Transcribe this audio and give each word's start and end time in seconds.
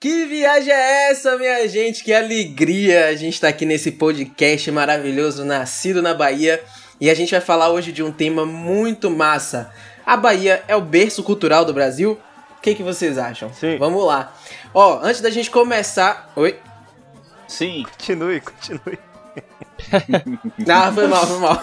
Que 0.00 0.26
viagem 0.26 0.72
é 0.72 1.10
essa, 1.10 1.36
minha 1.36 1.66
gente? 1.68 2.04
Que 2.04 2.12
alegria 2.12 3.06
a 3.06 3.16
gente 3.16 3.40
tá 3.40 3.48
aqui 3.48 3.66
nesse 3.66 3.90
podcast 3.92 4.70
maravilhoso, 4.70 5.44
nascido 5.44 6.00
na 6.00 6.14
Bahia. 6.14 6.62
E 7.00 7.10
a 7.10 7.14
gente 7.14 7.32
vai 7.32 7.40
falar 7.40 7.70
hoje 7.70 7.90
de 7.90 8.02
um 8.02 8.12
tema 8.12 8.46
muito 8.46 9.10
massa. 9.10 9.72
A 10.06 10.16
Bahia 10.16 10.62
é 10.68 10.76
o 10.76 10.80
berço 10.80 11.24
cultural 11.24 11.64
do 11.64 11.74
Brasil? 11.74 12.16
O 12.56 12.60
que, 12.60 12.76
que 12.76 12.82
vocês 12.82 13.18
acham? 13.18 13.52
Sim. 13.52 13.76
Vamos 13.76 14.04
lá. 14.04 14.32
Ó, 14.72 15.00
antes 15.02 15.20
da 15.20 15.30
gente 15.30 15.50
começar. 15.50 16.32
Oi? 16.36 16.56
Sim. 17.48 17.84
Continue, 17.90 18.40
continue. 18.40 18.98
Ah, 20.68 20.92
foi 20.92 21.06
mal, 21.06 21.26
foi 21.26 21.38
mal. 21.38 21.62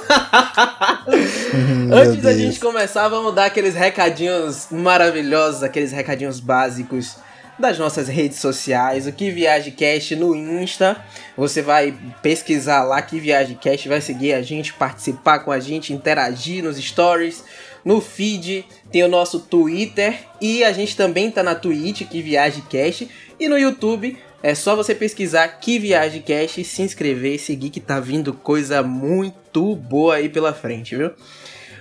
Antes 1.92 2.22
da 2.24 2.34
gente 2.34 2.60
começar, 2.60 3.08
vamos 3.08 3.36
dar 3.36 3.46
aqueles 3.46 3.76
recadinhos 3.76 4.68
maravilhosos, 4.72 5.62
aqueles 5.62 5.92
recadinhos 5.92 6.40
básicos 6.40 7.18
das 7.58 7.78
nossas 7.78 8.08
redes 8.08 8.40
sociais, 8.40 9.08
o 9.08 9.12
Que 9.12 9.32
Viagem 9.32 9.74
Cast 9.74 10.16
no 10.16 10.36
Insta. 10.36 10.98
Você 11.38 11.62
vai 11.62 11.94
pesquisar 12.22 12.84
lá 12.84 13.02
Que 13.02 13.20
Viagem 13.20 13.56
Cast, 13.58 13.88
vai 13.88 14.02
seguir 14.02 14.34
a 14.34 14.42
gente, 14.42 14.74
participar 14.74 15.40
com 15.40 15.52
a 15.52 15.60
gente, 15.60 15.94
interagir 15.94 16.64
nos 16.64 16.78
stories. 16.78 17.44
No 17.84 18.02
feed 18.02 18.66
tem 18.92 19.04
o 19.04 19.08
nosso 19.08 19.40
Twitter 19.40 20.18
e 20.42 20.64
a 20.64 20.72
gente 20.72 20.98
também 20.98 21.30
tá 21.30 21.44
na 21.44 21.54
Twitch, 21.54 22.08
Que 22.08 22.22
Viagem 22.22 22.64
Cast. 22.70 23.10
E 23.40 23.48
no 23.48 23.58
YouTube 23.58 24.18
é 24.46 24.54
só 24.54 24.76
você 24.76 24.94
pesquisar 24.94 25.48
Que 25.48 25.80
Viagem 25.80 26.22
Cast, 26.22 26.64
se 26.64 26.82
inscrever 26.84 27.34
e 27.34 27.40
seguir 27.40 27.72
que 27.72 27.80
tá 27.80 28.00
vindo 28.00 28.32
coisa 28.32 28.84
muito 28.84 29.76
boa 29.76 30.18
aí 30.18 30.30
pela 30.30 30.54
frente, 30.54 30.96
viu? 30.96 31.10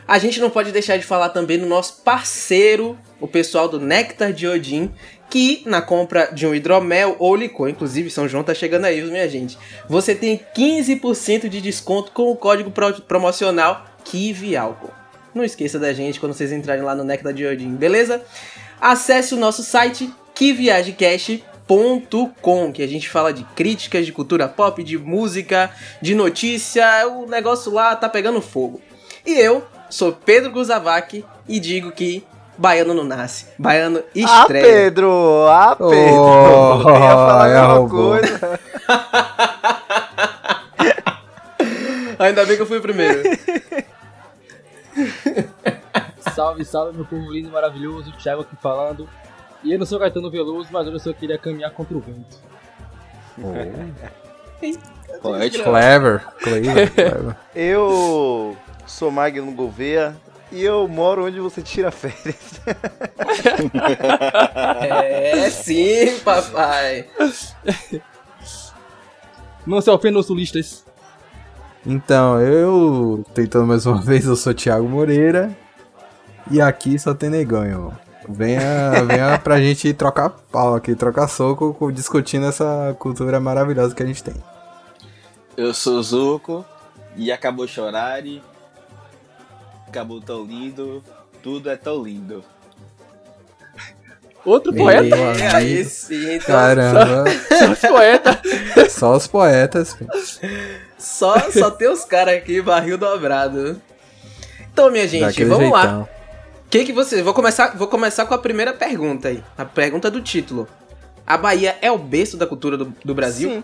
A 0.08 0.18
gente 0.18 0.40
não 0.40 0.48
pode 0.48 0.72
deixar 0.72 0.96
de 0.96 1.04
falar 1.04 1.28
também 1.28 1.58
do 1.58 1.66
nosso 1.66 2.00
parceiro, 2.02 2.98
o 3.20 3.28
pessoal 3.28 3.68
do 3.68 3.78
Nectar 3.78 4.32
de 4.32 4.48
Odin, 4.48 4.90
que 5.28 5.62
na 5.66 5.82
compra 5.82 6.30
de 6.32 6.46
um 6.46 6.54
hidromel 6.54 7.16
ou 7.18 7.36
licor, 7.36 7.68
inclusive 7.68 8.08
São 8.08 8.26
João 8.26 8.42
tá 8.42 8.54
chegando 8.54 8.86
aí, 8.86 9.02
minha 9.02 9.28
gente, 9.28 9.58
você 9.86 10.14
tem 10.14 10.40
15% 10.56 11.50
de 11.50 11.60
desconto 11.60 12.12
com 12.12 12.30
o 12.30 12.36
código 12.36 12.70
pro 12.70 12.94
promocional 13.02 13.84
KIVIALCO. 14.04 14.90
Não 15.34 15.44
esqueça 15.44 15.78
da 15.78 15.92
gente 15.92 16.18
quando 16.18 16.32
vocês 16.32 16.50
entrarem 16.50 16.82
lá 16.82 16.94
no 16.94 17.04
Nectar 17.04 17.34
de 17.34 17.44
Odin, 17.44 17.74
beleza? 17.74 18.22
Acesse 18.80 19.34
o 19.34 19.36
nosso 19.36 19.62
site 19.62 20.10
kiviagecast.com, 20.34 21.53
que 22.72 22.82
a 22.82 22.86
gente 22.86 23.08
fala 23.08 23.32
de 23.32 23.42
críticas 23.56 24.04
de 24.06 24.12
cultura 24.12 24.46
pop, 24.48 24.82
de 24.82 24.98
música, 24.98 25.70
de 26.00 26.14
notícia, 26.14 27.06
o 27.08 27.26
negócio 27.26 27.72
lá 27.72 27.94
tá 27.96 28.08
pegando 28.08 28.40
fogo. 28.42 28.80
E 29.24 29.32
eu 29.38 29.64
sou 29.88 30.12
Pedro 30.12 30.50
Guzavac 30.52 31.24
e 31.48 31.60
digo 31.60 31.90
que 31.92 32.24
baiano 32.58 32.92
não 32.94 33.04
nasce, 33.04 33.46
baiano 33.58 34.00
Ah, 34.00 34.02
estreia. 34.42 34.64
Pedro! 34.64 35.46
Ah, 35.48 35.74
Pedro! 35.76 35.90
Oh, 35.90 36.88
Eu 36.88 36.94
ia 36.94 37.00
falar 37.00 37.34
a 37.34 37.42
ai, 37.42 37.50
mesma 37.50 37.64
arrombou. 37.64 38.10
coisa. 38.20 38.60
Ainda 42.18 42.44
bem 42.46 42.56
que 42.56 42.62
eu 42.62 42.66
fui 42.66 42.78
o 42.78 42.82
primeiro. 42.82 43.22
Salve, 46.34 46.64
salve, 46.64 46.96
meu 46.96 47.04
povo 47.04 47.30
lindo 47.30 47.48
e 47.48 47.52
maravilhoso, 47.52 48.10
Thiago 48.20 48.42
aqui 48.42 48.56
falando. 48.60 49.08
E 49.64 49.72
eu 49.72 49.78
não 49.78 49.86
sou 49.86 49.98
Caetano 49.98 50.30
Veloso, 50.30 50.68
mas 50.70 50.86
hoje 50.86 50.96
eu 50.96 51.00
só 51.00 51.12
queria 51.12 51.38
caminhar 51.38 51.70
contra 51.70 51.96
o 51.96 52.00
vento. 52.00 52.36
Poético. 55.22 55.64
Clever, 55.64 56.24
clever, 56.42 56.90
clever. 56.94 57.36
Eu 57.54 58.56
sou 58.86 59.10
Magno 59.10 59.50
Gouveia 59.52 60.14
e 60.52 60.62
eu 60.62 60.86
moro 60.86 61.24
onde 61.26 61.40
você 61.40 61.62
tira 61.62 61.90
férias. 61.90 62.60
É 65.02 65.50
sim, 65.50 66.18
papai. 66.20 67.06
Não 69.66 69.80
se 69.80 69.90
ofenda 69.90 70.18
os 70.18 70.26
sulistas. 70.26 70.84
Então, 71.86 72.40
eu, 72.40 73.24
tentando 73.34 73.66
mais 73.66 73.86
uma 73.86 74.00
vez, 74.04 74.26
eu 74.26 74.36
sou 74.36 74.52
Thiago 74.54 74.88
Moreira. 74.88 75.50
E 76.50 76.60
aqui 76.60 76.98
só 76.98 77.14
tem 77.14 77.30
negão, 77.30 77.64
irmão. 77.64 78.03
Venha, 78.28 79.04
venha 79.06 79.38
pra 79.38 79.60
gente 79.60 79.92
trocar 79.92 80.30
pau 80.30 80.74
aqui, 80.74 80.94
trocar 80.94 81.28
soco, 81.28 81.92
discutindo 81.92 82.46
essa 82.46 82.96
cultura 82.98 83.38
maravilhosa 83.38 83.94
que 83.94 84.02
a 84.02 84.06
gente 84.06 84.22
tem. 84.22 84.34
Eu 85.56 85.72
sou 85.74 86.02
Zuko 86.02 86.64
e 87.16 87.30
acabou 87.30 87.66
chorar 87.66 88.24
e 88.24 88.42
acabou 89.86 90.20
tão 90.20 90.44
lindo, 90.44 91.02
tudo 91.42 91.70
é 91.70 91.76
tão 91.76 92.02
lindo. 92.02 92.42
Outro 94.44 94.74
poeta? 94.74 95.16
Meu 95.16 95.30
É 95.30 95.54
aí 95.54 95.84
sim, 95.84 96.34
então. 96.34 96.54
Caramba, 96.54 97.24
poeta. 97.88 98.42
só 98.90 99.16
os 99.16 99.26
poetas. 99.26 99.94
filho. 99.94 100.10
Só, 100.98 101.38
só 101.50 101.70
tem 101.70 101.88
os 101.88 102.04
caras 102.04 102.34
aqui, 102.34 102.60
barril 102.60 102.98
dobrado. 102.98 103.80
Então, 104.72 104.90
minha 104.90 105.06
gente, 105.06 105.20
Daquele 105.20 105.48
vamos 105.48 105.70
lá. 105.70 106.08
Que 106.78 106.86
que 106.86 106.92
vocês. 106.92 107.22
Vou 107.22 107.32
começar, 107.32 107.76
vou 107.76 107.86
começar 107.86 108.26
com 108.26 108.34
a 108.34 108.38
primeira 108.38 108.72
pergunta 108.72 109.28
aí. 109.28 109.44
A 109.56 109.64
pergunta 109.64 110.10
do 110.10 110.20
título. 110.20 110.66
A 111.24 111.36
Bahia 111.36 111.78
é 111.80 111.90
o 111.90 111.96
berço 111.96 112.36
da 112.36 112.46
cultura 112.48 112.76
do, 112.76 112.92
do 113.04 113.14
Brasil? 113.14 113.62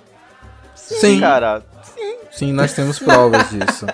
Sim. 0.77 0.95
Sim. 1.01 1.21
cara. 1.21 1.65
Sim, 2.31 2.53
nós 2.53 2.73
temos 2.73 3.01
provas 3.01 3.51
disso. 3.51 3.87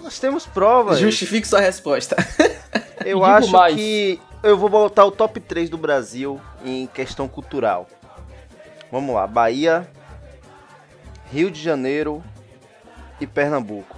Nós 0.00 0.20
temos 0.20 0.46
provas. 0.46 1.00
Justifique 1.00 1.48
sua 1.48 1.60
resposta. 1.60 2.16
Eu 3.04 3.24
acho 3.24 3.50
mais. 3.50 3.74
que 3.74 4.20
eu 4.42 4.56
vou 4.58 4.68
botar 4.68 5.06
o 5.06 5.10
top 5.10 5.40
3 5.40 5.68
do 5.70 5.78
Brasil 5.78 6.40
em 6.64 6.86
questão 6.86 7.26
cultural. 7.26 7.88
Vamos 8.92 9.14
lá, 9.14 9.26
Bahia, 9.26 9.88
Rio 11.32 11.50
de 11.50 11.60
Janeiro 11.62 12.22
e 13.18 13.26
Pernambuco. 13.26 13.96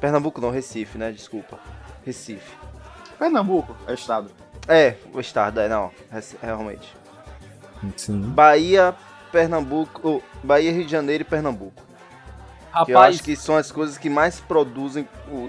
Pernambuco 0.00 0.40
não, 0.40 0.50
Recife, 0.50 0.96
né? 0.96 1.12
Desculpa. 1.12 1.58
Recife. 2.06 2.64
Pernambuco 3.18 3.76
é 3.86 3.92
o 3.92 3.94
estado. 3.94 4.30
É, 4.68 4.94
o 5.12 5.20
estado, 5.20 5.60
é, 5.60 5.68
não, 5.68 5.90
Reci- 6.10 6.36
realmente. 6.42 6.94
Sim. 7.96 8.20
Bahia, 8.20 8.94
Pernambuco, 9.30 10.00
oh, 10.02 10.22
Bahia, 10.46 10.72
Rio 10.72 10.84
de 10.84 10.90
Janeiro 10.90 11.22
e 11.22 11.24
Pernambuco. 11.24 11.82
Que 12.84 12.92
eu 12.92 12.96
Rapaz, 12.96 13.14
acho 13.16 13.24
que 13.24 13.36
são 13.36 13.56
as 13.56 13.70
coisas 13.70 13.96
que 13.98 14.10
mais 14.10 14.40
produzem, 14.40 15.06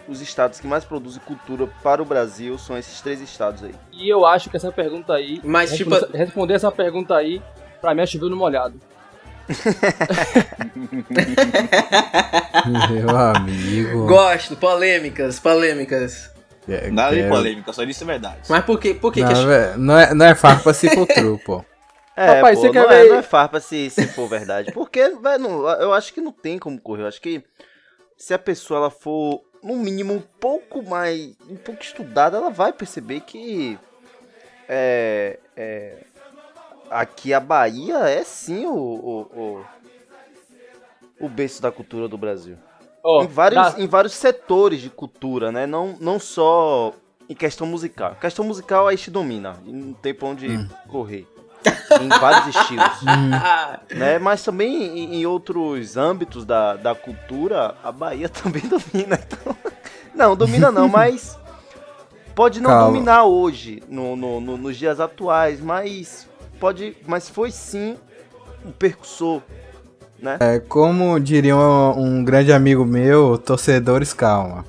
os 0.07 0.21
estados 0.21 0.59
que 0.59 0.67
mais 0.67 0.85
produzem 0.85 1.19
cultura 1.25 1.67
para 1.81 2.01
o 2.01 2.05
Brasil 2.05 2.55
são 2.59 2.77
esses 2.77 3.01
três 3.01 3.19
estados 3.19 3.63
aí. 3.63 3.73
e 3.91 4.07
eu 4.07 4.25
acho 4.25 4.49
que 4.49 4.57
essa 4.57 4.71
pergunta 4.71 5.13
aí. 5.13 5.41
Mas, 5.43 5.75
tipo- 5.75 5.89
responder, 5.91 6.17
responder 6.17 6.53
essa 6.53 6.71
pergunta 6.71 7.15
aí, 7.15 7.41
pra 7.81 7.95
mim 7.95 8.01
é 8.01 8.05
chover 8.05 8.29
no 8.29 8.35
molhado. 8.35 8.79
Meu 12.91 13.09
amigo. 13.17 14.07
Gosto, 14.07 14.55
polêmicas, 14.55 15.39
polêmicas. 15.39 16.31
É, 16.67 16.89
Nada 16.89 17.15
de 17.15 17.27
polêmica, 17.29 17.71
só 17.73 17.83
disse 17.83 18.03
a 18.03 18.07
verdade. 18.07 18.39
Mas 18.49 18.65
por 18.65 18.79
quê? 18.79 18.93
Por 18.93 19.11
que 19.13 19.21
Não, 19.21 19.27
que 19.31 19.39
é 19.39 19.45
velho, 19.45 19.77
não, 19.77 19.97
é, 19.99 20.13
não 20.13 20.25
é 20.25 20.33
farpa 20.35 20.73
se 20.73 20.89
for 20.95 21.05
true, 21.13 21.37
pô. 21.39 21.63
É, 22.17 22.35
Rapaz, 22.35 22.57
pô, 22.57 22.61
você 22.65 22.71
quer 22.71 22.83
não, 22.83 22.91
é, 22.91 23.03
ver- 23.03 23.09
não 23.09 23.15
é 23.17 23.21
farpa 23.21 23.59
se, 23.59 23.89
se 23.89 24.07
for 24.07 24.27
verdade. 24.27 24.71
Porque, 24.71 25.09
velho, 25.09 25.39
não- 25.43 25.69
eu 25.73 25.93
acho 25.93 26.13
que 26.13 26.21
não 26.21 26.31
tem 26.31 26.57
como 26.57 26.79
correr. 26.79 27.03
Eu 27.03 27.07
acho 27.07 27.21
que 27.21 27.43
se 28.17 28.33
a 28.33 28.39
pessoa 28.39 28.79
ela 28.79 28.89
for, 28.89 29.41
no 29.61 29.75
mínimo, 29.75 30.13
um 30.13 30.21
pouco 30.39 30.81
mais. 30.81 31.35
um 31.49 31.57
pouco 31.57 31.83
estudada, 31.83 32.37
ela 32.37 32.49
vai 32.49 32.71
perceber 32.71 33.19
que. 33.21 33.77
É. 34.67 35.39
é 35.55 35.97
aqui 36.89 37.33
a 37.33 37.39
Bahia 37.39 37.97
é 38.09 38.23
sim 38.23 38.65
o. 38.65 38.73
o, 38.73 39.65
o, 41.19 41.25
o 41.25 41.29
berço 41.29 41.61
da 41.61 41.71
cultura 41.71 42.07
do 42.07 42.17
Brasil. 42.17 42.57
Ó, 43.07 43.23
em, 43.23 43.27
vários, 43.27 43.77
em 43.77 43.88
vários 43.88 44.13
setores 44.13 44.81
de 44.81 44.89
cultura, 44.89 45.51
né? 45.51 45.67
Não, 45.67 45.95
não 45.99 46.19
só 46.19 46.91
em 47.29 47.35
questão 47.35 47.67
musical. 47.67 48.16
Questão 48.19 48.43
musical 48.43 48.87
aí 48.87 48.97
te 48.97 49.11
domina. 49.11 49.57
e 49.66 49.72
Não 49.72 49.93
tem 49.93 50.13
pra 50.13 50.28
onde 50.28 50.47
correr. 50.87 51.28
em 52.02 52.09
vários 52.09 52.55
estilos. 52.55 52.90
Ah, 53.34 53.79
né? 53.93 54.17
Mas 54.17 54.43
também 54.43 54.73
em, 54.97 55.16
em 55.22 55.25
outros 55.25 55.97
âmbitos 55.97 56.46
da, 56.46 56.75
da 56.75 56.96
cultura, 56.96 57.75
a 57.84 57.91
Bahia 57.91 58.28
também 58.29 58.63
domina. 58.63 59.19
Então... 59.23 59.55
Não, 60.16 60.35
domina 60.35 60.72
não, 60.72 60.87
mas 60.90 61.37
pode 62.34 62.59
não 62.59 62.69
Calma. 62.72 62.87
dominar 62.87 63.25
hoje, 63.25 63.84
no, 63.87 64.16
no- 64.16 64.41
no- 64.41 64.57
nos 64.57 64.78
dias 64.78 64.99
atuais, 64.99 65.59
mas 65.61 66.28
pode. 66.59 66.96
Mas 67.05 67.29
foi 67.29 67.52
sim 67.52 67.97
um 68.66 68.72
percussor. 68.72 69.41
Né? 70.25 70.37
É, 70.39 70.59
como 70.59 71.19
diria 71.19 71.55
um, 71.55 71.99
um 72.17 72.23
grande 72.25 72.51
amigo 72.51 72.83
meu, 72.83 73.37
torcedores, 73.37 74.11
calma. 74.11 74.66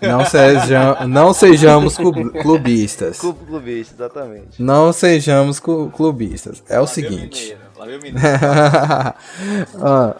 Não, 0.00 0.24
seja, 0.28 1.06
não 1.06 1.32
sejamos 1.32 1.96
club- 1.96 2.30
clubistas. 2.42 3.18
Clube 3.18 3.38
clubista, 3.46 3.94
exatamente. 3.94 4.62
Não 4.62 4.92
sejamos 4.92 5.58
clu- 5.58 5.90
clubistas. 5.90 6.62
É 6.68 6.78
o 6.78 6.86
seguinte. 6.86 7.56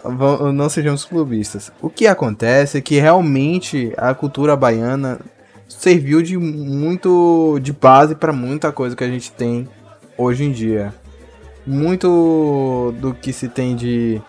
vam- 0.03 0.51
não 0.53 0.69
sejamos 0.71 1.05
clubistas. 1.05 1.71
O 1.83 1.91
que 1.91 2.07
acontece 2.07 2.79
é 2.79 2.81
que 2.81 2.99
realmente 2.99 3.93
a 3.99 4.15
cultura 4.15 4.57
baiana 4.57 5.19
serviu 5.69 6.23
de 6.23 6.39
muito 6.39 7.59
de 7.63 7.73
base 7.73 8.15
para 8.15 8.33
muita 8.33 8.73
coisa 8.73 8.97
que 8.97 9.05
a 9.05 9.09
gente 9.09 9.31
tem 9.31 9.69
hoje 10.17 10.45
em 10.45 10.53
dia. 10.53 10.95
Muito 11.67 12.95
do 12.99 13.15
que 13.15 13.33
se 13.33 13.49
tem 13.49 13.75
de 13.75 14.21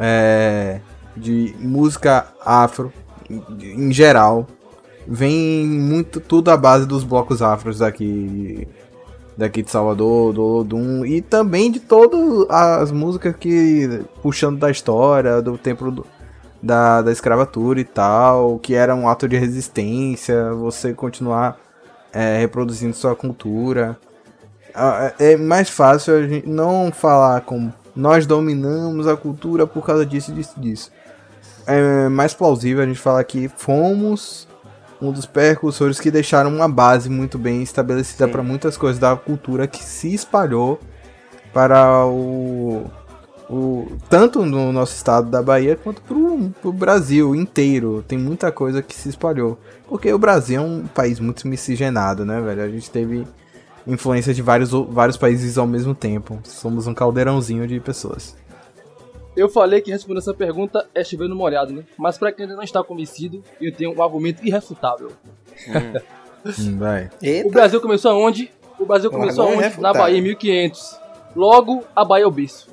é, 0.00 0.80
de 1.16 1.54
música 1.60 2.26
afro 2.44 2.92
em 3.28 3.92
geral 3.92 4.46
vem 5.06 5.66
muito 5.66 6.20
tudo 6.20 6.50
à 6.50 6.56
base 6.56 6.86
dos 6.86 7.04
blocos 7.04 7.42
afros 7.42 7.78
daqui 7.78 8.66
daqui 9.36 9.62
de 9.62 9.70
Salvador, 9.70 10.34
do 10.34 10.42
Olodum 10.42 11.04
e 11.04 11.22
também 11.22 11.70
de 11.70 11.80
todas 11.80 12.46
as 12.50 12.92
músicas 12.92 13.34
que 13.36 14.02
puxando 14.22 14.58
da 14.58 14.70
história 14.70 15.40
do 15.40 15.56
tempo 15.56 15.90
do, 15.90 16.06
da, 16.62 17.00
da 17.00 17.10
escravatura 17.10 17.80
e 17.80 17.84
tal, 17.84 18.58
que 18.58 18.74
era 18.74 18.94
um 18.94 19.08
ato 19.08 19.26
de 19.26 19.38
resistência, 19.38 20.52
você 20.52 20.92
continuar 20.92 21.58
é, 22.12 22.38
reproduzindo 22.38 22.94
sua 22.94 23.16
cultura. 23.16 23.98
É 25.18 25.36
mais 25.36 25.70
fácil 25.70 26.14
a 26.14 26.26
gente 26.26 26.46
não 26.48 26.92
falar 26.92 27.40
como 27.40 27.72
nós 27.94 28.26
dominamos 28.26 29.06
a 29.06 29.16
cultura 29.16 29.66
por 29.66 29.84
causa 29.84 30.04
disso, 30.04 30.32
disso, 30.32 30.58
disso. 30.58 30.90
É 31.66 32.08
mais 32.08 32.34
plausível 32.34 32.82
a 32.82 32.86
gente 32.86 32.98
falar 32.98 33.22
que 33.24 33.48
fomos 33.48 34.48
um 35.00 35.12
dos 35.12 35.26
percussores 35.26 35.98
que 35.98 36.10
deixaram 36.10 36.54
uma 36.54 36.68
base 36.68 37.08
muito 37.08 37.38
bem 37.38 37.62
estabelecida 37.62 38.28
para 38.28 38.42
muitas 38.42 38.76
coisas 38.76 38.98
da 38.98 39.16
cultura 39.16 39.66
que 39.66 39.82
se 39.82 40.12
espalhou 40.12 40.78
para 41.52 42.06
o, 42.06 42.84
o 43.48 43.92
tanto 44.08 44.44
no 44.44 44.72
nosso 44.72 44.94
estado 44.94 45.30
da 45.30 45.42
Bahia 45.42 45.76
quanto 45.76 46.02
pro, 46.02 46.50
pro 46.60 46.72
Brasil 46.72 47.34
inteiro. 47.34 48.04
Tem 48.06 48.18
muita 48.18 48.52
coisa 48.52 48.82
que 48.82 48.94
se 48.94 49.08
espalhou. 49.08 49.58
Porque 49.88 50.12
o 50.12 50.18
Brasil 50.18 50.60
é 50.60 50.64
um 50.64 50.86
país 50.86 51.18
muito 51.18 51.48
miscigenado, 51.48 52.24
né, 52.24 52.40
velho? 52.40 52.62
A 52.62 52.68
gente 52.68 52.90
teve 52.90 53.26
influência 53.92 54.32
de 54.32 54.42
vários, 54.42 54.70
vários 54.70 55.16
países 55.16 55.58
ao 55.58 55.66
mesmo 55.66 55.94
tempo. 55.94 56.38
Somos 56.44 56.86
um 56.86 56.94
caldeirãozinho 56.94 57.66
de 57.66 57.78
pessoas. 57.80 58.36
Eu 59.36 59.48
falei 59.48 59.80
que 59.80 59.90
responder 59.90 60.18
essa 60.18 60.34
pergunta 60.34 60.88
é 60.94 61.04
chovendo 61.04 61.34
molhado, 61.36 61.72
né? 61.72 61.84
Mas 61.96 62.18
para 62.18 62.32
quem 62.32 62.44
ainda 62.44 62.56
não 62.56 62.64
está 62.64 62.82
convencido, 62.82 63.42
eu 63.60 63.72
tenho 63.72 63.96
um 63.96 64.02
argumento 64.02 64.44
irrefutável. 64.44 65.12
Hum, 66.58 66.78
vai. 66.78 67.10
O 67.44 67.50
Brasil 67.50 67.80
começou 67.80 68.10
aonde? 68.10 68.50
O 68.78 68.84
Brasil 68.84 69.10
começou 69.10 69.44
argumento 69.44 69.74
aonde? 69.74 69.82
Na 69.82 69.90
irrefutável. 69.90 70.02
Bahia 70.02 70.18
em 70.18 70.22
1500. 70.22 71.00
Logo, 71.36 71.84
a 71.94 72.04
Bahia 72.04 72.24
é 72.24 72.26
o 72.26 72.30
berço. 72.30 72.68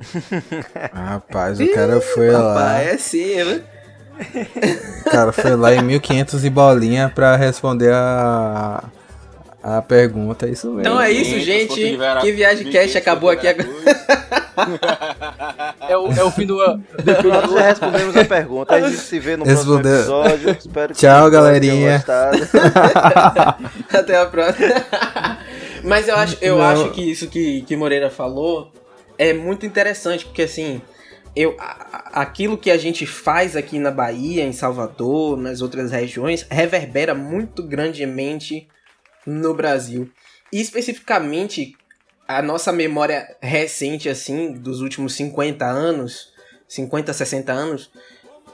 Rapaz, 0.92 1.60
o 1.60 1.74
cara 1.74 2.00
foi 2.00 2.30
lá. 2.30 2.54
Papai, 2.54 2.88
é 2.88 2.96
sim, 2.96 3.44
né? 3.44 3.62
O 5.06 5.10
cara 5.10 5.32
foi 5.32 5.56
lá 5.56 5.74
em 5.74 5.82
1500 5.82 6.44
e 6.44 6.50
bolinha 6.50 7.12
pra 7.14 7.36
responder 7.36 7.92
a 7.92 8.82
a 9.62 9.80
pergunta, 9.80 10.46
é 10.46 10.50
isso 10.50 10.66
mesmo. 10.68 10.80
Então 10.80 11.00
é 11.00 11.10
isso, 11.10 11.38
gente. 11.40 11.98
Que 12.20 12.32
viagem 12.32 12.70
cash 12.70 12.96
acabou 12.96 13.30
aqui 13.30 13.46
agora. 13.46 13.68
É 15.88 15.96
o, 15.96 16.12
é 16.12 16.24
o 16.24 16.30
fim 16.30 16.46
do 16.46 16.60
ano. 16.60 16.84
Nós 17.24 17.52
já 17.52 17.62
respondemos 17.68 18.16
a 18.16 18.24
pergunta. 18.24 18.74
A 18.74 18.80
gente 18.80 18.96
se 19.00 19.18
vê 19.18 19.36
no 19.36 19.44
Respondeu. 19.44 20.04
próximo 20.04 20.24
episódio. 20.24 20.56
Espero 20.58 20.94
que 20.94 21.00
Tchau, 21.00 21.30
galerinha. 21.30 22.04
Até 23.92 24.16
a 24.16 24.26
próxima. 24.26 24.68
Mas 25.84 26.08
eu 26.08 26.16
acho, 26.16 26.36
eu 26.40 26.58
Não. 26.58 26.64
acho 26.64 26.90
que 26.90 27.02
isso 27.10 27.28
que, 27.28 27.62
que 27.62 27.76
Moreira 27.76 28.10
falou 28.10 28.70
é 29.18 29.32
muito 29.32 29.66
interessante, 29.66 30.24
porque 30.24 30.42
assim, 30.42 30.80
eu, 31.34 31.56
aquilo 32.12 32.56
que 32.56 32.70
a 32.70 32.78
gente 32.78 33.06
faz 33.06 33.56
aqui 33.56 33.78
na 33.78 33.90
Bahia, 33.90 34.44
em 34.44 34.52
Salvador, 34.52 35.36
nas 35.36 35.60
outras 35.60 35.90
regiões, 35.90 36.46
reverbera 36.50 37.14
muito 37.14 37.62
grandemente 37.62 38.68
no 39.26 39.54
Brasil. 39.54 40.10
E 40.52 40.60
especificamente 40.60 41.74
a 42.26 42.40
nossa 42.42 42.72
memória 42.72 43.36
recente, 43.40 44.08
assim, 44.08 44.52
dos 44.52 44.80
últimos 44.80 45.14
50 45.14 45.64
anos, 45.66 46.32
50, 46.68 47.12
60 47.12 47.52
anos, 47.52 47.90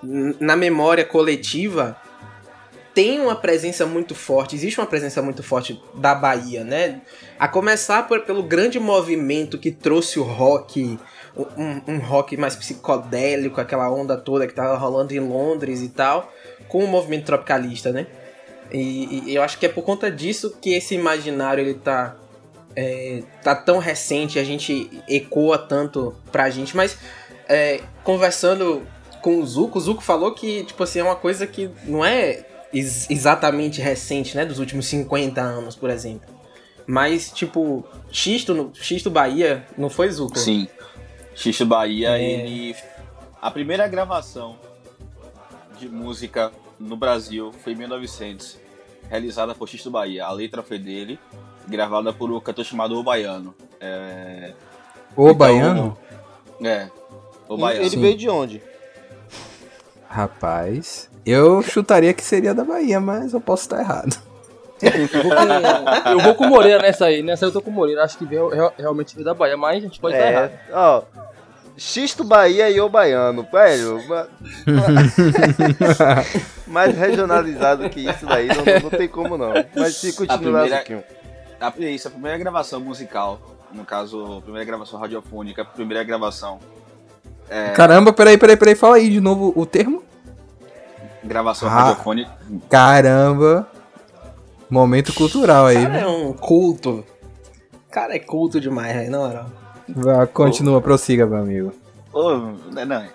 na 0.02 0.56
memória 0.56 1.04
coletiva, 1.04 1.96
tem 2.94 3.20
uma 3.20 3.36
presença 3.36 3.86
muito 3.86 4.14
forte, 4.14 4.56
existe 4.56 4.80
uma 4.80 4.86
presença 4.86 5.22
muito 5.22 5.42
forte 5.42 5.80
da 5.94 6.14
Bahia, 6.14 6.64
né? 6.64 7.00
A 7.38 7.46
começar 7.46 8.08
por- 8.08 8.22
pelo 8.22 8.42
grande 8.42 8.80
movimento 8.80 9.56
que 9.58 9.70
trouxe 9.70 10.18
o 10.18 10.24
rock, 10.24 10.98
um, 11.56 11.92
um 11.94 11.98
rock 11.98 12.36
mais 12.36 12.56
psicodélico, 12.56 13.60
aquela 13.60 13.88
onda 13.88 14.16
toda 14.16 14.48
que 14.48 14.54
tava 14.54 14.76
rolando 14.76 15.14
em 15.14 15.20
Londres 15.20 15.80
e 15.80 15.88
tal, 15.90 16.32
com 16.66 16.82
o 16.82 16.88
movimento 16.88 17.26
tropicalista, 17.26 17.92
né? 17.92 18.08
E, 18.72 19.30
e 19.30 19.34
eu 19.34 19.42
acho 19.42 19.58
que 19.58 19.66
é 19.66 19.68
por 19.68 19.82
conta 19.82 20.10
disso 20.10 20.54
que 20.60 20.74
esse 20.74 20.94
imaginário 20.94 21.62
ele 21.62 21.74
tá, 21.74 22.16
é, 22.76 23.22
tá 23.42 23.54
tão 23.54 23.78
recente, 23.78 24.38
a 24.38 24.44
gente 24.44 24.90
ecoa 25.08 25.56
tanto 25.58 26.14
pra 26.30 26.50
gente, 26.50 26.76
mas 26.76 26.98
é, 27.48 27.80
conversando 28.04 28.86
com 29.22 29.40
o 29.40 29.46
Zuko, 29.46 29.78
o 29.78 29.80
Zuko 29.80 30.02
falou 30.02 30.32
que, 30.32 30.64
tipo 30.64 30.82
assim, 30.82 31.00
é 31.00 31.02
uma 31.02 31.16
coisa 31.16 31.46
que 31.46 31.70
não 31.84 32.04
é 32.04 32.44
ex- 32.72 33.10
exatamente 33.10 33.80
recente, 33.80 34.36
né? 34.36 34.44
Dos 34.44 34.58
últimos 34.58 34.86
50 34.86 35.40
anos, 35.40 35.74
por 35.74 35.90
exemplo. 35.90 36.28
Mas, 36.86 37.30
tipo, 37.32 37.84
Xisto, 38.12 38.54
no- 38.54 38.70
Xisto 38.74 39.10
Bahia, 39.10 39.66
não 39.76 39.90
foi 39.90 40.08
Zuko? 40.10 40.38
Sim. 40.38 40.68
Xixo 41.34 41.66
Bahia, 41.66 42.10
É. 42.18 42.22
ele. 42.22 42.76
A 43.40 43.50
primeira 43.50 43.86
gravação 43.88 44.56
de 45.78 45.88
música 45.88 46.50
no 46.78 46.96
Brasil 46.96 47.52
foi 47.64 47.72
em 47.72 47.76
1900, 47.76 48.58
realizada 49.10 49.54
por 49.54 49.68
Xixo 49.68 49.90
Bahia. 49.90 50.24
A 50.26 50.32
letra 50.32 50.62
foi 50.62 50.78
dele, 50.78 51.18
gravada 51.66 52.12
por 52.12 52.30
um 52.30 52.40
cantor 52.40 52.64
chamado 52.64 52.98
O 52.98 53.02
Baiano. 53.02 53.54
É. 53.80 54.52
O 55.16 55.24
Então, 55.24 55.34
baiano? 55.34 55.98
É. 56.62 56.88
O 57.48 57.56
Baiano. 57.56 57.84
Ele 57.86 57.96
veio 57.96 58.16
de 58.16 58.28
onde? 58.28 58.62
Rapaz, 60.08 61.10
eu 61.26 61.62
chutaria 61.62 62.14
que 62.14 62.24
seria 62.24 62.54
da 62.54 62.64
Bahia, 62.64 63.00
mas 63.00 63.32
eu 63.34 63.40
posso 63.40 63.64
estar 63.64 63.80
errado. 63.80 64.16
Vou 64.80 65.30
com- 65.36 66.10
eu 66.10 66.18
vou 66.20 66.34
com 66.34 66.44
o 66.44 66.48
Moreira 66.48 66.80
nessa 66.80 67.06
aí. 67.06 67.22
Nessa 67.22 67.44
aí 67.44 67.48
eu 67.48 67.52
tô 67.52 67.60
com 67.60 67.70
o 67.70 67.72
Moreira. 67.72 68.04
Acho 68.04 68.16
que 68.16 68.24
veio, 68.24 68.48
real- 68.48 68.72
realmente 68.78 69.14
veio 69.14 69.24
da 69.24 69.34
Bahia, 69.34 69.56
mas 69.56 69.78
a 69.78 69.80
gente 69.80 70.00
pode 70.00 70.14
estar 70.16 70.30
errado. 70.30 70.50
É, 70.50 70.60
ó. 70.72 71.02
Xisto 71.78 72.24
Bahia 72.24 72.68
e 72.68 72.80
o 72.80 72.88
Baiano, 72.88 73.46
velho. 73.50 74.02
ma- 74.08 74.26
Mais 76.66 76.94
regionalizado 76.96 77.88
que 77.88 78.00
isso 78.00 78.26
daí, 78.26 78.48
não, 78.48 78.64
não 78.82 78.90
tem 78.90 79.08
como 79.08 79.38
não. 79.38 79.52
Mas 79.76 79.96
se 79.96 80.10
A 80.10 80.12
continuar, 80.14 80.38
primeira- 80.62 80.78
Zuquinho. 80.78 81.04
A, 81.60 81.72
isso, 81.90 82.08
a 82.08 82.10
primeira 82.10 82.38
gravação 82.38 82.80
musical, 82.80 83.40
no 83.72 83.84
caso, 83.84 84.38
a 84.38 84.42
primeira 84.42 84.64
gravação 84.64 84.98
radiofônica, 84.98 85.62
a 85.62 85.64
primeira 85.64 86.02
gravação. 86.04 86.58
É, 87.48 87.70
Caramba, 87.70 88.12
peraí, 88.12 88.36
peraí, 88.36 88.56
peraí, 88.56 88.74
fala 88.74 88.96
aí 88.96 89.08
de 89.08 89.20
novo 89.20 89.52
o 89.56 89.64
termo. 89.64 90.02
gravação 91.24 91.68
Ah. 91.68 91.72
radiofônica. 91.84 92.30
Caramba. 92.68 93.68
Momento 94.70 95.14
cultural 95.14 95.66
aí. 95.66 95.82
Cara, 95.86 95.98
é 96.00 96.06
um 96.06 96.32
culto. 96.32 97.04
Cara, 97.90 98.14
é 98.14 98.18
culto 98.18 98.60
demais, 98.60 98.94
velho, 98.94 99.10
na 99.10 99.18
moral. 99.18 99.46
Vai, 99.88 100.26
continua, 100.26 100.80
prossiga, 100.80 101.26
meu 101.26 101.38
amigo. 101.38 101.72
Ô, 102.12 102.30
não, 102.32 102.86
não. 102.86 103.04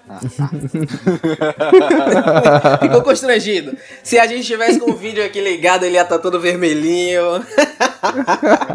Ah, 1.60 2.78
Ficou 2.78 3.02
constrangido. 3.02 3.76
Se 4.04 4.18
a 4.20 4.28
gente 4.28 4.46
tivesse 4.46 4.80
com 4.80 4.92
o 4.92 4.96
vídeo 4.96 5.26
aqui 5.26 5.42
ligado, 5.42 5.84
ele 5.84 5.96
ia 5.96 6.04
estar 6.04 6.20
todo 6.20 6.40
vermelhinho. 6.40 7.38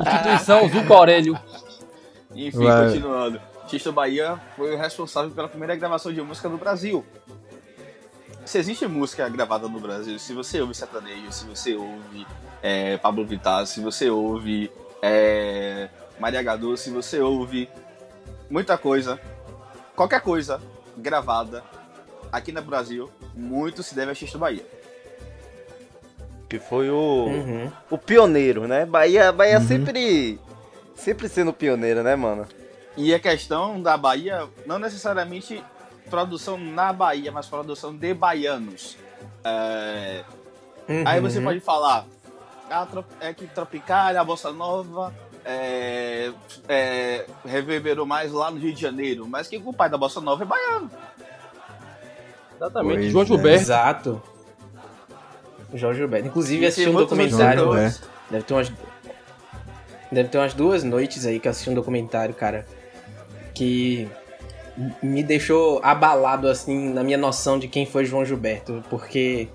Instituição 0.06 0.68
Zuco 0.68 0.92
Aurélio. 0.92 1.38
Enfim, 2.34 2.64
Vai. 2.64 2.86
continuando. 2.86 3.40
Xisto 3.68 3.92
Bahia 3.92 4.40
foi 4.56 4.74
o 4.74 4.78
responsável 4.78 5.30
pela 5.30 5.48
primeira 5.48 5.76
gravação 5.76 6.12
de 6.12 6.20
música 6.22 6.48
no 6.48 6.56
Brasil. 6.58 7.04
Se 8.44 8.58
existe 8.58 8.86
música 8.86 9.28
gravada 9.28 9.68
no 9.68 9.78
Brasil, 9.78 10.18
se 10.18 10.32
você 10.32 10.60
ouve 10.60 10.74
sertanejo, 10.74 11.30
se 11.30 11.44
você 11.44 11.74
ouve 11.74 12.26
é, 12.62 12.96
Pablo 12.96 13.26
Vittar, 13.26 13.66
se 13.66 13.80
você 13.80 14.08
ouve 14.08 14.70
é, 15.02 15.88
Maria 16.18 16.42
Gadu, 16.42 16.76
se 16.76 16.88
você 16.90 17.20
ouve 17.20 17.68
muita 18.50 18.76
coisa, 18.78 19.20
qualquer 19.96 20.20
coisa 20.20 20.60
gravada 20.96 21.62
aqui 22.32 22.52
no 22.52 22.62
Brasil, 22.62 23.10
muito 23.34 23.82
se 23.82 23.94
deve 23.94 24.10
a 24.12 24.14
Xisto 24.14 24.38
Bahia. 24.38 24.64
Que 26.48 26.58
foi 26.58 26.88
o, 26.90 27.26
Uhum. 27.26 27.72
o 27.90 27.98
pioneiro, 27.98 28.66
né? 28.66 28.86
Bahia, 28.86 29.30
Bahia 29.32 29.58
Uhum. 29.58 29.66
sempre. 29.66 30.38
Sempre 30.94 31.28
sendo 31.28 31.52
pioneiro, 31.52 32.02
né, 32.02 32.16
mano? 32.16 32.46
E 32.96 33.14
a 33.14 33.20
questão 33.20 33.80
da 33.80 33.96
Bahia, 33.96 34.48
não 34.66 34.78
necessariamente 34.78 35.62
produção 36.10 36.58
na 36.58 36.92
Bahia, 36.92 37.30
mas 37.30 37.46
produção 37.46 37.94
de 37.94 38.12
baianos. 38.14 38.96
É, 39.44 40.24
Aí 41.04 41.20
você 41.20 41.38
Uhum. 41.38 41.44
pode 41.44 41.60
falar 41.60 42.06
ah, 42.70 42.86
é 43.20 43.32
que 43.34 43.46
Tropicália, 43.46 44.20
a 44.20 44.24
Bossa 44.24 44.50
Nova 44.52 45.14
é, 45.50 46.30
é, 46.68 47.24
reverberou 47.46 48.04
mais 48.04 48.30
lá 48.30 48.50
no 48.50 48.58
Rio 48.58 48.74
de 48.74 48.82
Janeiro, 48.82 49.26
mas 49.26 49.48
que 49.48 49.56
o 49.56 49.72
pai 49.72 49.88
da 49.88 49.96
Bossa 49.96 50.20
Nova 50.20 50.44
é 50.44 50.46
baiano. 50.46 50.90
Exatamente. 52.54 53.00
Pois 53.00 53.12
João 53.12 53.22
é. 53.22 53.26
Gilberto. 53.26 53.62
Exato. 53.62 54.22
João 55.72 55.94
Gilberto. 55.94 56.28
Inclusive, 56.28 56.66
assisti 56.66 56.90
um 56.90 56.92
documentário. 56.92 57.72
vencedores. 57.72 58.02
Deve 58.30 58.44
ter 58.44 58.54
umas. 58.54 58.72
Deve 60.12 60.28
ter 60.28 60.38
umas 60.38 60.52
duas 60.52 60.84
noites 60.84 61.24
aí 61.24 61.40
que 61.40 61.48
eu 61.48 61.50
assisti 61.50 61.70
um 61.70 61.74
documentário, 61.74 62.34
cara. 62.34 62.66
Que 63.54 64.06
me 65.02 65.22
deixou 65.22 65.80
abalado, 65.82 66.46
assim, 66.46 66.92
na 66.92 67.02
minha 67.02 67.18
noção 67.18 67.58
de 67.58 67.68
quem 67.68 67.86
foi 67.86 68.04
João 68.04 68.22
Gilberto. 68.22 68.84
Porque 68.90 69.48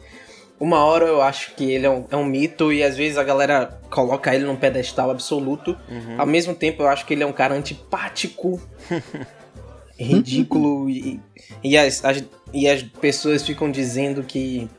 uma 0.64 0.84
hora 0.86 1.06
eu 1.06 1.22
acho 1.22 1.54
que 1.56 1.70
ele 1.72 1.86
é 1.86 1.90
um, 1.90 2.06
é 2.10 2.16
um 2.16 2.24
mito 2.26 2.72
e 2.72 2.82
às 2.84 2.96
vezes 2.96 3.18
a 3.18 3.24
galera 3.24 3.80
coloca 3.90 4.34
ele 4.34 4.46
num 4.46 4.56
pedestal 4.56 5.12
absoluto. 5.12 5.78
Ao 6.18 6.26
mesmo 6.26 6.56
tempo, 6.56 6.84
eu 6.84 6.88
acho 6.88 7.06
que 7.06 7.14
ele 7.14 7.24
é 7.24 7.26
um 7.26 7.34
cara 7.34 7.54
antipático, 7.54 8.62
ridículo 9.98 10.90
e, 10.90 11.20
e, 11.64 11.78
as, 11.78 12.04
as- 12.04 12.24
e 12.54 12.68
as 12.68 12.82
pessoas 12.84 13.44
ficam 13.46 13.70
dizendo 13.70 14.24
que 14.24 14.70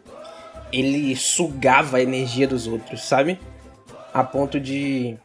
ele 0.73 1.15
sugava 1.15 1.99
a 1.99 2.03
energia 2.03 2.47
dos 2.49 2.67
outros, 2.67 3.03
sabe? 3.05 3.39
A 4.13 4.25
ponto 4.25 4.59
de, 4.59 5.17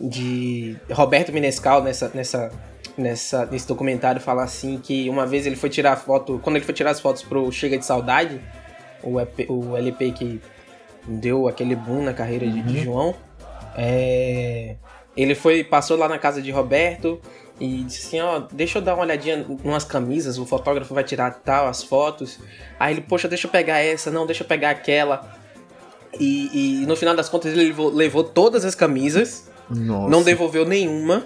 de 0.00 0.76
Roberto 0.90 1.32
Menescal 1.32 1.82
nessa, 1.82 2.10
nessa, 2.14 2.50
nessa, 2.98 3.46
nesse 3.46 3.68
documentário 3.68 4.20
falar 4.20 4.44
assim 4.44 4.78
que 4.82 5.08
uma 5.08 5.26
vez 5.26 5.46
ele 5.46 5.56
foi 5.56 5.68
tirar 5.70 5.96
foto, 5.96 6.40
quando 6.42 6.56
ele 6.56 6.64
foi 6.64 6.74
tirar 6.74 6.90
as 6.90 7.00
fotos 7.00 7.22
pro 7.22 7.50
Chega 7.52 7.78
de 7.78 7.84
Saudade, 7.86 8.40
o, 9.06 9.20
EP 9.20 9.48
o 9.48 9.76
LP 9.76 10.12
que 10.12 10.40
deu 11.06 11.46
aquele 11.48 11.76
boom 11.76 12.02
na 12.02 12.12
carreira 12.12 12.46
de, 12.46 12.62
de 12.62 12.82
João, 12.82 13.14
é, 13.76 14.76
ele 15.16 15.34
foi 15.34 15.62
passou 15.62 15.96
lá 15.96 16.08
na 16.08 16.18
casa 16.18 16.42
de 16.42 16.50
Roberto 16.50 17.20
e 17.58 17.84
disse 17.84 18.06
assim, 18.06 18.20
ó, 18.20 18.40
deixa 18.52 18.78
eu 18.78 18.82
dar 18.82 18.94
uma 18.94 19.02
olhadinha 19.02 19.46
umas 19.64 19.84
camisas, 19.84 20.38
o 20.38 20.44
fotógrafo 20.44 20.92
vai 20.92 21.04
tirar 21.04 21.30
tal, 21.42 21.68
as 21.68 21.82
fotos. 21.82 22.38
Aí 22.78 22.94
ele, 22.94 23.00
poxa, 23.00 23.28
deixa 23.28 23.46
eu 23.46 23.50
pegar 23.50 23.78
essa, 23.78 24.10
não, 24.10 24.26
deixa 24.26 24.42
eu 24.42 24.46
pegar 24.46 24.70
aquela. 24.70 25.36
E, 26.18 26.82
e 26.82 26.86
no 26.86 26.96
final 26.96 27.14
das 27.14 27.28
contas 27.28 27.52
ele 27.52 27.64
levou, 27.64 27.90
levou 27.90 28.24
todas 28.24 28.64
as 28.64 28.74
camisas, 28.74 29.48
Nossa. 29.70 30.10
não 30.10 30.22
devolveu 30.22 30.66
nenhuma. 30.66 31.24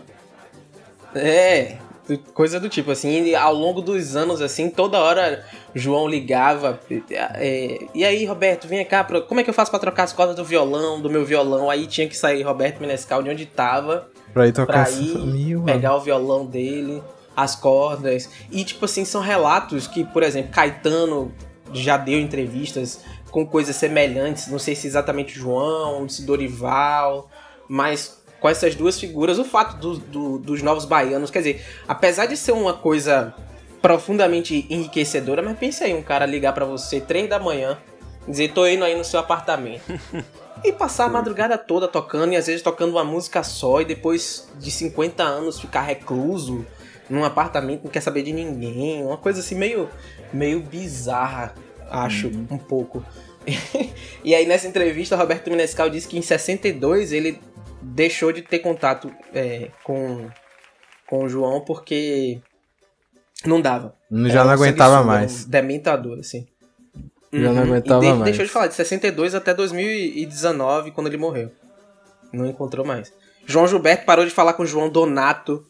É, 1.15 1.77
coisa 2.19 2.59
do 2.59 2.69
tipo, 2.69 2.91
assim, 2.91 3.35
ao 3.35 3.55
longo 3.55 3.81
dos 3.81 4.17
anos, 4.17 4.41
assim, 4.41 4.71
toda 4.71 4.99
hora 4.99 5.45
João 5.75 6.09
ligava. 6.09 6.79
é, 7.11 7.87
e 7.95 8.05
aí, 8.05 8.25
Roberto, 8.25 8.67
vem 8.67 8.85
cá, 8.85 9.05
como 9.05 9.41
é 9.41 9.45
que 9.45 9.51
eu 9.51 9.55
faço 9.55 9.71
pra 9.71 9.81
trocar 9.81 10.05
as 10.05 10.13
cordas 10.13 10.37
do 10.37 10.45
violão, 10.45 11.01
do 11.01 11.11
meu 11.11 11.25
violão? 11.25 11.71
Aí 11.71 11.87
tinha 11.87 12.09
que 12.09 12.17
sair 12.17 12.43
Roberto 12.43 12.81
Menescal 12.81 13.23
de 13.23 13.31
onde 13.31 13.47
tava 13.47 14.09
Pra 14.33 14.47
ir 14.47 14.53
tocar 14.53 14.87
pra 14.87 14.91
ir 14.91 15.19
Mil, 15.19 15.63
pegar 15.63 15.97
o 15.97 16.01
violão 16.01 16.47
dele, 16.47 17.03
as 17.37 17.57
cordas. 17.57 18.31
E, 18.51 18.65
tipo 18.65 18.85
assim, 18.85 19.05
são 19.05 19.21
relatos 19.21 19.87
que, 19.87 20.05
por 20.05 20.23
exemplo, 20.23 20.53
Caetano 20.53 21.33
já 21.73 21.97
deu 21.97 22.19
entrevistas 22.19 23.01
com 23.31 23.47
coisas 23.47 23.77
semelhantes. 23.77 24.49
Não 24.49 24.59
sei 24.59 24.75
se 24.75 24.87
exatamente 24.87 25.39
João, 25.39 26.09
se 26.09 26.25
Dorival, 26.25 27.29
mas 27.69 28.20
com 28.41 28.49
essas 28.49 28.75
duas 28.75 28.99
figuras, 28.99 29.39
o 29.39 29.45
fato 29.45 29.77
do- 29.77 29.99
do- 29.99 30.39
dos 30.39 30.63
novos 30.63 30.85
baianos, 30.85 31.31
quer 31.31 31.39
dizer, 31.41 31.65
apesar 31.87 32.27
de 32.27 32.37
ser 32.37 32.53
uma 32.53 32.73
coisa 32.75 33.35
profundamente 33.83 34.67
enriquecedora, 34.71 35.43
mas 35.43 35.59
pense 35.59 35.83
aí, 35.85 35.95
um 35.95 36.03
cara 36.03 36.27
ligar 36.27 36.53
pra 36.53 36.65
você 36.65 37.01
três 37.01 37.29
da 37.29 37.39
manhã, 37.39 37.79
dizer, 38.27 38.53
tô 38.53 38.67
indo 38.67 38.85
aí 38.85 38.97
no 38.97 39.05
seu 39.05 39.21
apartamento. 39.21 39.83
E 40.63 40.73
passar 40.73 41.07
a 41.07 41.09
madrugada 41.09 41.57
toda 41.57 41.89
tocando, 41.89 42.35
e 42.35 42.37
às 42.37 42.47
vezes 42.47 42.61
tocando 42.61 42.91
uma 42.91 43.03
música 43.03 43.43
só, 43.43 43.81
e 43.81 43.85
depois 43.87 44.47
de 44.59 44.71
50 44.71 45.23
anos 45.23 45.59
ficar 45.59 45.81
recluso 45.81 46.67
num 47.09 47.25
apartamento, 47.25 47.85
não 47.85 47.91
quer 47.91 48.03
saber 48.03 48.23
de 48.23 48.31
ninguém. 48.31 49.03
Uma 49.03 49.17
coisa 49.17 49.41
assim 49.41 49.55
meio, 49.55 49.89
meio 50.35 50.61
bizarra, 50.61 51.55
acho, 51.91 52.29
um 52.29 52.59
pouco. 52.59 53.03
e 54.23 54.35
aí 54.35 54.45
nessa 54.47 54.69
entrevista, 54.69 55.17
Roberto 55.17 55.49
Menescal 55.49 55.89
disse 55.89 56.07
que 56.07 56.19
em 56.19 56.23
62 56.23 57.11
ele 57.11 57.41
deixou 57.83 58.33
de 58.33 58.43
ter 58.43 58.59
contato 58.61 59.13
é, 59.35 59.71
com, 59.85 60.29
com 61.07 61.25
o 61.25 61.29
João 61.29 61.61
porque 61.61 62.41
não 63.45 63.61
dava. 63.61 63.95
Já 64.11 64.41
Era 64.41 64.45
não 64.45 64.51
aguentava 64.53 65.03
mais. 65.05 65.45
um 65.47 65.49
dementador, 65.51 66.19
assim. 66.19 66.47
Já 67.33 67.53
não 67.53 67.63
Uhum. 67.63 67.69
aguentava 67.73 68.05
e 68.05 68.09
ele 68.09 68.15
mais. 68.19 68.25
deixou 68.25 68.45
de 68.45 68.51
falar 68.51 68.67
de 68.67 68.75
62 68.75 69.35
até 69.35 69.55
2019, 69.55 70.91
quando 70.91 71.07
ele 71.07 71.17
morreu. 71.17 71.51
Não 72.33 72.47
encontrou 72.47 72.85
mais. 72.85 73.13
João 73.47 73.67
Gilberto 73.67 74.05
parou 74.05 74.25
de 74.25 74.31
falar 74.31 74.53
com 74.55 74.65
João 74.67 74.89
Donato. 74.89 75.65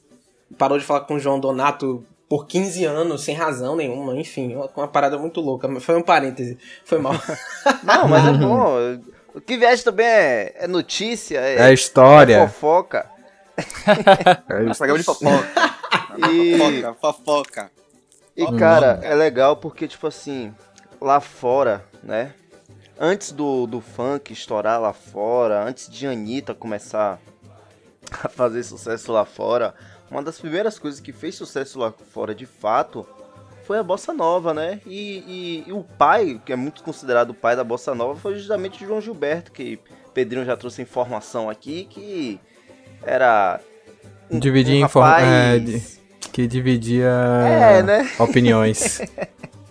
Parou 0.58 0.78
de 0.78 0.84
falar 0.84 1.02
com 1.02 1.18
João 1.18 1.38
Donato 1.38 2.04
por 2.28 2.46
15 2.46 2.84
anos, 2.84 3.22
sem 3.22 3.34
razão 3.34 3.76
nenhuma. 3.76 4.16
Enfim, 4.16 4.54
uma, 4.54 4.68
uma 4.76 4.88
parada 4.88 5.16
muito 5.18 5.40
louca. 5.40 5.68
Foi 5.80 5.96
um 5.96 6.02
parêntese. 6.02 6.58
Foi 6.84 6.98
mal. 6.98 7.12
Não, 7.84 8.08
mas 8.08 8.26
é 8.26 8.32
bom. 8.38 8.76
O 9.34 9.40
que 9.40 9.56
viaja 9.56 9.82
também 9.84 10.06
é, 10.06 10.54
é 10.60 10.66
notícia, 10.66 11.38
é, 11.38 11.68
É 11.70 11.72
história. 11.72 12.36
é 12.36 12.48
fofoca. 12.48 13.06
É 14.48 14.64
isso. 14.64 14.78
Programa 14.78 14.98
de 14.98 15.04
fofoca. 15.04 15.70
E- 16.30 16.58
Fofoca, 16.58 16.94
fofoca. 17.00 17.70
E 18.36 18.58
cara, 18.58 18.98
é 19.02 19.14
legal 19.14 19.56
porque, 19.56 19.86
tipo 19.88 20.06
assim, 20.06 20.54
lá 21.00 21.20
fora, 21.20 21.84
né? 22.02 22.32
Antes 22.98 23.32
do, 23.32 23.66
do 23.66 23.80
funk 23.80 24.32
estourar 24.32 24.80
lá 24.80 24.92
fora, 24.92 25.62
antes 25.64 25.88
de 25.90 26.06
Anitta 26.06 26.54
começar 26.54 27.18
a 28.22 28.28
fazer 28.28 28.62
sucesso 28.62 29.10
lá 29.12 29.24
fora, 29.24 29.74
uma 30.10 30.22
das 30.22 30.38
primeiras 30.38 30.78
coisas 30.78 31.00
que 31.00 31.12
fez 31.12 31.34
sucesso 31.34 31.78
lá 31.78 31.92
fora 32.12 32.34
de 32.34 32.46
fato 32.46 33.06
foi 33.70 33.78
a 33.78 33.84
Bossa 33.84 34.12
Nova, 34.12 34.52
né? 34.52 34.80
E, 34.84 35.62
e- 35.64 35.64
e 35.68 35.72
o 35.72 35.84
pai, 35.96 36.40
que 36.44 36.52
é 36.52 36.56
muito 36.56 36.82
considerado 36.82 37.30
o 37.30 37.34
pai 37.34 37.54
da 37.54 37.62
Bossa 37.62 37.94
Nova, 37.94 38.18
foi 38.18 38.34
justamente 38.34 38.84
João 38.84 39.00
Gilberto, 39.00 39.52
que 39.52 39.78
Pedrinho 40.12 40.44
já 40.44 40.56
trouxe 40.56 40.82
informação 40.82 41.48
aqui, 41.48 41.84
que 41.88 42.40
era. 43.04 43.60
um- 44.28 44.40
Dividir 44.40 44.78
um 44.78 44.82
rapaz- 44.82 45.24
é, 45.24 45.80
Que 46.32 46.48
dividia 46.48 47.10
É, 47.46 47.80
né? 47.80 48.10
opiniões. 48.18 49.02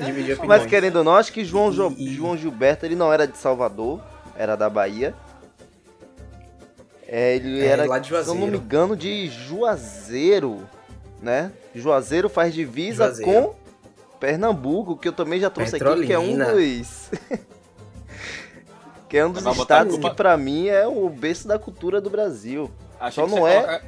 Dividir 0.00 0.36
Mas 0.38 0.40
opiniões. 0.40 0.66
querendo 0.66 0.96
ou 0.96 1.04
não, 1.04 1.14
acho 1.14 1.32
que 1.32 1.44
João, 1.44 1.70
Jo- 1.70 1.94
João 1.96 2.36
Gilberto 2.36 2.84
ele 2.84 2.96
não 2.96 3.12
era 3.12 3.28
de 3.28 3.38
Salvador, 3.38 4.00
era 4.36 4.56
da 4.56 4.68
Bahia. 4.68 5.14
É, 7.06 7.36
ele 7.36 7.60
É, 7.60 7.66
era, 7.66 7.84
lá 7.86 8.00
de 8.00 8.08
se 8.08 8.14
eu 8.14 8.34
não 8.34 8.48
me 8.48 8.56
engano, 8.56 8.96
de 8.96 9.28
Juazeiro, 9.28 10.68
né? 11.22 11.52
Juazeiro 11.74 12.28
faz 12.28 12.52
divisa 12.52 13.04
Juazeiro. 13.06 13.32
com 13.32 13.54
Pernambuco, 14.20 14.96
que 14.96 15.08
eu 15.08 15.12
também 15.12 15.40
já 15.40 15.48
trouxe 15.48 15.76
aqui, 15.76 16.06
que 16.06 16.12
é 16.12 16.18
um 16.18 16.36
Petrolina. 16.36 16.52
dos... 16.52 17.10
que 19.08 19.16
é 19.18 19.26
um 19.26 19.30
dos 19.32 19.44
estados 19.58 19.96
que 19.98 20.10
pra 20.10 20.36
mim 20.36 20.68
é 20.68 20.86
o 20.86 21.08
berço 21.08 21.46
da 21.46 21.58
cultura 21.58 22.00
do 22.00 22.10
Brasil. 22.10 22.70
Achei 23.00 23.22
Só 23.22 23.28
que 23.28 23.34
não 23.36 23.46
é- 23.46 23.60
coloca- 23.62 23.82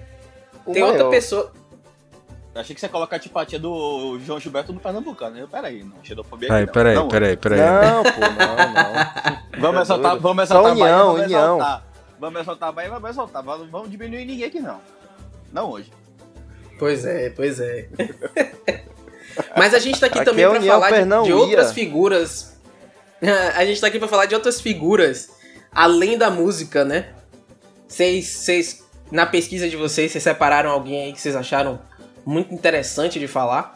Tem 0.72 0.82
outra 0.82 0.98
maior. 0.98 1.10
pessoa. 1.10 1.52
Achei 2.54 2.72
que 2.74 2.80
você 2.80 2.86
ia 2.86 2.90
colocar 2.90 3.16
a 3.16 3.18
antipatia 3.18 3.58
do 3.58 4.16
João 4.20 4.38
Gilberto 4.38 4.72
no 4.72 4.78
Pernambucano. 4.78 5.36
Eu, 5.36 5.48
Peraí, 5.48 5.82
não. 5.82 5.96
Xenofobia 6.04 6.48
Peraí, 6.48 6.62
aqui, 6.64 6.66
não. 6.68 6.72
peraí, 6.72 6.94
Não, 6.94 7.08
peraí, 7.08 7.36
peraí. 7.36 7.58
Não, 7.60 8.02
pô, 8.04 8.20
não, 8.20 8.72
não. 8.72 9.60
Vamos 9.60 9.80
exaltar, 9.82 10.10
doido. 10.12 10.22
vamos 10.22 10.42
exaltar 10.44 10.70
a 10.70 10.74
Bahia, 10.74 10.84
união, 10.84 11.06
vamos 11.06 11.22
união. 11.24 11.40
exaltar. 11.56 11.84
Vamos 12.20 12.40
exaltar 12.40 12.68
a 12.68 12.72
Bahia, 12.72 12.90
vamos 12.90 13.10
exaltar. 13.10 13.42
Vamos 13.42 13.70
vamos 13.70 13.90
diminuir 13.90 14.24
ninguém 14.24 14.44
aqui, 14.44 14.60
não. 14.60 14.78
Não 15.52 15.70
hoje. 15.70 15.90
Pois 16.78 17.04
é, 17.04 17.30
pois 17.30 17.60
é. 17.60 17.88
Mas 19.56 19.74
a 19.74 19.78
gente 19.78 19.98
tá 19.98 20.06
aqui, 20.06 20.18
Aqui 20.18 20.30
também 20.30 20.44
é 20.44 20.48
pra 20.48 20.58
União 20.58 20.80
falar 20.80 21.22
de, 21.22 21.32
outras 21.32 21.72
figuras. 21.72 22.54
A 23.56 23.64
gente 23.64 23.80
tá 23.80 23.86
aqui 23.88 23.98
pra 23.98 24.08
falar 24.08 24.26
de 24.26 24.34
outras 24.34 24.60
figuras 24.60 25.30
além 25.72 26.16
da 26.16 26.30
música, 26.30 26.84
né? 26.84 27.14
Vocês, 27.88 28.26
vocês 28.26 28.84
na 29.10 29.26
pesquisa 29.26 29.68
de 29.68 29.76
vocês, 29.76 30.12
vocês 30.12 30.22
separaram 30.22 30.70
alguém 30.70 31.04
aí 31.04 31.12
que 31.12 31.20
vocês 31.20 31.36
acharam 31.36 31.80
muito 32.24 32.54
interessante 32.54 33.18
de 33.18 33.26
falar? 33.26 33.74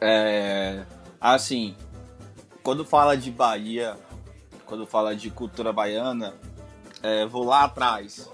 É. 0.00 0.82
Assim, 1.20 1.76
quando 2.62 2.84
fala 2.84 3.16
de 3.16 3.30
Bahia, 3.30 3.96
quando 4.66 4.86
fala 4.86 5.14
de 5.14 5.30
cultura 5.30 5.72
baiana, 5.72 6.34
é, 7.02 7.26
vou 7.26 7.44
lá 7.44 7.64
atrás. 7.64 8.28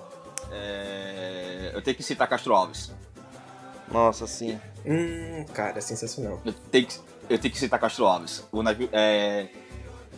É, 0.52 1.72
eu 1.74 1.82
tenho 1.82 1.96
que 1.96 2.02
citar 2.02 2.28
Castro 2.28 2.54
Alves. 2.54 2.92
Nossa, 3.90 4.26
sim. 4.26 4.59
Hum, 4.85 5.45
cara, 5.55 5.81
sensacional. 5.81 6.40
Eu 6.45 6.52
tenho 6.52 6.87
que, 6.87 6.99
eu 7.31 7.38
tenho 7.38 7.52
que 7.52 7.59
citar 7.59 7.78
Castro 7.78 8.07
Alves. 8.07 8.47
O 8.52 8.62
navio, 8.62 8.88
é 8.93 9.49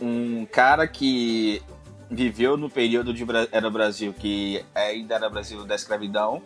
um 0.01 0.45
cara 0.45 0.87
que 0.87 1.61
viveu 2.09 2.57
no 2.57 2.69
período 2.69 3.13
de 3.13 3.25
era 3.51 3.69
Brasil, 3.69 4.13
que 4.13 4.65
ainda 4.73 5.15
era 5.15 5.29
Brasil 5.29 5.63
da 5.65 5.75
escravidão. 5.75 6.41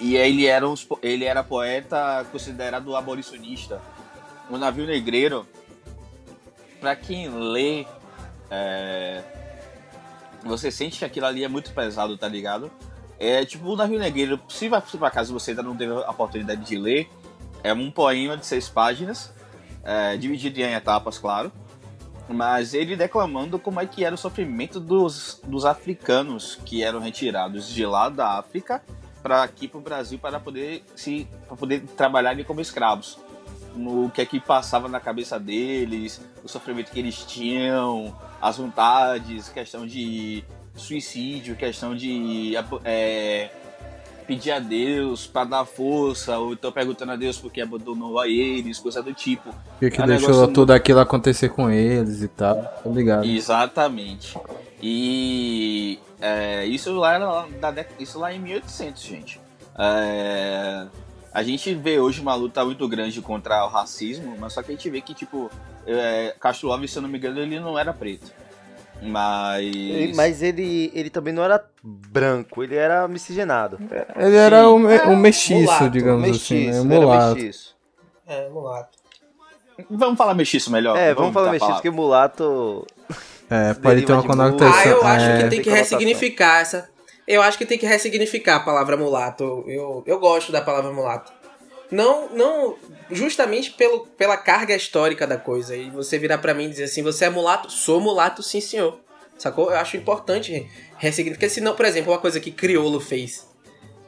E 0.00 0.16
ele 0.16 0.46
era, 0.46 0.66
po- 0.88 0.98
ele 1.02 1.24
era 1.24 1.42
poeta 1.42 2.24
considerado 2.30 2.94
abolicionista. 2.96 3.80
O 4.50 4.58
navio 4.58 4.86
negreiro, 4.86 5.46
pra 6.80 6.94
quem 6.96 7.28
lê, 7.28 7.86
é, 8.50 9.22
você 10.44 10.70
sente 10.70 10.98
que 10.98 11.04
aquilo 11.04 11.26
ali 11.26 11.44
é 11.44 11.48
muito 11.48 11.72
pesado, 11.72 12.16
tá 12.18 12.28
ligado? 12.28 12.70
É 13.24 13.42
tipo 13.42 13.66
o 13.66 13.74
navio 13.74 13.98
negreiro, 13.98 14.38
se, 14.50 14.68
por 14.68 15.06
acaso 15.06 15.32
você 15.32 15.52
ainda 15.52 15.62
não 15.62 15.74
teve 15.74 15.92
a 15.92 16.10
oportunidade 16.10 16.62
de 16.62 16.76
ler, 16.76 17.08
é 17.62 17.72
um 17.72 17.90
poema 17.90 18.36
de 18.36 18.44
seis 18.44 18.68
páginas, 18.68 19.32
é, 19.82 20.14
dividido 20.18 20.60
em 20.60 20.74
etapas, 20.74 21.16
claro. 21.16 21.50
mas 22.28 22.74
ele 22.74 22.94
declamando 22.96 23.58
como 23.58 23.80
é 23.80 23.86
que 23.86 24.04
era 24.04 24.14
o 24.14 24.18
sofrimento 24.18 24.78
dos, 24.78 25.40
dos 25.42 25.64
africanos 25.64 26.60
que 26.66 26.82
eram 26.82 27.00
retirados 27.00 27.66
de 27.66 27.86
lá 27.86 28.10
da 28.10 28.38
África 28.38 28.82
para 29.22 29.42
aqui 29.42 29.66
para 29.66 29.78
o 29.78 29.82
Brasil 29.82 30.18
para 30.18 30.38
poder 30.38 30.84
se 30.94 31.26
para 31.46 31.56
poder 31.56 31.80
trabalhar 31.96 32.36
como 32.44 32.60
escravos 32.60 33.18
no 33.74 34.10
que 34.10 34.20
é 34.20 34.26
que 34.26 34.38
passava 34.38 34.86
na 34.86 35.00
cabeça 35.00 35.40
deles 35.40 36.20
o 36.44 36.48
sofrimento 36.48 36.90
que 36.90 36.98
eles 36.98 37.24
tinham 37.24 38.14
as 38.40 38.58
vontades 38.58 39.48
questão 39.48 39.86
de 39.86 40.44
suicídio 40.76 41.56
questão 41.56 41.94
de 41.94 42.54
é, 42.84 43.50
pedir 44.26 44.50
a 44.50 44.58
Deus 44.58 45.26
para 45.26 45.44
dar 45.44 45.64
força, 45.64 46.38
ou 46.38 46.52
então 46.52 46.72
perguntando 46.72 47.12
a 47.12 47.16
Deus 47.16 47.38
porque 47.38 47.60
abandonou 47.60 48.18
a 48.18 48.28
eles, 48.28 48.78
coisa 48.78 49.02
do 49.02 49.12
tipo. 49.12 49.50
O 49.50 49.78
que, 49.78 50.02
deixou 50.06 50.48
tudo 50.48 50.72
aquilo 50.72 51.00
acontecer 51.00 51.48
com 51.50 51.70
eles 51.70 52.22
e 52.22 52.28
tal, 52.28 52.56
tá 52.56 52.90
ligado? 52.90 53.24
Exatamente. 53.24 54.36
E 54.82 55.98
é, 56.20 56.64
isso, 56.66 56.92
lá 56.92 57.14
era 57.14 57.46
da, 57.60 57.84
isso 57.98 58.18
lá 58.18 58.32
em 58.32 58.38
1800, 58.38 59.02
gente. 59.02 59.40
É, 59.78 60.86
a 61.32 61.42
gente 61.42 61.74
vê 61.74 61.98
hoje 61.98 62.20
uma 62.20 62.34
luta 62.34 62.64
muito 62.64 62.86
grande 62.88 63.20
contra 63.20 63.64
o 63.64 63.68
racismo, 63.68 64.36
mas 64.38 64.52
só 64.52 64.62
que 64.62 64.72
a 64.72 64.74
gente 64.74 64.88
vê 64.88 65.00
que, 65.00 65.14
tipo, 65.14 65.50
é, 65.86 66.34
Castro 66.38 66.70
Alves, 66.70 66.92
se 66.92 66.98
eu 66.98 67.02
não 67.02 67.08
me 67.08 67.18
engano, 67.18 67.40
ele 67.40 67.58
não 67.58 67.78
era 67.78 67.92
preto. 67.92 68.32
Mas. 69.04 70.16
Mas 70.16 70.42
ele, 70.42 70.90
ele 70.94 71.10
também 71.10 71.32
não 71.32 71.44
era 71.44 71.62
branco, 71.82 72.62
ele 72.62 72.74
era 72.74 73.06
miscigenado. 73.06 73.78
Ele 74.16 74.36
era 74.36 74.68
um, 74.68 74.86
um 75.10 75.16
mestiço, 75.16 75.60
mulato, 75.60 75.90
digamos 75.90 76.22
mestiço, 76.28 76.70
assim. 76.70 76.88
Né? 76.88 76.98
Mulato. 76.98 77.34
Mestiço. 77.34 77.76
É, 78.26 78.48
mulato. 78.48 78.98
Vamos 79.90 80.16
falar 80.16 80.34
mestiço 80.34 80.70
melhor? 80.70 80.96
É, 80.96 81.12
vamos, 81.14 81.16
vamos 81.16 81.34
falar 81.34 81.50
mestiço, 81.50 81.74
porque 81.74 81.90
mulato. 81.90 82.86
É, 83.50 83.74
pode 83.74 84.02
ter 84.02 84.12
uma 84.12 84.22
conotação. 84.22 84.82
Ah, 84.82 84.86
eu 84.88 85.04
acho 85.04 85.26
é, 85.26 85.42
que 85.42 85.48
tem 85.48 85.62
que 85.62 85.70
ressignificar 85.70 86.60
essa. 86.60 86.88
Eu 87.26 87.42
acho 87.42 87.58
que 87.58 87.66
tem 87.66 87.78
que 87.78 87.86
ressignificar 87.86 88.56
a 88.56 88.60
palavra 88.60 88.96
mulato. 88.96 89.64
Eu, 89.66 90.02
eu 90.06 90.18
gosto 90.18 90.52
da 90.52 90.60
palavra 90.60 90.92
mulato. 90.92 91.32
Não, 91.90 92.28
não, 92.30 92.76
justamente 93.10 93.70
pelo, 93.72 94.06
pela 94.06 94.36
carga 94.36 94.74
histórica 94.74 95.26
da 95.26 95.36
coisa. 95.36 95.76
E 95.76 95.90
você 95.90 96.18
virar 96.18 96.38
para 96.38 96.54
mim 96.54 96.64
e 96.64 96.70
dizer 96.70 96.84
assim, 96.84 97.02
você 97.02 97.26
é 97.26 97.30
mulato? 97.30 97.70
Sou 97.70 98.00
mulato, 98.00 98.42
sim 98.42 98.60
senhor. 98.60 98.98
Sacou? 99.38 99.70
Eu 99.70 99.78
acho 99.78 99.96
importante 99.96 100.68
ressignificar. 100.96 101.40
Porque 101.40 101.54
senão, 101.54 101.74
por 101.74 101.84
exemplo, 101.84 102.12
uma 102.12 102.18
coisa 102.18 102.40
que 102.40 102.50
Criolo 102.50 103.00
fez. 103.00 103.46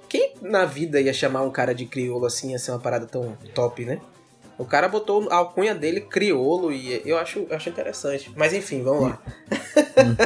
Quem 0.08 0.34
na 0.40 0.64
vida 0.64 1.00
ia 1.00 1.12
chamar 1.12 1.42
um 1.42 1.50
cara 1.50 1.74
de 1.74 1.84
criolo 1.84 2.26
assim, 2.26 2.52
ia 2.52 2.58
ser 2.58 2.70
uma 2.70 2.78
parada 2.78 3.06
tão 3.06 3.36
top, 3.52 3.84
né? 3.84 4.00
O 4.58 4.64
cara 4.64 4.88
botou 4.88 5.28
a 5.30 5.36
alcunha 5.36 5.74
dele 5.74 6.00
criolo 6.00 6.72
e 6.72 7.02
eu 7.04 7.18
acho, 7.18 7.40
eu 7.50 7.56
acho 7.56 7.68
interessante. 7.68 8.32
Mas 8.36 8.54
enfim, 8.54 8.82
vamos 8.82 9.10
lá. 9.10 9.18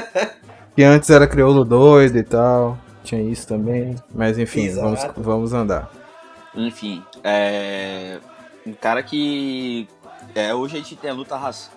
e 0.76 0.84
antes 0.84 1.10
era 1.10 1.26
criolo 1.26 1.64
doido 1.64 2.16
e 2.18 2.22
tal. 2.22 2.78
Tinha 3.02 3.22
isso 3.22 3.48
também. 3.48 3.96
Mas 4.14 4.38
enfim, 4.38 4.68
vamos, 4.70 5.00
vamos 5.16 5.52
andar. 5.52 5.90
Enfim, 6.54 7.02
é. 7.22 8.18
Um 8.66 8.72
cara 8.72 9.02
que. 9.02 9.88
É, 10.34 10.54
hoje 10.54 10.76
a 10.76 10.78
gente 10.78 10.96
tem 10.96 11.10
a 11.10 11.14
luta, 11.14 11.36
raci... 11.36 11.70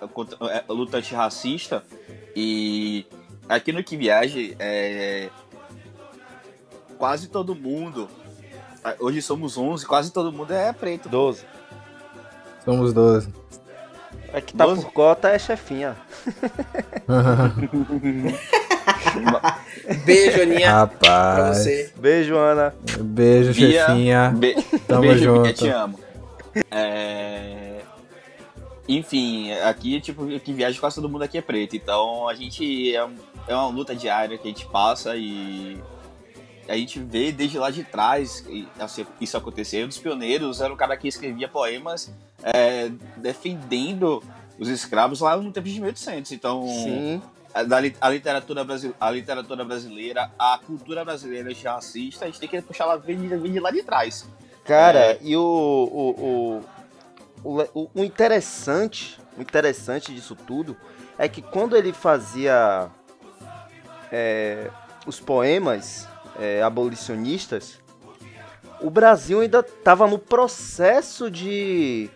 É, 0.50 0.64
a 0.68 0.72
luta 0.72 0.98
antirracista 0.98 1.82
e 2.36 3.04
aqui 3.48 3.72
no 3.72 3.82
Que 3.82 3.96
Viaje 3.96 4.54
é, 4.58 5.28
quase 6.98 7.28
todo 7.28 7.54
mundo. 7.54 8.08
Hoje 9.00 9.22
somos 9.22 9.56
11, 9.56 9.86
quase 9.86 10.12
todo 10.12 10.32
mundo 10.32 10.52
é 10.52 10.72
preto. 10.72 11.08
12. 11.08 11.44
Somos 12.64 12.92
12. 12.92 13.28
É 14.32 14.40
que 14.40 14.54
tá 14.54 14.66
12? 14.66 14.82
por 14.82 14.92
cota 14.92 15.28
é 15.30 15.38
chefinha. 15.38 15.96
Beijo, 20.04 20.42
Aninha. 20.42 20.70
Rapaz. 20.70 21.00
Pra 21.00 21.54
você. 21.54 21.92
Beijo, 21.96 22.36
Ana. 22.36 22.74
Beijo, 23.00 23.52
Bia, 23.52 23.86
chefinha. 23.86 24.32
Be 24.36 24.54
Tamo 24.86 25.02
beijo, 25.02 25.24
junto. 25.24 25.42
Bia, 25.42 25.52
te 25.52 25.68
amo. 25.68 25.98
É... 26.70 27.80
Enfim, 28.88 29.50
aqui, 29.52 30.00
tipo, 30.00 30.26
que 30.40 30.52
viaja 30.52 30.78
quase 30.78 30.96
todo 30.96 31.08
mundo 31.08 31.22
aqui 31.22 31.38
é 31.38 31.42
preto. 31.42 31.74
Então 31.76 32.28
a 32.28 32.34
gente 32.34 32.94
é, 32.94 33.08
é 33.48 33.54
uma 33.54 33.68
luta 33.68 33.94
diária 33.94 34.36
que 34.36 34.46
a 34.46 34.50
gente 34.50 34.66
passa 34.66 35.16
e 35.16 35.78
a 36.68 36.76
gente 36.76 36.98
vê 36.98 37.32
desde 37.32 37.58
lá 37.58 37.70
de 37.70 37.82
trás 37.82 38.44
isso 39.20 39.36
acontecer. 39.36 39.84
Um 39.84 39.88
dos 39.88 39.98
pioneiros 39.98 40.60
era 40.60 40.72
o 40.72 40.76
cara 40.76 40.96
que 40.96 41.08
escrevia 41.08 41.48
poemas 41.48 42.12
é, 42.42 42.90
defendendo 43.16 44.22
os 44.58 44.68
escravos 44.68 45.20
lá 45.20 45.36
no 45.36 45.50
tempo 45.50 45.66
de 45.66 45.80
1800. 45.80 46.32
Então, 46.32 46.66
Sim 46.66 47.22
da, 47.62 47.76
a, 48.00 48.10
literatura, 48.10 48.66
a 49.00 49.10
literatura 49.10 49.64
brasileira, 49.64 50.30
a 50.36 50.58
cultura 50.58 51.04
brasileira 51.04 51.50
racista, 51.64 52.24
a 52.24 52.28
gente 52.28 52.40
tem 52.40 52.48
que 52.48 52.60
puxar 52.60 52.84
ela 52.84 52.96
vem, 52.96 53.28
vem 53.28 53.52
de 53.52 53.60
lá 53.60 53.70
de 53.70 53.82
trás. 53.82 54.26
Cara, 54.64 54.98
é... 54.98 55.18
e 55.20 55.36
o, 55.36 55.40
o, 55.40 56.64
o, 57.44 57.62
o, 57.74 57.90
o 57.94 58.04
interessante, 58.04 59.20
o 59.38 59.42
interessante 59.42 60.12
disso 60.12 60.34
tudo 60.34 60.76
é 61.16 61.28
que 61.28 61.40
quando 61.40 61.76
ele 61.76 61.92
fazia 61.92 62.90
é, 64.10 64.68
os 65.06 65.20
poemas 65.20 66.08
é, 66.38 66.60
abolicionistas, 66.62 67.80
o 68.80 68.90
Brasil 68.90 69.40
ainda 69.40 69.60
estava 69.60 70.08
no 70.08 70.18
processo 70.18 71.30
de 71.30 72.10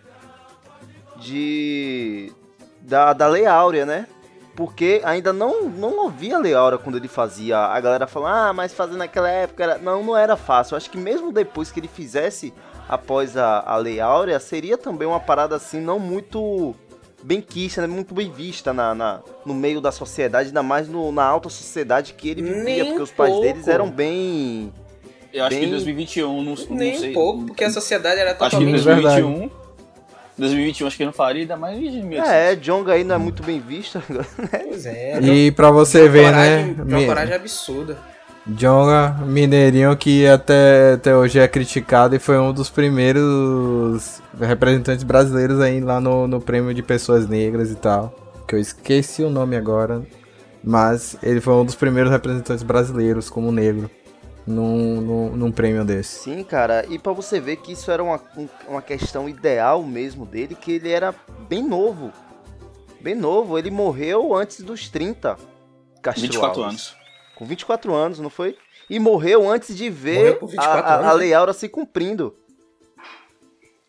de 1.17 2.33
da, 2.81 3.13
da 3.13 3.27
Lei 3.27 3.45
Áurea, 3.45 3.85
né? 3.85 4.07
Porque 4.59 4.99
ainda 5.05 5.31
não, 5.31 5.69
não 5.69 6.03
ouvia 6.03 6.37
Leaura 6.37 6.77
quando 6.77 6.97
ele 6.97 7.07
fazia. 7.07 7.57
A 7.57 7.79
galera 7.79 8.05
falando, 8.05 8.33
ah, 8.33 8.51
mas 8.51 8.73
fazer 8.73 8.97
naquela 8.97 9.29
época 9.29 9.63
era... 9.63 9.77
Não, 9.77 10.03
não 10.03 10.17
era 10.17 10.35
fácil. 10.35 10.75
Acho 10.75 10.89
que 10.89 10.97
mesmo 10.97 11.31
depois 11.31 11.71
que 11.71 11.79
ele 11.79 11.87
fizesse 11.87 12.53
após 12.89 13.37
a, 13.37 13.61
a 13.61 13.77
Lei 13.77 14.01
Áurea, 14.01 14.37
seria 14.37 14.77
também 14.77 15.07
uma 15.07 15.19
parada 15.21 15.55
assim, 15.55 15.79
não 15.79 15.97
muito 15.97 16.75
bem 17.23 17.39
quista, 17.39 17.79
né? 17.79 17.87
muito 17.87 18.13
bem 18.13 18.29
vista 18.29 18.73
na, 18.73 18.93
na, 18.93 19.21
no 19.45 19.53
meio 19.53 19.79
da 19.79 19.93
sociedade, 19.93 20.49
ainda 20.49 20.61
mais 20.61 20.89
no, 20.89 21.09
na 21.09 21.23
alta 21.23 21.47
sociedade 21.47 22.13
que 22.13 22.27
ele 22.27 22.41
vivia, 22.41 22.63
Nem 22.63 22.85
porque 22.87 23.01
os 23.03 23.11
pais 23.11 23.31
pouco. 23.31 23.47
deles 23.47 23.65
eram 23.65 23.89
bem. 23.89 24.73
Eu 25.31 25.45
acho 25.45 25.51
bem... 25.51 25.59
que 25.61 25.65
em 25.67 25.71
2021, 25.71 26.43
não, 26.43 26.55
não 26.55 26.75
Nem 26.75 26.97
sei. 26.97 27.11
um 27.11 27.13
pouco, 27.13 27.45
porque 27.45 27.63
a 27.63 27.69
sociedade 27.69 28.19
era 28.19 28.33
totalmente. 28.33 28.75
Acho 28.75 28.83
que 28.83 28.91
em 28.91 29.01
2021 29.01 29.58
2021 30.39 30.87
acho 30.87 30.97
que 30.97 31.05
não 31.05 31.13
faria, 31.13 31.41
ainda 31.41 31.57
mais 31.57 31.77
de 31.77 31.83
2018. 31.85 32.29
É, 32.29 32.55
Jonga 32.55 32.93
aí 32.93 33.03
não 33.03 33.15
é 33.15 33.17
muito 33.17 33.43
bem 33.43 33.59
visto. 33.59 34.01
Pois 34.69 34.85
é. 34.85 35.19
E 35.21 35.51
pra 35.51 35.71
você 35.71 36.07
ver, 36.07 36.31
né? 36.31 36.75
Uma 36.77 37.05
coragem 37.05 37.35
absurda. 37.35 37.97
Jonga, 38.47 39.17
mineirinho 39.25 39.95
que 39.97 40.25
até, 40.25 40.93
até 40.93 41.15
hoje 41.15 41.39
é 41.39 41.47
criticado 41.47 42.15
e 42.15 42.19
foi 42.19 42.37
um 42.39 42.53
dos 42.53 42.69
primeiros 42.69 44.21
representantes 44.39 45.03
brasileiros 45.03 45.59
aí 45.59 45.79
lá 45.81 45.99
no, 45.99 46.27
no 46.27 46.39
prêmio 46.39 46.73
de 46.73 46.81
pessoas 46.81 47.27
negras 47.27 47.69
e 47.69 47.75
tal. 47.75 48.13
Que 48.47 48.55
eu 48.55 48.59
esqueci 48.59 49.23
o 49.23 49.29
nome 49.29 49.55
agora. 49.55 50.01
Mas 50.63 51.15
ele 51.21 51.39
foi 51.39 51.53
um 51.53 51.65
dos 51.65 51.75
primeiros 51.75 52.11
representantes 52.11 52.63
brasileiros 52.63 53.29
como 53.29 53.51
negro 53.51 53.89
num, 54.45 55.01
num, 55.01 55.35
num 55.35 55.51
prêmio 55.51 55.85
desse. 55.85 56.23
Sim, 56.23 56.43
cara, 56.43 56.85
e 56.89 56.97
para 56.97 57.13
você 57.13 57.39
ver 57.39 57.57
que 57.57 57.71
isso 57.71 57.91
era 57.91 58.03
uma, 58.03 58.21
uma 58.67 58.81
questão 58.81 59.29
ideal 59.29 59.83
mesmo 59.83 60.25
dele, 60.25 60.55
que 60.55 60.73
ele 60.73 60.89
era 60.89 61.13
bem 61.47 61.63
novo. 61.63 62.11
Bem 62.99 63.15
novo, 63.15 63.57
ele 63.57 63.71
morreu 63.71 64.35
antes 64.35 64.61
dos 64.61 64.89
30. 64.89 65.37
Castro 66.01 66.21
24 66.23 66.63
Alves. 66.63 66.65
anos. 66.65 66.97
Com 67.35 67.45
24 67.45 67.93
anos, 67.93 68.19
não 68.19 68.29
foi? 68.29 68.57
E 68.89 68.99
morreu 68.99 69.49
antes 69.49 69.75
de 69.77 69.89
ver 69.89 70.39
a, 70.57 70.63
a, 70.63 71.09
a 71.09 71.13
Lei 71.13 71.33
Aura 71.33 71.53
se 71.53 71.69
cumprindo. 71.69 72.35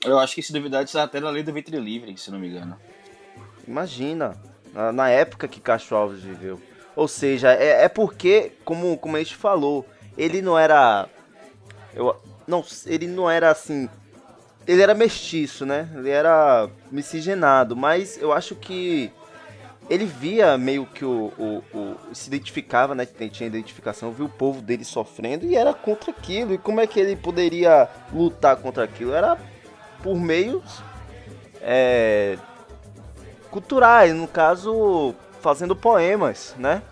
Eu 0.05 0.19
acho 0.19 0.35
que 0.35 0.41
esse 0.41 0.53
duvidade 0.53 0.89
está 0.89 1.03
até 1.03 1.21
na 1.21 1.29
lei 1.29 1.43
do 1.43 1.53
ventre 1.53 1.79
livre, 1.79 2.17
se 2.17 2.31
não 2.31 2.39
me 2.39 2.49
engano. 2.49 2.77
Imagina, 3.69 4.35
na, 4.73 4.93
na 4.93 5.11
época 5.11 5.47
que 5.47 5.61
Castro 5.61 5.97
Alves 5.97 6.23
viveu. 6.23 6.61
Ou 6.97 7.07
seja, 7.07 7.53
é, 7.53 7.85
é 7.85 7.89
porque, 7.89 8.53
como, 8.65 8.97
como 8.99 9.17
a 9.17 9.19
gente 9.19 9.37
falou, 9.37 9.87
ele 10.17 10.43
não 10.43 10.59
era. 10.59 11.09
Eu, 11.95 12.17
não, 12.47 12.65
ele 12.87 13.07
não 13.07 13.31
era 13.31 13.51
assim. 13.51 13.89
Ele 14.67 14.83
era 14.83 14.95
mestiço, 14.95 15.65
né? 15.65 15.89
Ele 15.95 16.11
era 16.11 16.69
miscigenado, 16.91 17.75
mas 17.75 18.17
eu 18.21 18.33
acho 18.33 18.55
que 18.55 19.11
ele 19.89 20.05
via 20.05 20.57
meio 20.57 20.87
que 20.87 21.05
o, 21.05 21.33
o, 21.37 21.65
o, 21.77 22.15
se 22.15 22.29
identificava, 22.29 22.95
né? 22.95 23.05
Tinha 23.05 23.49
identificação, 23.49 24.13
viu 24.13 24.27
o 24.27 24.29
povo 24.29 24.61
dele 24.61 24.85
sofrendo 24.85 25.47
e 25.47 25.57
era 25.57 25.75
contra 25.75 26.11
aquilo. 26.13 26.55
E 26.55 26.59
como 26.59 26.81
é 26.81 26.87
que 26.87 27.01
ele 27.01 27.17
poderia 27.17 27.89
lutar 28.13 28.57
contra 28.57 28.85
aquilo? 28.85 29.13
Era 29.13 29.37
por 30.03 30.17
meios 30.17 30.83
é, 31.61 32.39
culturais, 33.51 34.15
no 34.15 34.29
caso, 34.29 35.15
fazendo 35.41 35.75
poemas, 35.75 36.55
né? 36.59 36.83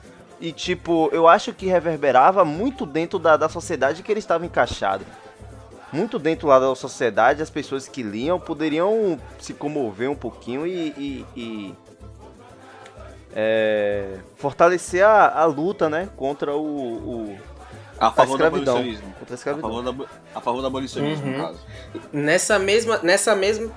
E, 0.41 0.53
tipo, 0.53 1.09
eu 1.13 1.27
acho 1.27 1.53
que 1.53 1.67
reverberava 1.67 2.45
muito 2.45 2.87
dentro 2.87 3.19
da, 3.19 3.37
da 3.37 3.49
sociedade 3.49 4.03
que 4.03 4.13
ele 4.13 4.21
estava 4.21 4.47
encaixado. 4.47 5.05
Muito 5.93 6.19
dentro 6.19 6.47
lá 6.49 6.59
da 6.59 6.73
sociedade, 6.77 7.43
as 7.43 7.51
pessoas 7.51 7.89
que 7.89 8.03
liam 8.03 8.39
poderiam 8.39 9.19
se 9.41 9.55
comover 9.55 10.11
um 10.11 10.15
pouquinho 10.15 10.67
e, 10.67 10.89
e, 10.97 11.27
e, 11.35 11.75
é, 13.35 14.19
fortalecer 14.37 15.05
a, 15.05 15.29
a 15.41 15.45
luta, 15.47 15.89
né, 15.89 16.09
contra 16.17 16.55
o, 16.55 16.61
o 17.33 17.39
A 17.99 18.11
favor 18.11 18.37
do 18.39 18.45
escravidão. 18.45 18.77
abolicionismo. 18.77 19.15
contra 19.19 19.27
a 19.29 19.33
A 19.33 19.39
escravidão. 19.39 19.71
favor, 19.71 19.93
da, 19.93 20.05
a 20.35 20.41
favor 20.41 20.61
do 20.61 20.67
abolicionismo, 20.67 21.27
Uhum. 21.27 21.33
no 21.39 21.45
caso. 21.45 21.59
Nessa 22.13 22.59
mesma, 22.59 22.99
nessa 23.03 23.35
mesma, 23.35 23.71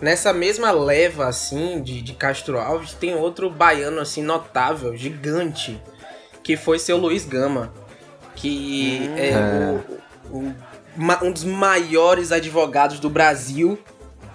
nessa 0.00 0.32
mesma 0.32 0.70
leva 0.70 1.26
assim 1.26 1.82
de, 1.82 2.00
de 2.02 2.12
Castro 2.14 2.58
Alves 2.58 2.92
tem 2.92 3.14
outro 3.14 3.48
baiano 3.50 4.00
assim 4.00 4.22
notável, 4.22 4.96
gigante, 4.96 5.80
que 6.42 6.56
foi 6.56 6.78
seu 6.78 6.96
Luiz 6.96 7.24
Gama, 7.24 7.72
que 8.34 9.08
Hum. 9.10 9.14
é, 9.16 9.28
É. 9.30 9.80
o- 10.30 10.36
o- 10.38 10.54
um 11.26 11.30
dos 11.32 11.44
maiores 11.44 12.32
advogados 12.32 12.98
do 13.00 13.10
Brasil, 13.10 13.78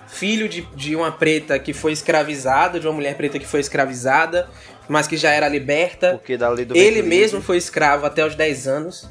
filho 0.07 0.47
de, 0.49 0.61
de 0.75 0.95
uma 0.95 1.11
preta 1.11 1.57
que 1.57 1.73
foi 1.73 1.91
escravizada, 1.91 2.79
de 2.79 2.87
uma 2.87 2.93
mulher 2.93 3.15
preta 3.15 3.39
que 3.39 3.47
foi 3.47 3.59
escravizada, 3.61 4.49
mas 4.89 5.07
que 5.07 5.15
já 5.17 5.31
era 5.31 5.47
liberta. 5.47 6.13
Porque 6.17 6.35
da 6.37 6.49
lei 6.49 6.65
do 6.65 6.75
Ele 6.75 7.01
mesmo 7.01 7.41
foi 7.41 7.57
escravo 7.57 8.05
até 8.05 8.25
os 8.25 8.35
10 8.35 8.67
anos. 8.67 9.09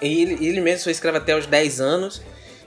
Ele, 0.00 0.34
ele 0.46 0.60
mesmo 0.62 0.84
foi 0.84 0.92
escravo 0.92 1.18
até 1.18 1.36
os 1.36 1.44
10 1.46 1.80
anos. 1.80 2.22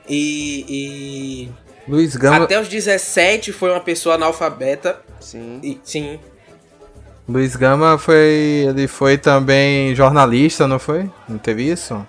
E, 0.07 1.49
Luiz 1.87 2.15
Gama, 2.15 2.45
até 2.45 2.59
os 2.59 2.67
17 2.67 3.51
foi 3.51 3.69
uma 3.71 3.79
pessoa 3.81 4.15
analfabeta. 4.15 5.01
Sim. 5.19 5.59
E, 5.63 5.79
sim. 5.83 6.19
Luiz 7.27 7.55
Gama 7.55 7.97
foi, 7.97 8.65
ele 8.69 8.87
foi 8.87 9.17
também 9.17 9.93
jornalista, 9.95 10.67
não 10.67 10.79
foi? 10.79 11.09
Não 11.27 11.37
teve 11.37 11.63
isso? 11.69 12.05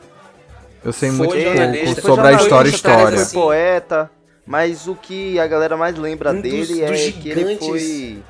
Eu 0.84 0.92
sei 0.92 1.10
Foi 1.10 1.26
muito 1.28 1.40
jornalista, 1.40 2.02
pouco 2.02 2.16
sobre 2.16 2.26
a 2.28 2.32
história 2.32 2.68
história. 2.68 3.16
Foi 3.16 3.24
Sim. 3.24 3.34
poeta, 3.34 4.10
mas 4.46 4.86
o 4.86 4.94
que 4.94 5.38
a 5.38 5.46
galera 5.46 5.76
mais 5.76 5.96
lembra 5.96 6.30
Um 6.32 6.40
dos- 6.40 6.42
dele 6.42 6.82
é 6.82 6.90
dos 6.90 7.00
que 7.08 7.28
ele 7.30 7.56
foi 7.56 8.22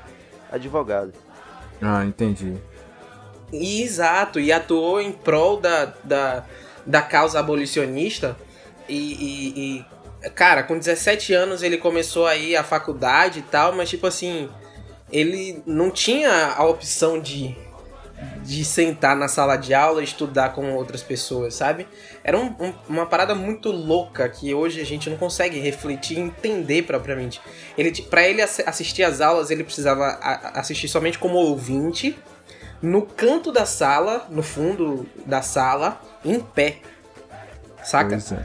advogado. 0.52 1.12
Ah, 1.82 2.04
entendi. 2.04 2.54
E, 3.52 3.82
exato, 3.82 4.38
e 4.38 4.52
atuou 4.52 5.00
em 5.00 5.10
prol 5.12 5.58
da, 5.58 5.92
da, 6.04 6.44
da 6.86 7.02
causa 7.02 7.40
abolicionista. 7.40 8.36
E, 8.88 8.94
e- 8.94 9.78
e, 9.78 9.84
cara, 10.30 10.62
com 10.62 10.78
17 10.78 11.32
anos 11.34 11.62
ele 11.62 11.76
começou 11.78 12.26
aí 12.26 12.56
a 12.56 12.62
faculdade 12.64 13.40
e 13.40 13.42
tal, 13.42 13.74
mas 13.74 13.88
tipo 13.90 14.06
assim, 14.06 14.48
ele 15.12 15.62
não 15.66 15.90
tinha 15.90 16.54
a 16.56 16.64
opção 16.64 17.20
de, 17.20 17.56
de 18.42 18.64
sentar 18.64 19.14
na 19.16 19.28
sala 19.28 19.56
de 19.56 19.74
aula 19.74 20.00
e 20.00 20.04
estudar 20.04 20.50
com 20.54 20.72
outras 20.74 21.02
pessoas, 21.02 21.54
sabe? 21.54 21.86
Era 22.22 22.38
um- 22.38 22.54
um- 22.58 22.72
uma 22.88 23.06
parada 23.06 23.34
muito 23.34 23.70
louca 23.70 24.28
que 24.28 24.54
hoje 24.54 24.80
a 24.80 24.84
gente 24.84 25.10
não 25.10 25.16
consegue 25.16 25.58
refletir 25.60 26.16
e 26.16 26.20
entender 26.20 26.82
propriamente. 26.82 27.40
Ele, 27.76 27.90
para 28.02 28.26
ele 28.26 28.40
ass- 28.40 28.62
assistir 28.66 29.02
às 29.02 29.20
aulas, 29.20 29.50
ele 29.50 29.62
precisava 29.64 30.18
assistir 30.54 30.88
somente 30.88 31.18
como 31.18 31.36
ouvinte 31.36 32.16
no 32.80 33.02
canto 33.02 33.50
da 33.52 33.64
sala, 33.66 34.26
no 34.30 34.42
fundo 34.42 35.06
da 35.26 35.42
sala, 35.42 36.00
em 36.24 36.38
pé. 36.40 36.78
Saca? 37.82 38.10
Pois 38.10 38.32
é. 38.32 38.42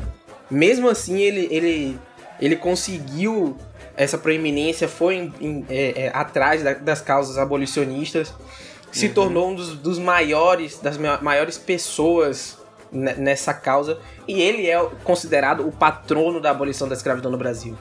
Mesmo 0.50 0.90
assim, 0.90 1.20
ele, 1.20 1.48
ele, 1.52 2.00
ele 2.42 2.56
conseguiu 2.56 3.58
essa 3.96 4.18
proeminência, 4.18 4.88
foi 4.88 5.16
em- 5.16 5.34
em- 5.42 5.66
é, 5.70 6.06
é, 6.06 6.12
atrás 6.14 6.64
da- 6.64 6.74
das 6.74 7.02
causas 7.02 7.38
abolicionistas, 7.38 8.34
se 8.92 9.10
tornou 9.10 9.50
um 9.50 9.56
dos, 9.56 9.76
dos 9.78 10.00
maiores, 10.00 10.80
das 10.80 10.98
ma- 10.98 11.20
maiores 11.22 11.58
pessoas 11.58 12.58
ne- 12.92 13.14
nessa 13.16 13.54
causa, 13.54 14.00
e 14.28 14.42
ele 14.42 14.68
é 14.68 14.80
considerado 15.04 15.68
o 15.68 15.72
patrono 15.72 16.40
da 16.42 16.50
abolição 16.52 16.88
da 16.88 16.96
escravidão 16.96 17.30
no 17.30 17.38
Brasil, 17.38 17.78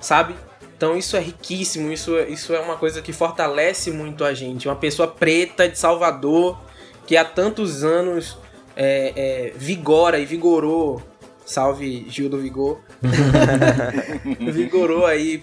sabe? 0.00 0.34
Então 0.76 0.96
isso 0.96 1.16
é 1.16 1.20
riquíssimo, 1.20 1.90
isso, 1.92 2.16
é- 2.16 2.28
isso 2.28 2.54
é 2.54 2.60
uma 2.60 2.76
coisa 2.76 3.02
que 3.02 3.12
fortalece 3.12 3.90
muito 3.90 4.24
a 4.24 4.32
gente. 4.32 4.68
Uma 4.68 4.76
pessoa 4.76 5.08
preta 5.08 5.68
de 5.68 5.78
Salvador 5.78 6.58
que 7.06 7.16
há 7.16 7.24
tantos 7.24 7.82
anos 7.84 8.38
é, 8.76 9.12
é, 9.16 9.52
vigora 9.56 10.18
e 10.18 10.24
vigorou, 10.26 11.02
salve 11.46 12.04
Gil 12.10 12.28
do 12.28 12.38
Vigor, 12.38 12.80
vigorou 14.52 15.06
aí 15.06 15.42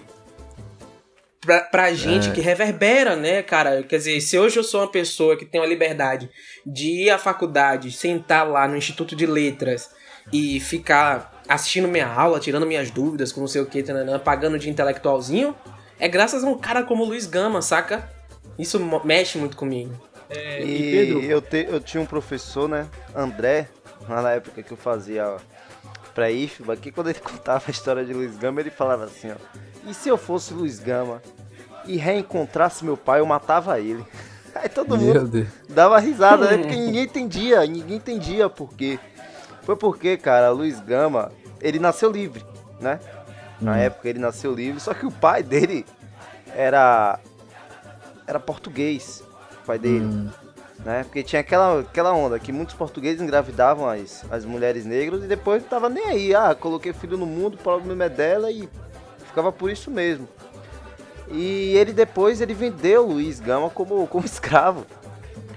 pra, 1.40 1.60
pra 1.60 1.92
gente 1.92 2.28
É. 2.28 2.32
que 2.32 2.40
reverbera, 2.40 3.16
né, 3.16 3.42
cara? 3.42 3.82
Quer 3.82 3.98
dizer, 3.98 4.20
se 4.20 4.38
hoje 4.38 4.58
eu 4.58 4.64
sou 4.64 4.80
uma 4.80 4.90
pessoa 4.90 5.36
que 5.36 5.44
tem 5.44 5.60
a 5.60 5.66
liberdade 5.66 6.28
de 6.64 7.04
ir 7.04 7.10
à 7.10 7.18
faculdade, 7.18 7.90
sentar 7.92 8.48
lá 8.48 8.66
no 8.68 8.76
Instituto 8.76 9.14
de 9.16 9.26
Letras 9.26 9.90
e 10.32 10.58
ficar 10.60 11.42
assistindo 11.48 11.86
minha 11.88 12.06
aula, 12.06 12.40
tirando 12.40 12.66
minhas 12.66 12.90
dúvidas, 12.90 13.30
com 13.32 13.40
não 13.40 13.48
sei 13.48 13.60
o 13.60 13.66
que, 13.66 13.84
pagando 14.24 14.58
de 14.58 14.70
intelectualzinho, 14.70 15.54
é 15.98 16.08
graças 16.08 16.42
a 16.42 16.46
um 16.46 16.56
cara 16.58 16.82
como 16.82 17.02
o 17.04 17.06
Luiz 17.06 17.26
Gama, 17.26 17.60
saca? 17.60 18.10
Isso 18.58 18.78
mexe 19.04 19.36
muito 19.36 19.56
comigo. 19.56 19.92
É, 20.30 20.62
E, 20.62 20.76
e 20.76 20.90
Pedro, 20.92 21.22
eu, 21.22 21.42
te- 21.42 21.66
eu 21.68 21.80
tinha 21.80 22.00
um 22.02 22.06
professor, 22.06 22.66
né, 22.68 22.86
André, 23.14 23.68
lá 24.08 24.22
na 24.22 24.30
época 24.32 24.62
que 24.62 24.72
eu 24.72 24.76
fazia 24.76 25.36
pra 26.14 26.30
IFBA, 26.30 26.76
que 26.76 26.90
quando 26.92 27.10
ele 27.10 27.18
contava 27.24 27.64
a 27.66 27.70
história 27.70 28.04
de 28.04 28.12
Luiz 28.12 28.36
Gama, 28.36 28.60
ele 28.60 28.70
falava 28.70 29.04
assim, 29.04 29.30
ó, 29.32 29.36
e 29.88 29.92
se 29.94 30.08
eu 30.08 30.16
fosse 30.16 30.54
Luiz 30.54 30.78
Gama 30.78 31.20
e 31.86 31.96
reencontrasse 31.96 32.84
meu 32.84 32.96
pai, 32.96 33.20
eu 33.20 33.26
matava 33.26 33.78
ele. 33.80 34.04
Aí 34.54 34.68
todo 34.68 34.96
mundo 34.96 35.12
Meu 35.12 35.26
Deus. 35.28 35.48
dava 35.68 35.98
risada, 35.98 36.46
né? 36.48 36.58
Porque 36.62 36.76
ninguém 36.76 37.02
entendia, 37.04 37.66
ninguém 37.66 37.96
entendia 37.96 38.48
por 38.48 38.72
quê. 38.74 38.98
Foi 39.62 39.74
porque, 39.76 40.16
cara, 40.16 40.50
Luiz 40.50 40.78
Gama, 40.78 41.32
ele 41.60 41.78
nasceu 41.78 42.10
livre, 42.10 42.44
né? 42.80 43.00
Na 43.60 43.72
Hum. 43.72 43.76
época 43.76 44.08
ele 44.08 44.18
nasceu 44.18 44.52
livre, 44.54 44.78
só 44.80 44.92
que 44.92 45.06
o 45.06 45.10
pai 45.10 45.42
dele 45.42 45.86
era 46.54 47.18
era 48.26 48.38
português, 48.38 49.22
o 49.62 49.66
pai 49.66 49.78
dele, 49.78 50.04
Hum. 50.04 50.28
Né? 50.84 51.04
Porque 51.04 51.22
tinha 51.22 51.40
aquela, 51.40 51.80
aquela 51.80 52.12
onda 52.12 52.38
que 52.38 52.52
muitos 52.52 52.74
portugueses 52.74 53.20
engravidavam 53.20 53.88
as, 53.88 54.24
as 54.30 54.44
mulheres 54.44 54.84
negras 54.84 55.24
e 55.24 55.26
depois 55.26 55.62
não 55.62 55.68
tava 55.68 55.88
nem 55.88 56.04
aí, 56.04 56.34
ah, 56.34 56.54
coloquei 56.54 56.92
filho 56.92 57.16
no 57.16 57.26
mundo, 57.26 57.54
o 57.54 57.58
problema 57.58 58.04
é 58.04 58.08
dela 58.08 58.50
e 58.50 58.68
ficava 59.26 59.50
por 59.50 59.70
isso 59.70 59.90
mesmo. 59.90 60.28
E 61.30 61.74
ele 61.76 61.92
depois 61.92 62.40
ele 62.40 62.52
vendeu 62.52 63.06
Luiz 63.06 63.40
Gama 63.40 63.70
como, 63.70 64.06
como 64.08 64.24
escravo 64.24 64.84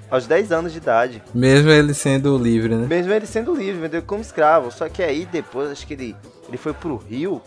aos 0.10 0.26
10 0.26 0.52
anos 0.52 0.72
de 0.72 0.78
idade. 0.78 1.22
Mesmo 1.34 1.70
ele 1.70 1.94
sendo 1.94 2.38
livre, 2.38 2.76
né? 2.76 2.88
Mesmo 2.88 3.12
ele 3.12 3.26
sendo 3.26 3.54
livre, 3.54 3.82
vendeu 3.82 4.02
como 4.02 4.22
escravo. 4.22 4.72
Só 4.72 4.88
que 4.88 5.04
aí 5.04 5.26
depois, 5.26 5.70
acho 5.70 5.86
que 5.86 5.94
ele, 5.94 6.16
ele 6.48 6.58
foi 6.58 6.74
pro 6.74 6.96
Rio. 6.96 7.42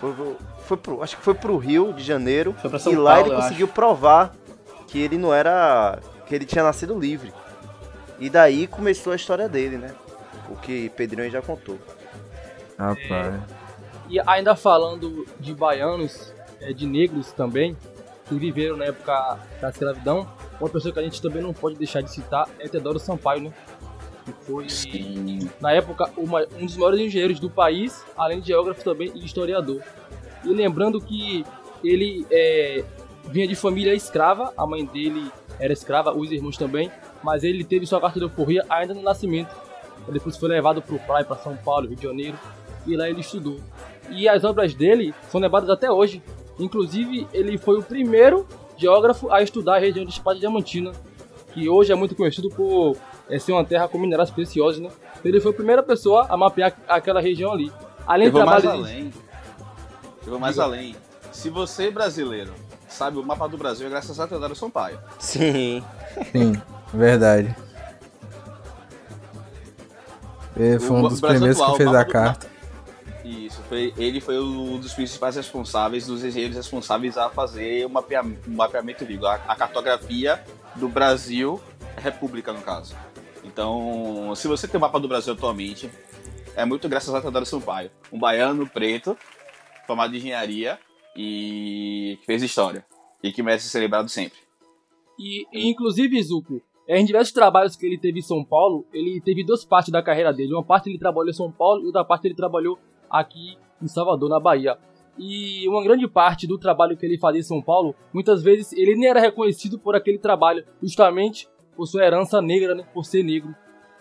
Foi, 0.00 0.14
foi 0.66 0.76
pro, 0.76 1.02
acho 1.02 1.16
que 1.16 1.22
foi 1.22 1.34
pro 1.34 1.56
Rio 1.56 1.92
de 1.92 2.04
Janeiro. 2.04 2.54
Foi 2.60 2.68
pra 2.68 2.78
São 2.78 2.92
e 2.92 2.96
lá 2.96 3.14
Paulo, 3.14 3.32
ele 3.32 3.40
conseguiu 3.40 3.68
provar 3.68 4.34
que 4.86 4.98
ele 4.98 5.18
não 5.18 5.32
era. 5.32 5.98
Que 6.28 6.34
ele 6.34 6.44
tinha 6.44 6.62
nascido 6.62 6.98
livre. 6.98 7.32
E 8.18 8.28
daí 8.28 8.66
começou 8.66 9.12
a 9.12 9.16
história 9.16 9.48
dele, 9.48 9.78
né? 9.78 9.94
O 10.50 10.56
que 10.56 10.88
Pedrinho 10.90 11.30
já 11.30 11.40
contou. 11.40 11.78
Rapaz. 12.78 13.40
E 14.08 14.20
ainda 14.26 14.54
falando 14.56 15.26
de 15.38 15.54
baianos, 15.54 16.32
é, 16.60 16.72
de 16.72 16.86
negros 16.86 17.32
também, 17.32 17.76
que 18.26 18.34
viveram 18.34 18.76
na 18.76 18.86
época 18.86 19.38
da 19.60 19.68
escravidão, 19.70 20.28
uma 20.60 20.68
pessoa 20.68 20.92
que 20.92 20.98
a 20.98 21.02
gente 21.02 21.20
também 21.20 21.42
não 21.42 21.52
pode 21.52 21.76
deixar 21.76 22.02
de 22.02 22.10
citar 22.10 22.48
é 22.58 22.68
Teodoro 22.68 22.98
Sampaio, 22.98 23.42
né? 23.42 23.52
Que 24.24 24.32
foi, 24.44 24.68
Sim. 24.68 25.48
na 25.60 25.72
época, 25.72 26.10
uma- 26.16 26.46
um 26.58 26.66
dos 26.66 26.76
maiores 26.76 27.00
engenheiros 27.00 27.40
do 27.40 27.48
país, 27.48 28.04
além 28.16 28.40
de 28.40 28.48
geógrafo 28.48 28.82
também 28.82 29.10
e 29.14 29.24
historiador. 29.24 29.82
E 30.44 30.48
lembrando 30.48 31.00
que 31.00 31.44
ele 31.82 32.26
é, 32.30 32.84
vinha 33.26 33.46
de 33.46 33.54
família 33.54 33.94
escrava, 33.94 34.52
a 34.56 34.66
mãe 34.66 34.84
dele 34.84 35.30
era 35.58 35.72
escrava, 35.72 36.12
os 36.12 36.30
irmãos 36.30 36.56
também, 36.56 36.90
mas 37.22 37.44
ele 37.44 37.64
teve 37.64 37.86
sua 37.86 38.00
carta 38.00 38.18
de 38.18 38.24
alforria 38.24 38.64
ainda 38.68 38.94
no 38.94 39.02
nascimento. 39.02 39.54
Ele 40.06 40.18
depois 40.18 40.36
foi 40.36 40.48
levado 40.48 40.80
para 40.80 40.94
o 40.94 40.98
praia, 40.98 41.24
para 41.24 41.36
São 41.36 41.56
Paulo, 41.56 41.86
Rio 41.88 41.96
de 41.96 42.02
Janeiro, 42.02 42.38
e 42.86 42.96
lá 42.96 43.08
ele 43.08 43.20
estudou. 43.20 43.58
E 44.10 44.28
as 44.28 44.44
obras 44.44 44.74
dele 44.74 45.14
são 45.30 45.40
lembradas 45.40 45.68
até 45.68 45.90
hoje. 45.90 46.22
Inclusive, 46.58 47.26
ele 47.32 47.58
foi 47.58 47.78
o 47.78 47.82
primeiro 47.82 48.46
geógrafo 48.76 49.30
a 49.30 49.42
estudar 49.42 49.76
a 49.76 49.78
região 49.78 50.04
de 50.04 50.12
Espada 50.12 50.38
Diamantina, 50.38 50.92
que 51.52 51.68
hoje 51.68 51.92
é 51.92 51.94
muito 51.94 52.14
conhecido 52.14 52.48
por 52.48 52.96
é, 53.28 53.38
ser 53.38 53.52
uma 53.52 53.64
terra 53.64 53.88
com 53.88 53.98
minerais 53.98 54.30
preciosos, 54.30 54.80
né? 54.80 54.90
Então, 55.18 55.30
ele 55.30 55.40
foi 55.40 55.50
a 55.50 55.54
primeira 55.54 55.82
pessoa 55.82 56.26
a 56.28 56.36
mapear 56.36 56.74
aquela 56.88 57.20
região 57.20 57.52
ali. 57.52 57.72
Além 58.06 58.26
Eu 58.26 58.32
vou 58.32 58.46
mais 58.46 58.64
além. 58.64 59.12
Eu 60.24 60.30
vou 60.30 60.38
mais 60.38 60.54
Diga. 60.54 60.64
além. 60.64 60.96
Se 61.32 61.50
você, 61.50 61.90
brasileiro, 61.90 62.52
sabe 62.88 63.18
o 63.18 63.22
mapa 63.22 63.48
do 63.48 63.56
Brasil, 63.58 63.86
é 63.86 63.90
graças 63.90 64.18
a 64.18 64.26
Teodoro 64.26 64.54
Sampaio. 64.54 64.98
Sim. 65.18 65.82
Sim, 66.32 66.60
verdade. 66.92 67.54
Ele 70.56 70.78
foi 70.80 70.96
um 70.96 71.08
dos 71.08 71.20
Brasil 71.20 71.38
primeiros 71.38 71.60
atual, 71.60 71.76
que 71.76 71.82
fez 71.84 71.94
a 71.94 72.02
do- 72.02 72.10
carta. 72.12 72.46
Isso, 73.24 73.60
foi, 73.68 73.92
ele 73.98 74.20
foi 74.20 74.40
um 74.40 74.78
dos 74.78 74.92
principais 74.94 75.36
responsáveis, 75.36 76.06
dos 76.06 76.24
engenheiros 76.24 76.56
responsáveis 76.56 77.18
a 77.18 77.28
fazer 77.28 77.84
o 77.84 77.90
mapea- 77.90 78.22
o 78.22 78.50
mapeamento, 78.50 79.04
digo, 79.04 79.26
a, 79.26 79.34
a 79.34 79.54
cartografia 79.54 80.42
do 80.74 80.88
Brasil, 80.88 81.60
República 81.96 82.52
no 82.52 82.60
caso. 82.62 82.94
Então, 83.44 84.32
se 84.34 84.48
você 84.48 84.66
tem 84.66 84.78
o 84.78 84.80
mapa 84.80 84.98
do 84.98 85.06
Brasil 85.08 85.34
atualmente, 85.34 85.90
é 86.56 86.64
muito 86.64 86.88
graças 86.88 87.14
a 87.14 87.20
Teodoro 87.20 87.44
Sampaio, 87.46 87.90
um 88.10 88.18
baiano 88.18 88.66
preto, 88.66 89.16
formado 89.86 90.14
em 90.14 90.18
engenharia 90.18 90.78
e 91.20 92.16
que 92.20 92.26
fez 92.26 92.42
história 92.44 92.86
e 93.20 93.32
que 93.32 93.42
merece 93.42 93.68
ser 93.68 93.80
lembrado 93.80 94.08
sempre. 94.08 94.38
E, 95.18 95.44
e 95.52 95.68
inclusive, 95.68 96.22
Zuko, 96.22 96.62
é, 96.86 97.00
em 97.00 97.04
diversos 97.04 97.32
trabalhos 97.32 97.74
que 97.74 97.84
ele 97.84 97.98
teve 97.98 98.20
em 98.20 98.22
São 98.22 98.44
Paulo, 98.44 98.86
ele 98.92 99.20
teve 99.20 99.42
duas 99.42 99.64
partes 99.64 99.90
da 99.90 100.00
carreira 100.00 100.32
dele. 100.32 100.54
Uma 100.54 100.62
parte 100.62 100.88
ele 100.88 100.98
trabalhou 100.98 101.30
em 101.30 101.34
São 101.34 101.50
Paulo 101.50 101.82
e 101.82 101.86
outra 101.86 102.04
parte 102.04 102.28
ele 102.28 102.36
trabalhou 102.36 102.78
aqui 103.10 103.58
em 103.82 103.88
Salvador, 103.88 104.28
na 104.28 104.38
Bahia. 104.38 104.78
E 105.18 105.68
uma 105.68 105.82
grande 105.82 106.06
parte 106.06 106.46
do 106.46 106.56
trabalho 106.56 106.96
que 106.96 107.04
ele 107.04 107.18
fazia 107.18 107.40
em 107.40 107.44
São 107.44 107.60
Paulo, 107.60 107.96
muitas 108.12 108.40
vezes 108.40 108.72
ele 108.72 108.94
nem 108.94 109.08
era 109.08 109.18
reconhecido 109.18 109.76
por 109.76 109.96
aquele 109.96 110.18
trabalho, 110.18 110.64
justamente 110.80 111.48
por 111.76 111.86
sua 111.86 112.04
herança 112.04 112.40
negra, 112.40 112.76
né, 112.76 112.86
por 112.94 113.04
ser 113.04 113.24
negro. 113.24 113.52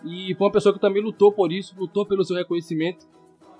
E 0.05 0.35
foi 0.35 0.45
uma 0.45 0.53
pessoa 0.53 0.71
que 0.71 0.79
também 0.79 1.01
lutou 1.01 1.31
por 1.31 1.51
isso, 1.51 1.73
lutou 1.75 2.05
pelo 2.05 2.23
seu 2.23 2.35
reconhecimento. 2.35 3.07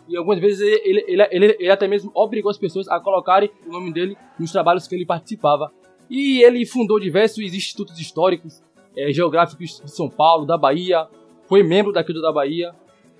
E 0.07 0.15
algumas 0.15 0.39
vezes 0.39 0.61
ele, 0.61 1.03
ele, 1.07 1.27
ele, 1.31 1.57
ele 1.59 1.69
até 1.69 1.87
mesmo 1.87 2.11
obrigou 2.13 2.49
as 2.49 2.57
pessoas 2.57 2.87
a 2.87 2.99
colocarem 2.99 3.49
o 3.65 3.71
nome 3.71 3.91
dele 3.91 4.17
nos 4.39 4.51
trabalhos 4.51 4.87
que 4.87 4.95
ele 4.95 5.05
participava. 5.05 5.71
E 6.09 6.41
ele 6.41 6.65
fundou 6.65 6.99
diversos 6.99 7.39
institutos 7.53 7.99
históricos, 7.99 8.63
é, 8.95 9.11
geográficos 9.11 9.81
de 9.83 9.91
São 9.91 10.09
Paulo, 10.09 10.45
da 10.45 10.57
Bahia, 10.57 11.07
foi 11.47 11.63
membro 11.63 11.91
daquilo 11.91 12.21
da 12.21 12.31
Bahia. 12.31 12.73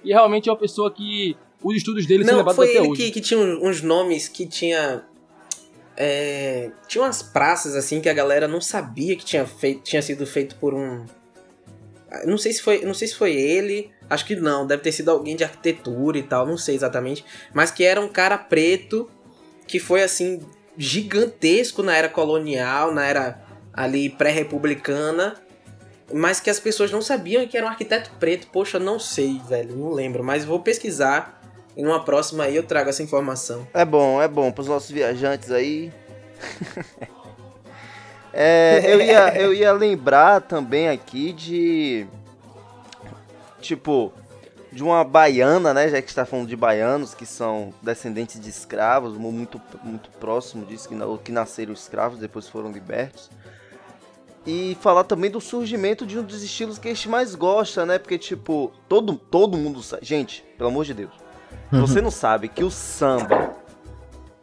E 0.04 0.10
realmente 0.10 0.47
é 0.47 0.52
uma 0.52 0.58
pessoa 0.58 0.89
que 0.89 1.36
os 1.63 1.76
estudos 1.76 2.06
dele 2.06 2.23
são 2.23 2.34
Não, 2.34 2.39
levados 2.39 2.56
foi 2.56 2.69
até 2.69 2.80
ele 2.80 2.89
hoje. 2.89 3.04
que, 3.04 3.12
que 3.12 3.21
tinha 3.21 3.39
uns 3.39 3.82
nomes 3.82 4.28
que 4.28 4.45
tinha. 4.45 5.04
É, 5.95 6.71
tinha 6.88 7.04
umas 7.04 7.23
praças 7.23 7.76
assim 7.76 8.00
que 8.00 8.08
a 8.08 8.13
galera 8.13 8.47
não 8.47 8.62
sabia 8.62 9.15
que 9.15 9.26
tinha, 9.26 9.45
feito, 9.45 9.82
tinha 9.82 10.02
sido 10.02 10.26
feito 10.26 10.56
por 10.58 10.73
um. 10.73 11.06
Não 12.26 12.38
sei 12.38 12.54
se 12.54 12.62
foi, 12.62 12.86
não 12.86 12.93
sei 12.93 13.08
se 13.08 13.15
foi 13.15 13.36
ele, 13.36 13.91
acho 14.10 14.26
que 14.26 14.36
não, 14.36 14.65
deve 14.65 14.82
ter 14.82 14.91
sido 14.91 15.12
alguém 15.12 15.36
de 15.36 15.43
arquitetura 15.43 16.17
e 16.17 16.24
tal, 16.24 16.48
não 16.48 16.58
sei 16.58 16.76
exatamente, 16.76 17.26
mas 17.54 17.70
que 17.70 17.84
era 17.84 18.00
um 18.00 18.08
cara 18.08 18.38
preto 18.38 19.10
que 19.67 19.80
foi 19.80 20.02
assim 20.02 20.41
gigantesco 20.78 21.84
na 21.84 21.96
era 21.96 22.08
colonial, 22.08 22.93
na 22.93 23.06
era 23.06 23.41
ali 23.74 24.10
pré-republicana, 24.10 25.36
mas 26.13 26.39
que 26.39 26.50
as 26.50 26.60
pessoas 26.60 26.91
não 26.91 27.02
sabiam 27.02 27.46
que 27.48 27.58
era 27.58 27.65
um 27.65 27.70
arquiteto 27.70 28.12
preto. 28.20 28.48
Poxa, 28.48 28.80
não 28.80 28.98
sei, 28.98 29.41
velho, 29.48 29.76
não 29.76 29.91
lembro, 29.91 30.24
mas 30.24 30.46
vou 30.46 30.62
pesquisar 30.62 31.41
e 31.76 31.84
numa 31.84 32.04
próxima 32.04 32.46
aí 32.46 32.56
eu 32.56 32.63
trago 32.63 32.89
essa 32.89 33.04
informação. 33.04 33.67
É 33.74 33.84
bom, 33.84 34.22
é 34.22 34.28
bom 34.28 34.52
pros 34.52 34.67
nossos 34.67 34.89
viajantes 34.89 35.52
aí. 35.52 35.91
É, 38.39 38.82
eu, 38.86 39.02
ia, 39.02 39.36
eu 39.36 39.54
ia 39.54 39.71
lembrar 39.71 40.41
também 40.41 40.88
aqui 40.89 41.34
de. 41.34 42.06
Tipo, 43.60 44.13
de 44.71 44.84
uma 44.84 45.04
baiana, 45.04 45.73
né? 45.73 45.89
Já 45.89 46.00
que 46.00 46.08
está 46.08 46.23
falando 46.23 46.47
de 46.47 46.56
baianos 46.56 47.15
que 47.15 47.26
são 47.26 47.73
descendentes 47.82 48.39
de 48.39 48.47
escravos, 48.47 49.17
muito, 49.17 49.60
muito 49.84 50.12
próximo 50.12 50.63
disso, 50.63 50.88
que, 50.88 50.95
que 51.23 51.32
nasceram 51.32 51.73
escravos, 51.73 52.19
depois 52.19 52.47
foram 52.47 52.71
libertos. 52.71 53.32
E 54.45 54.78
falar 54.80 55.04
também 55.04 55.32
do 55.32 55.41
surgimento 55.41 56.06
de 56.06 56.19
um 56.19 56.23
dos 56.23 56.43
estilos 56.43 56.78
que 56.78 56.88
a 56.88 56.93
gente 56.93 57.10
mais 57.10 57.34
gosta, 57.34 57.88
né? 57.88 57.97
Porque, 57.97 58.19
tipo, 58.19 58.71
todo, 58.88 59.15
todo 59.15 59.58
mundo 59.58 59.82
sabe. 59.82 60.06
Gente, 60.06 60.45
pelo 60.58 60.69
amor 60.69 60.86
de 60.86 60.93
Deus. 60.93 61.12
Se 61.71 61.80
você 61.80 62.02
não 62.02 62.12
sabe 62.12 62.47
que 62.47 62.63
o 62.63 62.69
samba 62.69 63.56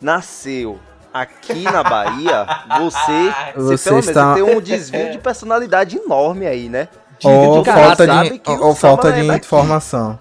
nasceu 0.01 0.79
aqui 1.15 1.63
na 1.63 1.83
Bahia, 1.85 2.45
você, 2.81 3.33
você, 3.55 3.77
Você 3.77 3.85
pelo 3.85 3.95
menos 3.97 4.09
está- 4.09 4.35
tem 4.35 4.43
um 4.43 4.61
desvio 4.61 5.13
de 5.13 5.19
personalidade 5.19 5.97
enorme 5.97 6.47
aí, 6.47 6.69
né? 6.69 6.89
Ou 7.23 7.59
de 7.61 7.65
cara 7.65 7.95
falta 7.97 8.07
de, 8.07 8.43
ou 8.61 8.75
falta 8.75 9.09
é 9.09 9.13
de 9.13 9.27
informação. 9.37 10.19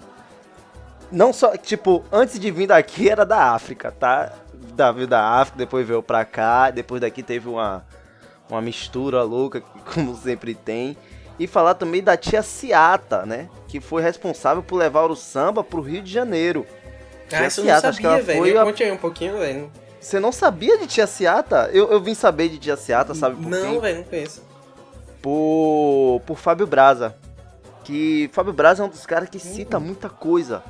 Não 1.10 1.32
só, 1.32 1.56
tipo, 1.56 2.04
antes 2.12 2.38
de 2.38 2.50
vir 2.50 2.68
daqui 2.68 3.08
era 3.10 3.26
da 3.26 3.52
África, 3.52 3.90
tá? 3.92 4.32
Da, 4.74 4.90
veio 4.92 5.06
da 5.06 5.22
África, 5.22 5.58
depois 5.58 5.86
veio 5.86 6.02
pra 6.02 6.24
cá, 6.24 6.70
depois 6.70 7.00
daqui 7.00 7.22
teve 7.22 7.48
uma, 7.48 7.84
uma 8.48 8.60
mistura 8.62 9.22
louca, 9.22 9.60
como 9.92 10.16
sempre 10.16 10.54
tem. 10.54 10.96
E 11.38 11.46
falar 11.48 11.74
também 11.74 12.02
da 12.02 12.16
tia 12.16 12.42
Ciata, 12.42 13.26
né? 13.26 13.48
Que 13.68 13.80
foi 13.80 14.00
responsável 14.02 14.62
por 14.62 14.76
levar 14.76 15.10
o 15.10 15.16
samba 15.16 15.62
pro 15.64 15.80
Rio 15.82 16.00
de 16.00 16.10
Janeiro. 16.12 16.64
Ah, 17.26 17.38
Tia 17.38 17.46
isso 17.48 17.60
eu 17.60 17.64
não 17.64 17.70
Ciata, 17.72 17.88
acho 17.88 17.98
que 17.98 18.04
sabia, 18.04 18.22
velho. 18.22 18.38
foi 18.38 18.56
a- 18.56 18.62
Conte 18.64 18.82
aí 18.84 18.92
um 18.92 18.96
pouquinho, 18.96 19.38
velho. 19.38 19.70
Você 20.04 20.20
não 20.20 20.30
sabia 20.30 20.76
de 20.78 20.86
tia 20.86 21.06
Ciata? 21.06 21.70
Eu, 21.72 21.90
eu 21.90 22.00
vim 22.00 22.14
saber 22.14 22.48
de 22.50 22.58
tia 22.58 22.76
Ciata, 22.76 23.14
sabe 23.14 23.36
por 23.36 23.48
Não, 23.48 23.80
velho, 23.80 23.98
não 23.98 24.04
conheço. 24.04 24.42
por, 25.22 26.20
por 26.26 26.36
Fábio 26.36 26.66
Braza. 26.66 27.16
Que 27.84 28.28
Fábio 28.32 28.52
Braza 28.52 28.82
é 28.82 28.86
um 28.86 28.88
dos 28.90 29.04
caras 29.06 29.28
que 29.28 29.38
cita 29.38 29.78
muita 29.80 30.08
coisa, 30.08 30.62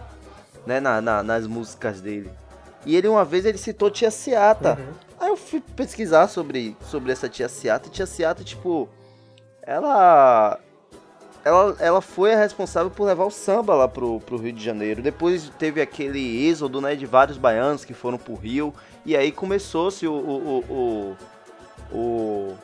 né, 0.66 0.80
na, 0.80 1.00
na- 1.00 1.22
nas 1.22 1.46
músicas 1.46 2.00
dele. 2.00 2.30
E 2.86 2.94
ele 2.96 3.08
uma 3.08 3.24
vez 3.24 3.44
ele 3.44 3.58
citou 3.58 3.90
Tia 3.90 4.10
Ciata. 4.10 4.78
Uhum. 4.78 4.94
Aí 5.20 5.28
eu 5.28 5.36
fui 5.36 5.60
pesquisar 5.60 6.28
sobre, 6.28 6.76
sobre 6.88 7.10
essa 7.12 7.28
Tia 7.28 7.48
Ciata. 7.48 7.88
E 7.88 7.90
Tia 7.90 8.06
Ciata, 8.06 8.42
tipo, 8.44 8.88
ela, 9.62 10.58
ela 11.44 11.76
ela 11.78 12.00
foi 12.00 12.34
a 12.34 12.36
responsável 12.38 12.90
por 12.90 13.04
levar 13.04 13.24
o 13.24 13.30
samba 13.30 13.74
lá 13.74 13.88
pro, 13.88 14.20
pro 14.20 14.36
Rio 14.36 14.52
de 14.52 14.62
Janeiro. 14.64 15.02
Depois 15.02 15.50
teve 15.58 15.80
aquele 15.80 16.46
êxodo, 16.48 16.80
né, 16.80 16.94
de 16.94 17.06
vários 17.06 17.38
baianos 17.38 17.84
que 17.84 17.94
foram 17.94 18.18
pro 18.18 18.34
Rio. 18.34 18.72
E 19.04 19.16
aí 19.16 19.30
começou-se 19.30 20.06
o, 20.06 20.12
o, 20.12 20.64
o, 20.70 21.16
o, 21.92 21.96
o- 21.96 22.54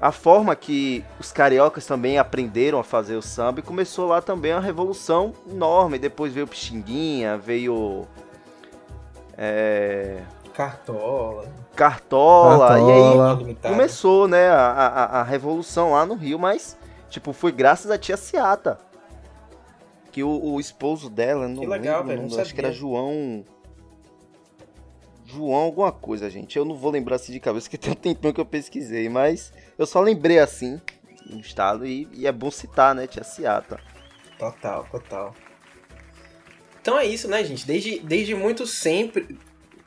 a 0.00 0.10
forma 0.12 0.54
que 0.56 1.04
os 1.20 1.32
cariocas 1.32 1.86
também 1.86 2.18
aprenderam 2.18 2.78
a 2.78 2.84
fazer 2.84 3.16
o 3.16 3.22
samba. 3.22 3.60
E 3.60 3.62
começou 3.62 4.06
lá 4.08 4.20
também 4.20 4.52
uma 4.52 4.60
revolução 4.60 5.32
enorme. 5.50 5.98
Depois 5.98 6.32
veio 6.32 6.46
Pixinguinha, 6.46 7.38
veio... 7.38 8.06
É, 9.36 10.20
Cartola. 10.52 11.46
Cartola, 11.74 12.78
e 12.78 12.92
aí 12.92 13.16
Cartola. 13.16 13.54
Começou, 13.62 14.28
né, 14.28 14.48
a, 14.48 14.70
a, 14.70 15.20
a 15.20 15.22
revolução 15.24 15.92
lá 15.92 16.06
no 16.06 16.14
Rio, 16.14 16.38
mas, 16.38 16.76
tipo, 17.10 17.32
foi 17.32 17.50
graças 17.50 17.90
à 17.90 17.98
tia 17.98 18.16
Ciata. 18.16 18.78
Que 20.12 20.22
o, 20.22 20.52
o 20.52 20.60
esposo 20.60 21.10
dela, 21.10 21.48
não 21.48 21.62
Que 21.62 21.66
legal, 21.66 22.00
lembro 22.04 22.14
o 22.14 22.16
velho, 22.20 22.30
não 22.30 22.40
acho 22.40 22.54
que 22.54 22.60
era. 22.60 22.70
João... 22.70 23.44
João 25.34 25.62
alguma 25.62 25.92
coisa, 25.92 26.30
gente. 26.30 26.56
Eu 26.56 26.64
não 26.64 26.76
vou 26.76 26.90
lembrar 26.90 27.16
assim 27.16 27.32
de 27.32 27.40
cabeça, 27.40 27.68
que 27.68 27.78
tem 27.78 27.92
um 27.92 27.96
tempinho 27.96 28.32
que 28.32 28.40
eu 28.40 28.46
pesquisei, 28.46 29.08
mas 29.08 29.52
eu 29.78 29.86
só 29.86 30.00
lembrei 30.00 30.38
assim, 30.38 30.80
no 31.26 31.40
estado, 31.40 31.86
e, 31.86 32.08
e 32.12 32.26
é 32.26 32.32
bom 32.32 32.50
citar, 32.50 32.94
né, 32.94 33.06
tia 33.06 33.24
Ciata. 33.24 33.80
Total, 34.38 34.86
total. 34.90 35.34
Então 36.84 36.98
é 36.98 37.06
isso, 37.06 37.28
né, 37.28 37.42
gente? 37.42 37.66
Desde, 37.66 37.98
desde 38.00 38.34
muito 38.34 38.66
sempre. 38.66 39.38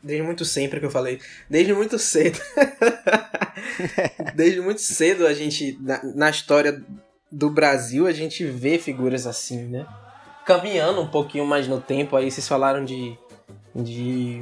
Desde 0.02 0.26
muito 0.26 0.44
sempre 0.44 0.80
que 0.80 0.86
eu 0.88 0.90
falei. 0.90 1.20
Desde 1.48 1.72
muito 1.72 2.00
cedo. 2.00 2.40
desde 4.34 4.60
muito 4.62 4.82
cedo 4.82 5.28
a 5.28 5.34
gente. 5.34 5.78
Na, 5.80 6.02
na 6.04 6.30
história 6.32 6.84
do 7.32 7.52
Brasil, 7.52 8.08
a 8.08 8.12
gente 8.12 8.44
vê 8.46 8.80
figuras 8.80 9.28
assim, 9.28 9.66
né? 9.66 9.86
Caminhando 10.44 11.02
um 11.02 11.08
pouquinho 11.08 11.46
mais 11.46 11.68
no 11.68 11.80
tempo, 11.80 12.16
aí 12.16 12.32
vocês 12.32 12.48
falaram 12.48 12.84
de. 12.84 13.16
de. 13.76 14.42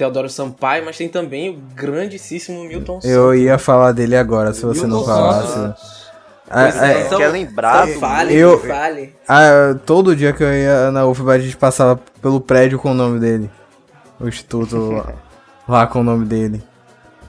Teodoro 0.00 0.30
Sampaio, 0.30 0.82
mas 0.82 0.96
tem 0.96 1.10
também 1.10 1.50
o 1.50 1.58
grandíssimo 1.74 2.64
Milton 2.64 3.00
Eu 3.04 3.34
ia 3.34 3.58
falar 3.58 3.92
dele 3.92 4.16
agora, 4.16 4.54
se 4.54 4.64
você 4.64 4.86
não 4.86 4.96
Milton 4.96 5.04
falasse. 5.04 5.52
Santos. 5.52 6.10
Ah, 6.48 6.68
é, 6.68 6.72
ah, 6.72 7.00
então- 7.06 7.18
Quer 7.18 7.28
lembrar 7.28 7.86
Então 7.86 8.00
fale, 8.00 8.34
Eu- 8.34 8.58
fale. 8.60 9.14
ah, 9.28 9.76
todo 9.84 10.16
dia 10.16 10.32
que 10.32 10.42
eu 10.42 10.50
ia 10.52 10.90
na 10.90 11.06
UFBA, 11.06 11.32
a 11.34 11.38
gente 11.38 11.54
passava 11.56 12.00
pelo 12.22 12.40
prédio 12.40 12.78
com 12.78 12.92
o 12.92 12.94
nome 12.94 13.20
dele. 13.20 13.50
O 14.18 14.26
instituto 14.26 14.74
lá, 14.90 15.12
lá 15.68 15.86
com 15.86 16.00
o 16.00 16.02
nome 16.02 16.24
dele. 16.24 16.62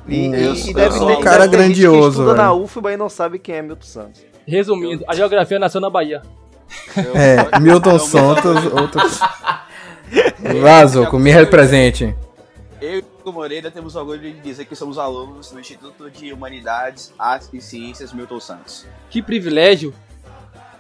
E, 0.08 0.28
e- 0.30 0.46
eu 0.46 0.56
e 0.56 0.74
deve 0.74 0.96
eu 0.98 1.06
ter 1.08 1.18
um 1.18 1.20
cara 1.22 1.46
deve 1.46 1.58
ter 1.58 1.64
gente 1.68 1.76
que 1.76 1.82
grandioso, 1.82 2.22
estuda 2.22 2.34
na 2.36 2.50
velho. 2.52 2.64
UFBA 2.64 2.94
e 2.94 2.98
não 2.98 3.10
sabe 3.10 3.38
quem 3.38 3.56
é 3.56 3.62
Milton 3.62 3.86
Santos. 3.86 4.22
Resumindo, 4.48 5.04
a 5.08 5.14
geografia 5.14 5.60
nasceu 5.60 5.82
na 5.82 5.90
Bahia. 5.90 6.22
É, 7.14 7.60
Milton 7.60 8.00
Santos, 8.00 8.64
outro. 8.72 9.02
Vazo, 10.62 11.08
me 11.20 11.32
represente. 11.32 12.16
Eu 12.82 13.00
e 13.00 13.06
o 13.24 13.32
Moreira 13.32 13.70
temos 13.70 13.96
orgulho 13.96 14.20
de 14.20 14.40
dizer 14.40 14.66
que 14.66 14.76
somos 14.76 14.98
alunos 14.98 15.52
do 15.52 15.60
Instituto 15.60 16.10
de 16.10 16.34
Humanidades, 16.34 17.14
Artes 17.18 17.50
e 17.54 17.62
Ciências 17.62 18.12
Milton 18.12 18.40
Santos. 18.40 18.88
Que 19.10 19.22
privilégio. 19.22 19.94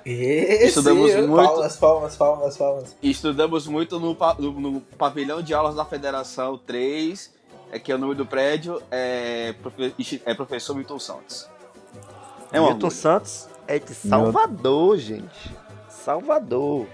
Esse, 0.04 0.66
Estudamos 0.70 1.14
muito. 1.16 1.36
Palmas, 1.36 1.78
palmas, 1.78 2.16
palmas, 2.16 2.58
palmas. 2.58 2.98
Estudamos 3.04 3.68
muito 3.68 4.00
no, 4.00 4.18
no- 4.40 4.60
no 4.60 4.82
pavilhão 4.98 5.44
de 5.44 5.54
aulas 5.54 5.76
da 5.76 5.86
Federação 5.86 6.58
3, 6.58 7.32
é, 7.72 7.78
que 7.78 7.92
é 7.92 7.96
o 7.96 8.00
nome 8.00 8.16
do 8.16 8.26
prédio, 8.26 8.82
é, 8.90 9.54
é 10.26 10.34
professor 10.34 10.76
Milton 10.76 10.98
Santos. 10.98 11.48
É 12.52 12.60
um 12.60 12.64
Milton 12.64 12.88
orgulho. 12.88 12.92
Santos 12.92 13.48
é 13.68 13.78
de 13.78 13.94
Salvador, 13.94 14.98
gente. 14.98 15.56
Salvador, 15.88 16.88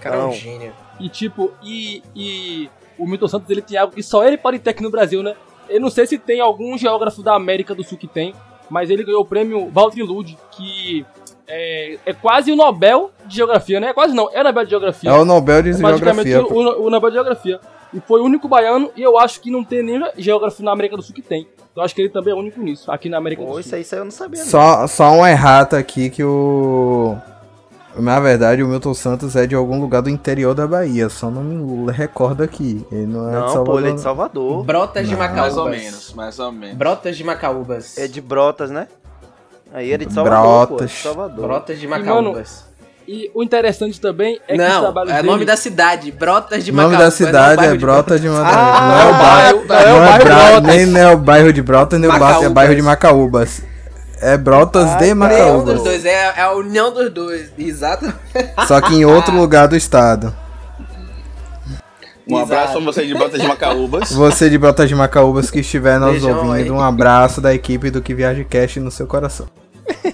Cara, 0.00 0.16
é 0.16 0.18
um 0.18 0.24
bonitão. 0.26 0.32
gênio. 0.32 0.74
E 0.98 1.08
tipo, 1.08 1.52
e, 1.62 2.02
e 2.12 2.68
o 2.98 3.06
Milton 3.06 3.28
Santos 3.28 3.48
ele 3.50 3.62
tem 3.62 3.78
algo 3.78 3.94
que 3.94 4.02
só 4.02 4.24
ele 4.24 4.36
pode 4.36 4.58
ter 4.58 4.70
aqui 4.70 4.82
no 4.82 4.90
Brasil, 4.90 5.22
né? 5.22 5.34
Eu 5.68 5.80
não 5.80 5.90
sei 5.90 6.06
se 6.06 6.18
tem 6.18 6.40
algum 6.40 6.76
geógrafo 6.78 7.22
da 7.22 7.34
América 7.34 7.74
do 7.74 7.84
Sul 7.84 7.98
que 7.98 8.06
tem, 8.06 8.34
mas 8.70 8.90
ele 8.90 9.04
ganhou 9.04 9.20
o 9.22 9.24
prêmio 9.24 9.70
Walter 9.70 10.02
Lud, 10.02 10.36
que 10.50 11.04
é, 11.46 11.98
é 12.06 12.12
quase 12.12 12.52
o 12.52 12.56
Nobel 12.56 13.10
de 13.26 13.36
Geografia, 13.36 13.80
né? 13.80 13.88
É 13.88 13.92
quase 13.94 14.14
não, 14.14 14.28
é 14.32 14.40
o 14.40 14.44
Nobel 14.44 14.64
de 14.64 14.70
Geografia. 14.70 15.10
É 15.10 15.12
o 15.14 15.24
Nobel 15.24 15.62
de 15.62 15.70
É 15.70 15.76
basicamente 15.78 16.28
Geografia. 16.28 16.56
o, 16.56 16.86
o 16.86 16.90
Nobel 16.90 17.10
de 17.10 17.14
Geografia. 17.14 17.60
E 17.92 18.00
foi 18.00 18.20
o 18.20 18.24
único 18.24 18.48
baiano, 18.48 18.90
e 18.94 19.02
eu 19.02 19.18
acho 19.18 19.40
que 19.40 19.50
não 19.50 19.64
tem 19.64 19.82
nenhum 19.82 20.06
geógrafo 20.18 20.62
na 20.62 20.72
América 20.72 20.96
do 20.96 21.02
Sul 21.02 21.14
que 21.14 21.22
tem. 21.22 21.48
Então 21.72 21.82
acho 21.82 21.94
que 21.94 22.02
ele 22.02 22.10
também 22.10 22.34
é 22.34 22.36
único 22.36 22.60
nisso, 22.60 22.90
aqui 22.90 23.08
na 23.08 23.16
América 23.18 23.42
Pô, 23.42 23.52
do 23.52 23.60
isso 23.60 23.70
Sul. 23.70 23.76
aí, 23.76 23.82
isso 23.82 23.94
aí 23.94 24.00
eu 24.00 24.04
não 24.04 24.10
sabia. 24.10 24.40
não. 24.40 24.50
Só, 24.50 24.86
só 24.86 25.12
uma 25.12 25.30
errata 25.30 25.78
aqui 25.78 26.10
que 26.10 26.22
o. 26.22 27.16
Na 27.98 28.20
verdade, 28.20 28.62
o 28.62 28.68
Milton 28.68 28.94
Santos 28.94 29.34
é 29.36 29.46
de 29.46 29.54
algum 29.54 29.80
lugar 29.80 30.02
do 30.02 30.08
interior 30.10 30.54
da 30.54 30.66
Bahia, 30.66 31.08
só 31.08 31.30
não 31.30 31.42
me 31.42 31.90
recordo 31.92 32.42
aqui. 32.42 32.86
Ele 32.92 33.06
não 33.06 33.28
é 33.28 33.32
de 33.32 33.36
Não, 33.38 33.48
Salvador. 33.48 33.64
pô, 33.74 33.78
ele 33.80 33.88
é 33.88 33.92
de 33.92 34.00
Salvador. 34.00 34.64
Brotas 34.64 35.06
de 35.06 35.12
Não. 35.12 35.18
Macaúbas. 35.18 35.54
Mais 35.54 35.56
ou 35.56 35.68
menos, 35.70 36.12
mais 36.14 36.38
ou 36.38 36.52
menos. 36.52 36.76
Brotas 36.76 37.16
de 37.16 37.24
Macaúbas. 37.24 37.98
É 37.98 38.06
de 38.06 38.20
Brotas, 38.20 38.70
né? 38.70 38.86
Aí 39.72 39.90
ele 39.92 40.04
é 40.04 40.06
de 40.06 40.12
Salvador, 40.14 40.40
pô, 40.42 40.46
é 40.46 40.66
Brotas. 40.66 40.90
de 40.90 40.96
Salvador. 40.96 41.46
Brotas 41.46 41.78
de 41.80 41.86
Macaúbas. 41.88 42.64
E 43.06 43.30
o 43.34 43.42
interessante 43.42 43.98
também 43.98 44.38
é 44.46 44.54
que 44.54 44.60
os 44.62 44.68
não, 44.68 44.80
trabalhos 44.82 45.10
é 45.10 45.14
o 45.14 45.16
dele... 45.16 45.28
nome 45.32 45.44
da 45.46 45.56
cidade, 45.56 46.12
Brotas 46.12 46.62
de 46.62 46.70
O 46.70 46.74
nome 46.74 46.88
Macaúbas. 46.94 47.18
da 47.18 47.24
não 47.24 47.32
cidade 47.32 47.56
bairro 47.56 47.72
é 47.72 47.76
de 47.76 47.80
Brotas 47.84 48.20
de 48.20 48.28
Macaúbas. 48.28 48.54
Ah, 48.54 48.80
não 48.86 48.98
é 48.98 49.06
o 49.06 49.18
bairro. 49.18 49.64
não 49.66 49.74
é 49.76 49.80
o 49.80 49.88
não 49.98 50.06
bairro 50.06 50.24
Bra- 50.24 50.36
Brotas. 50.60 50.76
Nem 50.76 50.98
é 51.00 51.10
o 51.10 51.16
bairro 51.18 51.52
de 51.52 51.62
Brotas, 51.62 52.00
nem 52.00 52.08
o 52.08 52.12
ba- 52.12 52.16
é 52.16 52.20
Macaúbas. 52.20 52.52
bairro 52.52 52.74
de 52.76 52.82
Macaúbas. 52.82 53.62
É 54.20 54.36
Brotas 54.36 54.90
de 54.98 55.14
Nenhum 55.14 55.18
dos 55.20 55.28
Macaúbas. 55.28 55.82
dois, 55.82 56.04
é, 56.04 56.32
é 56.36 56.40
a 56.40 56.52
união 56.52 56.92
dos 56.92 57.10
dois, 57.10 57.52
exato. 57.58 58.12
Só 58.66 58.80
que 58.80 58.94
em 58.94 59.04
outro 59.04 59.34
lugar 59.38 59.68
do 59.68 59.76
estado. 59.76 60.34
Um 62.30 62.36
abraço 62.36 62.64
Exato. 62.72 62.82
pra 62.82 62.92
você 62.92 63.06
de 63.06 63.14
Brotas 63.14 63.40
de 63.40 63.46
Macaúbas. 63.48 64.12
Você 64.12 64.50
de 64.50 64.58
Brotas 64.58 64.88
de 64.88 64.94
Macaúbas 64.94 65.50
que 65.50 65.60
estiver 65.60 65.98
nos 65.98 66.10
Beijão 66.10 66.36
ouvindo, 66.36 66.52
aí. 66.52 66.70
um 66.70 66.80
abraço 66.80 67.40
da 67.40 67.54
equipe 67.54 67.90
do 67.90 68.02
Que 68.02 68.12
Viaje 68.12 68.44
Cast 68.44 68.78
no 68.80 68.90
seu 68.90 69.06
coração. 69.06 69.46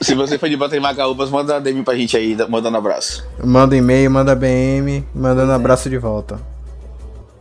Se 0.01 0.15
você 0.15 0.39
for 0.39 0.49
de 0.49 0.57
Brotas 0.57 0.75
de 0.75 0.81
Macaúbas, 0.81 1.29
manda 1.31 1.61
DM 1.61 1.83
pra 1.83 1.97
gente 1.97 2.17
aí, 2.17 2.37
mandando 2.49 2.77
abraço. 2.77 3.27
Manda 3.43 3.75
e-mail, 3.77 4.09
manda 4.13 4.33
BM, 4.37 5.05
mandando 5.13 5.51
abraço 5.51 5.91
de 5.91 5.99
volta. 5.99 6.39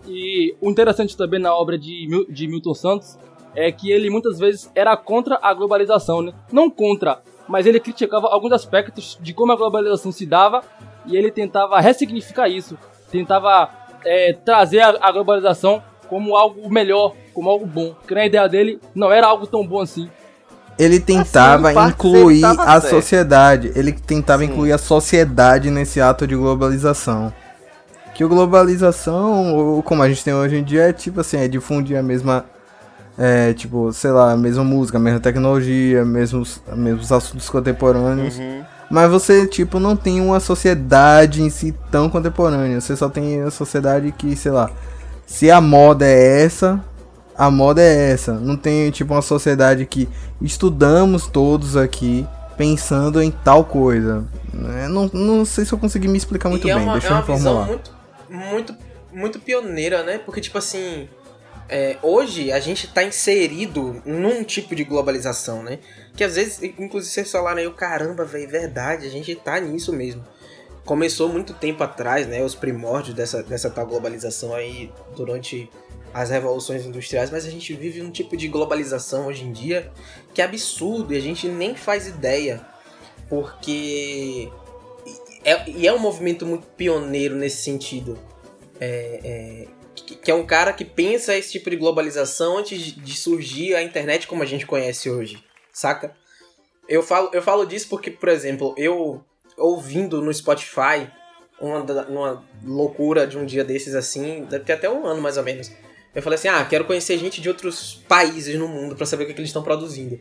E 0.08 0.56
o 0.60 0.72
interessante 0.72 1.16
também 1.16 1.40
na 1.40 1.54
obra 1.54 1.78
de, 1.78 2.08
Mil- 2.10 2.26
de 2.28 2.48
Milton 2.48 2.74
Santos 2.74 3.16
é 3.56 3.72
que 3.72 3.92
ele 3.92 4.10
muitas 4.10 4.40
vezes 4.40 4.72
era 4.74 4.96
contra 4.98 5.40
a 5.42 5.54
globalização, 5.54 6.22
né? 6.22 6.34
Não 6.52 6.70
contra, 6.70 7.22
mas 7.48 7.66
ele 7.66 7.80
criticava 7.80 8.28
alguns 8.28 8.52
aspectos 8.52 9.18
de 9.22 9.34
como 9.34 9.52
a 9.52 9.56
globalização 9.56 10.12
se 10.12 10.26
dava 10.26 10.64
e 11.06 11.16
ele 11.16 11.32
tentava 11.32 11.80
ressignificar 11.80 12.48
isso, 12.48 12.78
tentava 13.12 13.70
é, 14.06 14.34
trazer 14.34 14.82
a, 14.82 14.98
a 15.02 15.12
globalização 15.12 15.82
como 16.08 16.36
algo 16.36 16.70
melhor, 16.72 17.16
como 17.34 17.50
algo 17.50 17.66
bom. 17.66 17.94
Porque 17.94 18.14
na 18.14 18.26
ideia 18.26 18.48
dele 18.48 18.80
não 18.94 19.12
era 19.12 19.28
algo 19.28 19.48
tão 19.48 19.66
bom 19.66 19.82
assim. 19.82 20.10
Ele 20.78 21.00
tentava 21.00 21.72
em 21.72 21.76
partes 21.76 21.94
incluir 21.94 22.38
ele 22.38 22.46
a 22.46 22.82
certo. 22.82 22.90
sociedade. 22.90 23.72
Ele 23.76 23.92
tentava 23.92 24.44
Sim. 24.44 24.52
incluir 24.52 24.72
a 24.72 24.78
sociedade 24.78 25.70
nesse 25.70 26.02
ato 26.02 26.26
de 26.26 26.36
globalização. 26.36 27.34
Que 28.14 28.24
o 28.24 28.30
globalização, 28.30 29.56
ou 29.56 29.84
como 29.84 30.04
a 30.04 30.10
gente 30.10 30.24
tem 30.24 30.34
hoje 30.34 30.56
em 30.56 30.64
dia, 30.64 30.90
é 30.90 30.94
tipo 30.94 31.22
assim, 31.22 31.38
é 31.38 31.48
difundir 31.48 31.98
a 31.98 32.04
mesma. 32.04 32.46
É, 33.18 33.54
tipo, 33.54 33.92
sei 33.94 34.12
lá, 34.12 34.32
a 34.32 34.38
mesma 34.38 34.64
música, 34.64 34.98
a 34.98 35.02
mesma 35.02 35.20
tecnologia, 35.20 36.04
mesmos, 36.04 36.62
mesmos 36.76 37.12
assuntos 37.12 37.50
contemporâneos. 37.50 38.38
Uhum. 38.38 38.64
Mas 38.90 39.10
você, 39.10 39.48
tipo, 39.48 39.80
não 39.80 39.96
tem 39.96 40.20
uma 40.22 40.40
sociedade 40.40 41.42
em 41.42 41.50
si 41.50 41.74
tão 41.92 42.10
contemporânea. 42.10 42.80
Você 42.80 42.96
só 42.96 43.10
tem 43.10 43.42
a 43.42 43.52
sociedade 43.52 44.12
que, 44.12 44.36
sei 44.36 44.52
lá, 44.52 44.70
se 45.26 45.50
a 45.50 45.62
moda 45.62 46.06
é 46.06 46.44
essa, 46.44 46.84
a 47.36 47.50
moda 47.50 47.82
é 47.82 48.12
essa. 48.12 48.34
Não 48.34 48.56
tem, 48.56 48.92
tipo, 48.92 49.14
uma 49.14 49.22
sociedade 49.22 49.86
que 49.86 50.08
estudamos 50.42 51.28
todos 51.28 51.78
aqui 51.78 52.28
pensando 52.58 53.22
em 53.22 53.32
tal 53.32 53.64
coisa. 53.64 54.26
É, 54.78 54.88
não, 54.88 55.10
não 55.14 55.46
sei 55.46 55.66
se 55.66 55.74
eu 55.74 55.78
consegui 55.78 56.08
me 56.08 56.18
explicar 56.18 56.50
muito 56.50 56.68
e 56.68 56.72
é 56.72 56.76
bem. 56.76 56.84
uma, 56.84 56.94
Deixa 56.94 57.08
é 57.08 57.12
eu 57.12 57.16
uma 57.16 57.22
visão 57.22 57.36
reformular. 57.38 57.68
muito, 57.68 57.92
muito, 58.30 58.76
muito 59.12 59.40
pioneira, 59.40 60.04
né? 60.04 60.20
Porque, 60.20 60.42
tipo 60.42 60.58
assim, 60.58 61.08
é, 61.74 61.98
hoje 62.04 62.52
a 62.52 62.60
gente 62.60 62.88
tá 62.88 63.04
inserido 63.04 64.00
num 64.06 64.44
tipo 64.44 64.76
de 64.76 64.84
globalização, 64.84 65.64
né? 65.64 65.80
Que 66.16 66.24
às 66.24 66.36
vezes, 66.36 66.62
inclusive, 66.62 67.12
vocês 67.12 67.32
falaram 67.32 67.58
aí, 67.58 67.74
caramba, 67.74 68.24
velho, 68.24 68.48
verdade, 68.48 69.08
a 69.08 69.10
gente 69.10 69.34
tá 69.34 69.60
nisso 69.60 69.92
mesmo. 69.92 70.24
Começou 70.86 71.30
muito 71.30 71.52
tempo 71.52 71.84
atrás, 71.84 72.28
né? 72.28 72.44
Os 72.44 72.54
primórdios 72.54 73.16
dessa, 73.16 73.42
dessa 73.42 73.72
tal 73.72 73.88
globalização 73.88 74.54
aí 74.54 74.92
durante 75.16 75.68
as 76.14 76.30
revoluções 76.30 76.86
industriais, 76.86 77.32
mas 77.32 77.44
a 77.44 77.50
gente 77.50 77.74
vive 77.74 78.04
um 78.04 78.12
tipo 78.12 78.38
de 78.38 78.48
globalização 78.48 79.26
hoje 79.26 79.44
em 79.44 79.52
dia 79.52 79.92
que 80.32 80.44
é 80.44 80.46
absurdo 80.46 81.12
e 81.12 81.18
a 81.18 81.22
gente 81.22 81.48
nem 81.48 81.76
faz 81.76 82.06
ideia. 82.06 82.64
Porque 83.28 84.48
é, 85.44 85.68
e 85.72 85.88
é 85.88 85.92
um 85.92 85.98
movimento 85.98 86.46
muito 86.46 86.68
pioneiro 86.78 87.36
nesse 87.36 87.64
sentido. 87.64 88.20
É, 88.80 89.20
é, 89.24 89.83
que, 90.24 90.32
é 90.32 90.36
um 90.36 90.46
cara 90.46 90.74
que 90.74 90.86
pensa 90.86 91.36
esse 91.36 91.52
tipo 91.52 91.70
de 91.70 91.76
globalização 91.76 92.58
antes 92.58 92.96
de, 92.96 93.16
surgir 93.16 93.76
a 93.76 93.84
internet 93.84 94.28
como 94.28 94.44
a 94.44 94.46
gente 94.46 94.66
conhece 94.66 95.10
hoje, 95.10 95.44
saca? 95.72 96.16
Eu 96.88 97.02
falo, 97.02 97.30
eu 97.34 97.42
falo 97.42 97.66
disso 97.66 97.88
porque, 97.90 98.12
por 98.12 98.30
exemplo, 98.30 98.74
eu 98.78 99.24
ouvindo 99.58 100.22
no 100.22 100.34
Spotify 100.34 101.10
uma, 101.60 101.82
uma 102.08 102.44
loucura 102.64 103.26
de 103.26 103.38
um 103.38 103.46
dia 103.46 103.64
desses 103.64 103.96
assim, 103.96 104.46
deve 104.46 104.66
ter 104.66 104.74
até 104.74 104.90
um 104.90 105.06
ano 105.06 105.22
mais 105.22 105.38
ou 105.38 105.44
menos. 105.44 105.72
Eu 106.14 106.22
falei 106.22 106.38
assim: 106.38 106.48
ah, 106.48 106.64
quero 106.66 106.86
conhecer 106.86 107.18
gente 107.18 107.42
de 107.42 107.48
outros 107.50 108.04
países 108.08 108.58
no 108.58 108.68
mundo 108.68 108.96
pra 108.96 109.06
saber 109.06 109.24
o 109.24 109.28
que, 109.28 109.34
que 109.34 109.40
eles 109.40 109.50
estão 109.50 109.64
produzindo. 109.64 110.20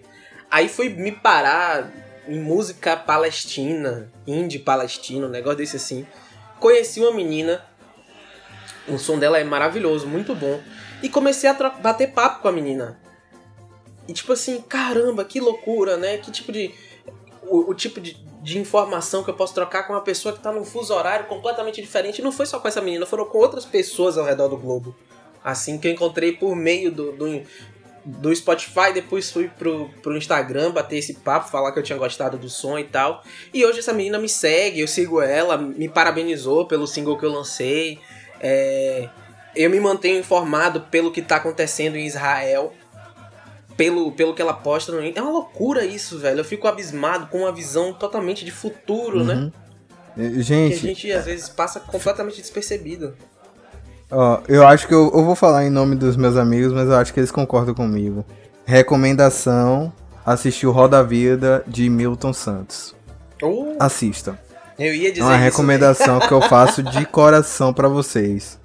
Aí 0.51 0.69
fui 0.69 0.89
me 0.89 1.13
parar 1.13 1.91
em 2.29 2.39
música 2.39 2.97
palestina, 2.97 4.11
indie 4.27 4.59
palestino, 4.59 5.27
um 5.27 5.31
negócio 5.31 5.59
desse 5.59 5.77
assim. 5.77 6.07
Conheci 6.61 7.01
uma 7.01 7.13
menina, 7.13 7.65
o 8.89 8.99
som 8.99 9.19
dela 9.19 9.39
é 9.39 9.45
maravilhoso, 9.45 10.07
muito 10.07 10.35
bom. 10.35 10.61
E 11.03 11.09
comecei 11.09 11.49
a 11.49 11.55
bater 11.55 12.13
papo 12.13 12.43
com 12.43 12.49
a 12.49 12.53
menina. 12.53 12.99
E 14.07 14.13
tipo 14.13 14.33
assim, 14.33 14.61
caramba, 14.61 15.25
que 15.25 15.41
loucura, 15.41 15.97
né? 15.97 16.19
Que 16.19 16.31
tipo 16.31 16.53
de. 16.53 16.73
O, 17.43 17.71
o 17.71 17.75
tipo 17.75 18.01
de, 18.01 18.17
de 18.43 18.59
informação 18.59 19.23
que 19.23 19.31
eu 19.31 19.35
posso 19.35 19.55
trocar 19.55 19.85
com 19.85 19.93
uma 19.93 20.01
pessoa 20.01 20.35
que 20.35 20.41
tá 20.41 20.53
num 20.53 20.65
fuso 20.65 20.95
horário 20.95 21.27
completamente 21.27 21.81
diferente. 21.81 22.21
E 22.21 22.25
não 22.25 22.33
foi 22.33 22.47
só 22.47 22.59
com 22.59 22.69
essa 22.69 22.81
menina, 22.81 23.05
foram 23.05 23.25
com 23.25 23.39
outras 23.39 23.65
pessoas 23.65 24.17
ao 24.17 24.25
redor 24.25 24.49
do 24.49 24.57
globo. 24.57 24.95
Assim 25.45 25.77
que 25.77 25.89
eu 25.89 25.93
encontrei 25.93 26.33
por 26.33 26.55
meio 26.55 26.91
do, 26.91 27.13
do, 27.13 27.43
do 28.05 28.35
Spotify, 28.35 28.93
depois 28.95 29.31
fui 29.31 29.49
pro, 29.49 29.89
pro 30.01 30.17
Instagram 30.17 30.71
bater 30.71 30.99
esse 30.99 31.15
papo, 31.15 31.51
falar 31.51 31.73
que 31.73 31.79
eu 31.81 31.83
tinha 31.83 31.99
gostado 31.99 32.39
do 32.39 32.49
som 32.49 32.79
e 32.79 32.85
tal. 32.85 33.25
E 33.53 33.65
hoje 33.65 33.81
essa 33.81 33.93
menina 33.93 34.19
me 34.19 34.29
segue, 34.29 34.81
eu 34.81 34.89
sigo 34.89 35.21
ela, 35.21 35.59
me 35.59 35.89
parabenizou 35.89 36.67
pelo 36.67 36.87
single 36.87 37.19
que 37.19 37.25
eu 37.25 37.33
lancei. 37.33 37.99
É, 38.43 39.09
eu 39.55 39.71
me 39.71 39.79
mantenho 39.79 40.19
informado 40.19 40.81
pelo 40.83 41.13
que 41.13 41.23
tá 41.23 41.37
acontecendo 41.37 41.97
em 41.97 42.07
Israel. 42.07 42.73
Pelo, 43.77 44.13
pelo 44.13 44.35
que 44.35 44.43
ela 44.43 44.53
posta 44.53 44.93
no 44.93 45.01
É 45.01 45.23
uma 45.23 45.31
loucura 45.31 45.85
isso, 45.85 46.19
velho. 46.19 46.41
Eu 46.41 46.45
fico 46.45 46.69
abismado 46.69 47.27
com 47.29 47.39
uma 47.39 47.53
visão 47.53 47.93
totalmente 47.93 48.45
de 48.45 48.51
futuro, 48.51 49.25
né? 49.25 49.35
Uhum. 49.35 49.53
Eh, 50.19 50.31
Que 50.31 50.39
a 50.39 50.43
Gente, 50.43 50.77
gente 50.77 51.13
às 51.13 51.25
vezes 51.25 51.49
passa 51.49 51.81
completamente 51.81 52.41
despercebido. 52.41 53.15
Ó, 54.11 54.41
eu 54.47 54.67
acho 54.67 54.87
que 54.87 54.93
eu, 54.93 55.11
eu 55.15 55.25
vou 55.25 55.35
falar 55.35 55.65
em 55.65 55.71
nome 55.71 55.97
dos 55.97 56.17
meus 56.17 56.37
amigos, 56.37 56.71
mas 56.73 56.87
eu 56.87 56.97
acho 56.97 57.15
que 57.15 57.21
eles 57.21 57.31
concordam 57.31 57.75
comigo. 57.75 58.25
Recomendação: 58.67 59.91
assistir 60.25 60.67
o 60.67 60.71
Roda 60.71 61.03
Vida 61.03 61.65
de 61.67 61.89
Milton 61.89 62.33
Santos. 62.35 62.95
Uh, 63.43 63.75
Assista. 63.81 64.39
Eu 64.79 64.95
ia 64.95 65.09
É 65.09 65.11
dizer 65.11 65.23
uma 65.23 65.35
isso, 65.35 65.43
recomendação 65.45 66.19
que 66.21 66.33
eu 66.33 66.41
faço 66.43 66.83
de 66.83 67.05
coração 67.07 67.73
pra 67.73 67.89
vocês. 67.89 68.59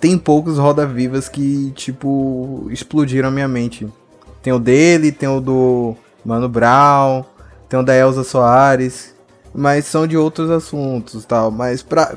Tem 0.00 0.18
poucos 0.18 0.58
Roda 0.58 0.86
Vivas 0.86 1.28
que, 1.28 1.70
tipo, 1.72 2.66
explodiram 2.70 3.28
a 3.28 3.32
minha 3.32 3.48
mente. 3.48 3.86
Tem 4.42 4.52
o 4.52 4.58
dele, 4.58 5.10
tem 5.10 5.28
o 5.28 5.40
do 5.40 5.96
Mano 6.24 6.48
Brown, 6.48 7.24
tem 7.68 7.80
o 7.80 7.82
da 7.82 7.94
Elza 7.96 8.22
Soares, 8.22 9.14
mas 9.54 9.86
são 9.86 10.06
de 10.06 10.16
outros 10.16 10.50
assuntos 10.50 11.24
tal. 11.24 11.50
Mas 11.50 11.82
pra, 11.82 12.14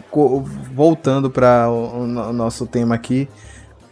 voltando 0.73 1.29
para 1.29 1.69
o, 1.69 2.01
o 2.01 2.07
no- 2.07 2.33
nosso 2.33 2.65
tema 2.67 2.95
aqui, 2.95 3.29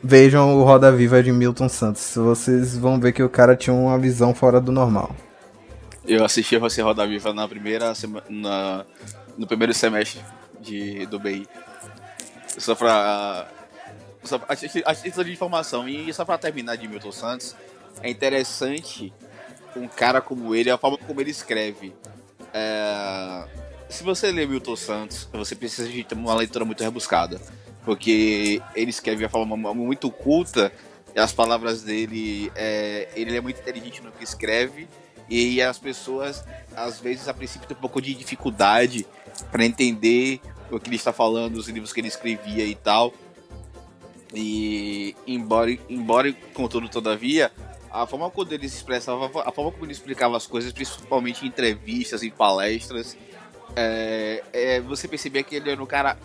vejam 0.04 0.58
o 0.60 0.64
Roda 0.64 0.92
Viva 0.92 1.24
de 1.24 1.32
Milton 1.32 1.70
Santos. 1.70 2.12
Vocês 2.16 2.76
vão 2.78 3.00
ver 3.00 3.14
que 3.14 3.24
o 3.24 3.30
cara 3.30 3.56
tinha 3.56 3.74
uma 3.74 3.98
visão 3.98 4.34
fora 4.34 4.60
do 4.60 4.72
normal. 4.74 5.16
Eu 6.06 6.24
assisti 6.26 6.56
a 6.56 6.60
Você 6.60 6.82
Roda 6.82 7.08
Viva 7.08 7.34
na 7.34 7.48
primeira 7.48 7.96
sema- 7.96 8.24
na, 8.30 8.84
no 9.38 9.46
primeiro 9.48 9.74
semestre 9.74 10.22
de, 10.60 11.06
do 11.08 11.20
BI. 11.20 11.48
Só 12.58 12.76
pra. 12.76 13.48
Só, 14.24 14.42
a, 14.48 14.56
ti- 14.56 14.84
a 14.86 15.24
de 15.24 15.32
informação, 15.32 15.88
e 15.88 16.12
só 16.14 16.26
pra 16.26 16.38
terminar 16.38 16.78
de 16.78 16.88
Milton 16.88 17.12
Santos, 17.12 17.56
é 18.02 18.10
interessante 18.10 19.14
um 19.76 19.88
cara 19.88 20.20
como 20.20 20.56
ele, 20.56 20.72
a 20.72 20.78
forma 20.78 20.98
como 20.98 21.22
ele 21.22 21.30
escreve. 21.30 21.94
É, 22.54 23.46
se 23.90 24.04
você 24.04 24.32
lê 24.32 24.48
Milton 24.48 24.76
Santos, 24.76 25.28
você 25.32 25.56
precisa 25.56 25.88
de 25.88 26.06
uma 26.14 26.34
leitura 26.34 26.66
muito 26.66 26.84
rebuscada. 26.84 27.40
Porque 27.84 28.62
ele 28.76 28.90
escreve 28.90 29.24
de 29.26 29.30
forma 29.32 29.56
muito 29.76 30.10
culta, 30.10 30.72
e 31.16 31.20
as 31.20 31.32
palavras 31.32 31.84
dele. 31.84 32.52
É, 32.56 33.10
ele 33.16 33.38
é 33.38 33.42
muito 33.42 33.60
inteligente 33.60 34.02
no 34.02 34.12
que 34.12 34.24
escreve, 34.24 34.88
e 35.30 35.62
as 35.62 35.78
pessoas, 35.78 36.44
às 36.76 37.00
vezes, 37.00 37.28
a 37.28 37.34
princípio, 37.34 37.68
têm 37.68 37.78
um 37.78 37.80
pouco 37.80 38.02
de 38.02 38.16
dificuldade 38.16 39.06
para 39.52 39.66
entender 39.66 40.40
o 40.72 40.80
que 40.80 40.90
ele 40.90 40.96
está 40.96 41.14
falando, 41.14 41.58
os 41.58 41.68
livros 41.68 41.94
que 41.94 42.00
ele 42.00 42.08
escrevia 42.08 42.66
e 42.66 42.76
tal. 42.76 43.14
E 44.34 45.16
embora, 45.26 45.78
embora 45.90 46.34
contudo, 46.54 46.90
todavia, 46.90 47.52
a 47.92 48.06
forma 48.06 48.30
como 48.30 48.52
ele 48.52 48.68
se 48.68 48.78
expressava, 48.78 49.26
a 49.26 49.52
forma 49.52 49.72
como 49.72 49.86
ele 49.86 49.94
explicava 49.94 50.36
as 50.36 50.46
coisas, 50.46 50.74
principalmente 50.74 51.46
em 51.46 51.48
entrevistas, 51.48 52.24
em 52.24 52.30
palestras, 52.30 53.18
é, 53.76 54.44
é, 54.52 54.82
você 54.82 55.08
percebia 55.08 55.44
que 55.44 55.56
ele 55.56 55.72
era 55.72 55.82
um 55.82 55.86
cara 55.86 56.18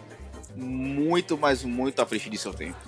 muito, 0.57 1.39
mas 1.39 1.63
muito 1.63 2.01
à 2.03 2.07
frente 2.07 2.29
de 2.29 2.39
seu 2.39 2.53
tempo. 2.53 2.79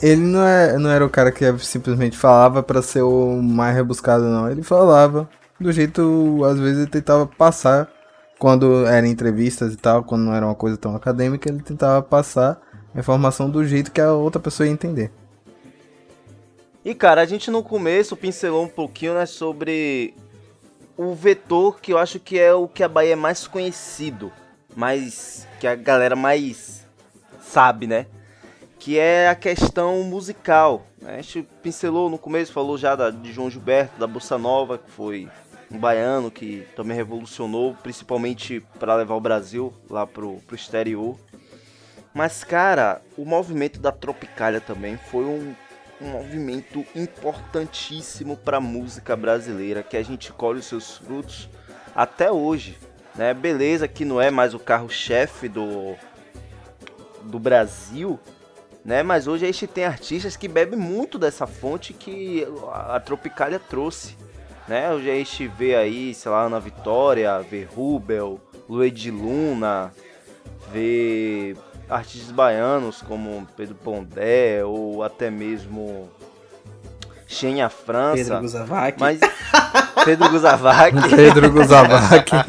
Ele 0.00 0.20
não, 0.20 0.46
é, 0.46 0.78
não 0.78 0.90
era 0.90 1.04
o 1.04 1.10
cara 1.10 1.32
que 1.32 1.44
simplesmente 1.58 2.16
falava 2.16 2.62
pra 2.62 2.82
ser 2.82 3.02
o 3.02 3.42
mais 3.42 3.74
rebuscado, 3.74 4.24
não. 4.24 4.50
Ele 4.50 4.62
falava 4.62 5.28
do 5.60 5.70
jeito, 5.70 6.42
às 6.44 6.58
vezes, 6.58 6.78
ele 6.78 6.90
tentava 6.90 7.26
passar, 7.26 7.88
quando 8.38 8.86
eram 8.86 9.06
entrevistas 9.06 9.74
e 9.74 9.76
tal, 9.76 10.02
quando 10.02 10.22
não 10.22 10.34
era 10.34 10.46
uma 10.46 10.54
coisa 10.54 10.76
tão 10.78 10.96
acadêmica, 10.96 11.50
ele 11.50 11.62
tentava 11.62 12.00
passar 12.02 12.60
a 12.94 12.98
informação 12.98 13.50
do 13.50 13.64
jeito 13.64 13.92
que 13.92 14.00
a 14.00 14.12
outra 14.12 14.40
pessoa 14.40 14.66
ia 14.66 14.72
entender. 14.72 15.12
E 16.82 16.94
cara, 16.94 17.20
a 17.20 17.26
gente 17.26 17.50
no 17.50 17.62
começo 17.62 18.16
pincelou 18.16 18.64
um 18.64 18.68
pouquinho 18.68 19.12
né, 19.12 19.26
sobre 19.26 20.14
o 20.96 21.14
vetor 21.14 21.78
que 21.78 21.92
eu 21.92 21.98
acho 21.98 22.18
que 22.18 22.38
é 22.38 22.54
o 22.54 22.66
que 22.66 22.82
a 22.82 22.88
Bahia 22.88 23.12
é 23.12 23.16
mais 23.16 23.46
conhecido, 23.46 24.32
mais 24.74 25.46
que 25.60 25.66
a 25.66 25.74
galera 25.74 26.16
mais 26.16 26.86
sabe, 27.42 27.86
né? 27.86 28.06
Que 28.78 28.98
é 28.98 29.28
a 29.28 29.34
questão 29.34 30.02
musical. 30.04 30.86
Né? 31.02 31.16
A 31.18 31.22
gente 31.22 31.46
pincelou 31.62 32.08
no 32.08 32.16
começo, 32.16 32.50
falou 32.50 32.78
já 32.78 32.96
da, 32.96 33.10
de 33.10 33.30
João 33.30 33.50
Gilberto, 33.50 34.00
da 34.00 34.06
Bossa 34.06 34.38
Nova, 34.38 34.78
que 34.78 34.90
foi 34.90 35.28
um 35.70 35.78
baiano 35.78 36.30
que 36.30 36.66
também 36.74 36.96
revolucionou, 36.96 37.74
principalmente 37.82 38.60
para 38.78 38.96
levar 38.96 39.14
o 39.14 39.20
Brasil 39.20 39.72
lá 39.88 40.06
pro, 40.06 40.36
pro 40.46 40.56
exterior. 40.56 41.16
Mas, 42.12 42.42
cara, 42.42 43.00
o 43.16 43.24
movimento 43.24 43.78
da 43.78 43.92
Tropicália 43.92 44.60
também 44.60 44.96
foi 44.96 45.24
um, 45.24 45.54
um 46.00 46.08
movimento 46.08 46.84
importantíssimo 46.94 48.36
para 48.36 48.56
a 48.56 48.60
música 48.60 49.14
brasileira, 49.14 49.82
que 49.82 49.96
a 49.96 50.02
gente 50.02 50.32
colhe 50.32 50.58
os 50.58 50.66
seus 50.66 50.96
frutos 50.96 51.48
até 51.94 52.32
hoje. 52.32 52.76
Né? 53.14 53.32
Beleza 53.32 53.86
que 53.86 54.04
não 54.04 54.20
é 54.20 54.30
mais 54.30 54.54
o 54.54 54.58
carro-chefe 54.58 55.48
do, 55.48 55.94
do 57.22 57.38
Brasil, 57.38 58.18
né? 58.84 59.04
mas 59.04 59.28
hoje 59.28 59.44
a 59.44 59.52
gente 59.52 59.66
tem 59.68 59.84
artistas 59.84 60.36
que 60.36 60.48
bebem 60.48 60.78
muito 60.78 61.16
dessa 61.16 61.46
fonte 61.46 61.92
que 61.92 62.46
a 62.72 62.98
Tropicália 62.98 63.60
trouxe. 63.60 64.16
Né? 64.70 64.88
Hoje 64.92 65.10
a 65.10 65.14
gente 65.14 65.48
vê 65.48 65.74
aí, 65.74 66.14
sei 66.14 66.30
lá, 66.30 66.44
Ana 66.44 66.60
Vitória, 66.60 67.40
vê 67.40 67.64
Rubel, 67.64 68.40
Lued 68.68 69.10
Luna, 69.10 69.92
vê 70.72 71.56
artistas 71.88 72.30
baianos 72.30 73.02
como 73.02 73.44
Pedro 73.56 73.74
Pondé 73.74 74.64
ou 74.64 75.02
até 75.02 75.28
mesmo 75.28 76.08
Xenia 77.26 77.68
França. 77.68 78.22
Pedro 78.22 78.40
Guzavac. 78.42 79.00
Mas 79.00 79.18
Pedro 80.04 80.30
Guzavac. 80.30 80.96
Pedro 81.16 81.50
Guzavac. 81.50 82.30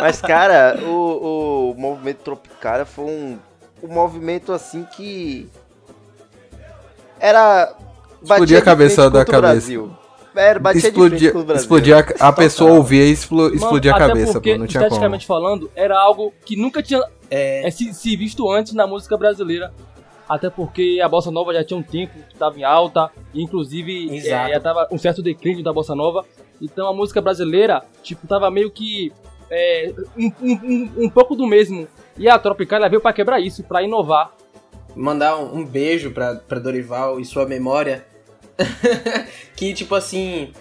Mas 0.00 0.20
cara, 0.20 0.78
o, 0.80 1.72
o 1.72 1.74
movimento 1.76 2.18
Tropicália 2.18 2.84
foi 2.84 3.06
um, 3.06 3.36
um 3.82 3.88
movimento 3.88 4.52
assim 4.52 4.84
que 4.84 5.50
era 7.18 7.74
Explodia 8.22 8.58
a 8.58 8.62
cabeça 8.62 9.10
da 9.10 9.24
cabeça. 9.24 9.40
Brasil. 9.40 9.90
Era, 10.34 10.58
batia 10.58 10.88
explodia, 10.88 11.32
explodia 11.54 11.98
a, 12.18 12.28
a 12.28 12.32
pessoa 12.32 12.72
ouvia 12.72 13.04
e 13.04 13.10
explo, 13.12 13.54
explodia 13.54 13.92
Mano, 13.92 14.04
a 14.04 14.08
cabeça, 14.08 14.32
porque, 14.32 14.52
pô, 14.54 14.58
não 14.60 14.66
tinha 14.66 14.80
como. 14.80 14.88
esteticamente 14.88 15.26
falando, 15.26 15.70
era 15.76 15.98
algo 15.98 16.32
que 16.46 16.56
nunca 16.56 16.82
tinha 16.82 17.02
É, 17.30 17.66
é, 17.68 17.70
se, 17.70 17.92
se 17.92 18.16
visto 18.16 18.50
antes 18.50 18.72
na 18.72 18.86
música 18.86 19.16
brasileira. 19.16 19.72
Até 20.26 20.48
porque 20.48 21.00
a 21.04 21.08
bossa 21.08 21.30
nova 21.30 21.52
já 21.52 21.62
tinha 21.62 21.78
um 21.78 21.82
tempo 21.82 22.14
que 22.26 22.32
estava 22.32 22.58
em 22.58 22.64
alta, 22.64 23.10
e 23.34 23.42
inclusive 23.42 24.16
Exato. 24.16 24.48
é, 24.50 24.54
já 24.54 24.60
tava 24.60 24.88
um 24.90 24.96
certo 24.96 25.22
declínio 25.22 25.62
da 25.62 25.70
bossa 25.72 25.94
nova. 25.94 26.24
Então 26.62 26.88
a 26.88 26.94
música 26.94 27.20
brasileira, 27.20 27.82
tipo, 28.02 28.26
tava 28.26 28.50
meio 28.50 28.70
que 28.70 29.12
é, 29.50 29.92
um, 30.16 30.32
um, 30.40 30.52
um- 30.62 30.92
um 31.04 31.10
pouco 31.10 31.34
do 31.36 31.46
mesmo. 31.46 31.86
E 32.16 32.26
a 32.26 32.38
Tropicália 32.38 32.88
veio 32.88 33.02
pra 33.02 33.12
quebrar 33.12 33.38
isso, 33.40 33.62
pra 33.64 33.82
inovar. 33.82 34.32
mandar 34.96 35.36
um, 35.36 35.58
um 35.58 35.64
beijo 35.66 36.10
pra 36.12 36.32
Dorival 36.58 37.20
e 37.20 37.24
sua 37.26 37.44
memória. 37.44 38.06
que, 39.56 39.72
tipo 39.74 39.94
assim, 39.94 40.52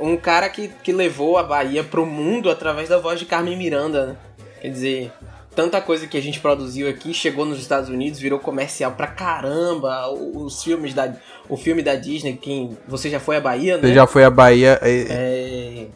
um 0.00 0.16
cara 0.16 0.48
que, 0.48 0.68
que 0.68 0.92
levou 0.92 1.38
a 1.38 1.42
Bahia 1.42 1.82
pro 1.82 2.06
mundo 2.06 2.50
através 2.50 2.88
da 2.88 2.98
voz 2.98 3.18
de 3.18 3.26
Carmen 3.26 3.56
Miranda, 3.56 4.06
né? 4.06 4.16
Quer 4.60 4.68
dizer, 4.70 5.12
tanta 5.54 5.80
coisa 5.80 6.06
que 6.06 6.16
a 6.16 6.22
gente 6.22 6.40
produziu 6.40 6.88
aqui 6.88 7.12
chegou 7.12 7.44
nos 7.44 7.58
Estados 7.58 7.88
Unidos, 7.88 8.20
virou 8.20 8.38
comercial 8.38 8.92
pra 8.92 9.06
caramba. 9.06 10.08
Os 10.10 10.62
filmes 10.62 10.94
da. 10.94 11.12
O 11.48 11.56
filme 11.56 11.82
da 11.82 11.94
Disney, 11.94 12.38
quem. 12.40 12.76
Você 12.86 13.10
já 13.10 13.20
foi 13.20 13.36
à 13.36 13.40
Bahia, 13.40 13.76
né? 13.76 13.82
Você 13.88 13.94
já 13.94 14.06
foi 14.06 14.24
à 14.24 14.30
Bahia, 14.30 14.78
é, 14.82 15.06
É. 15.08 15.86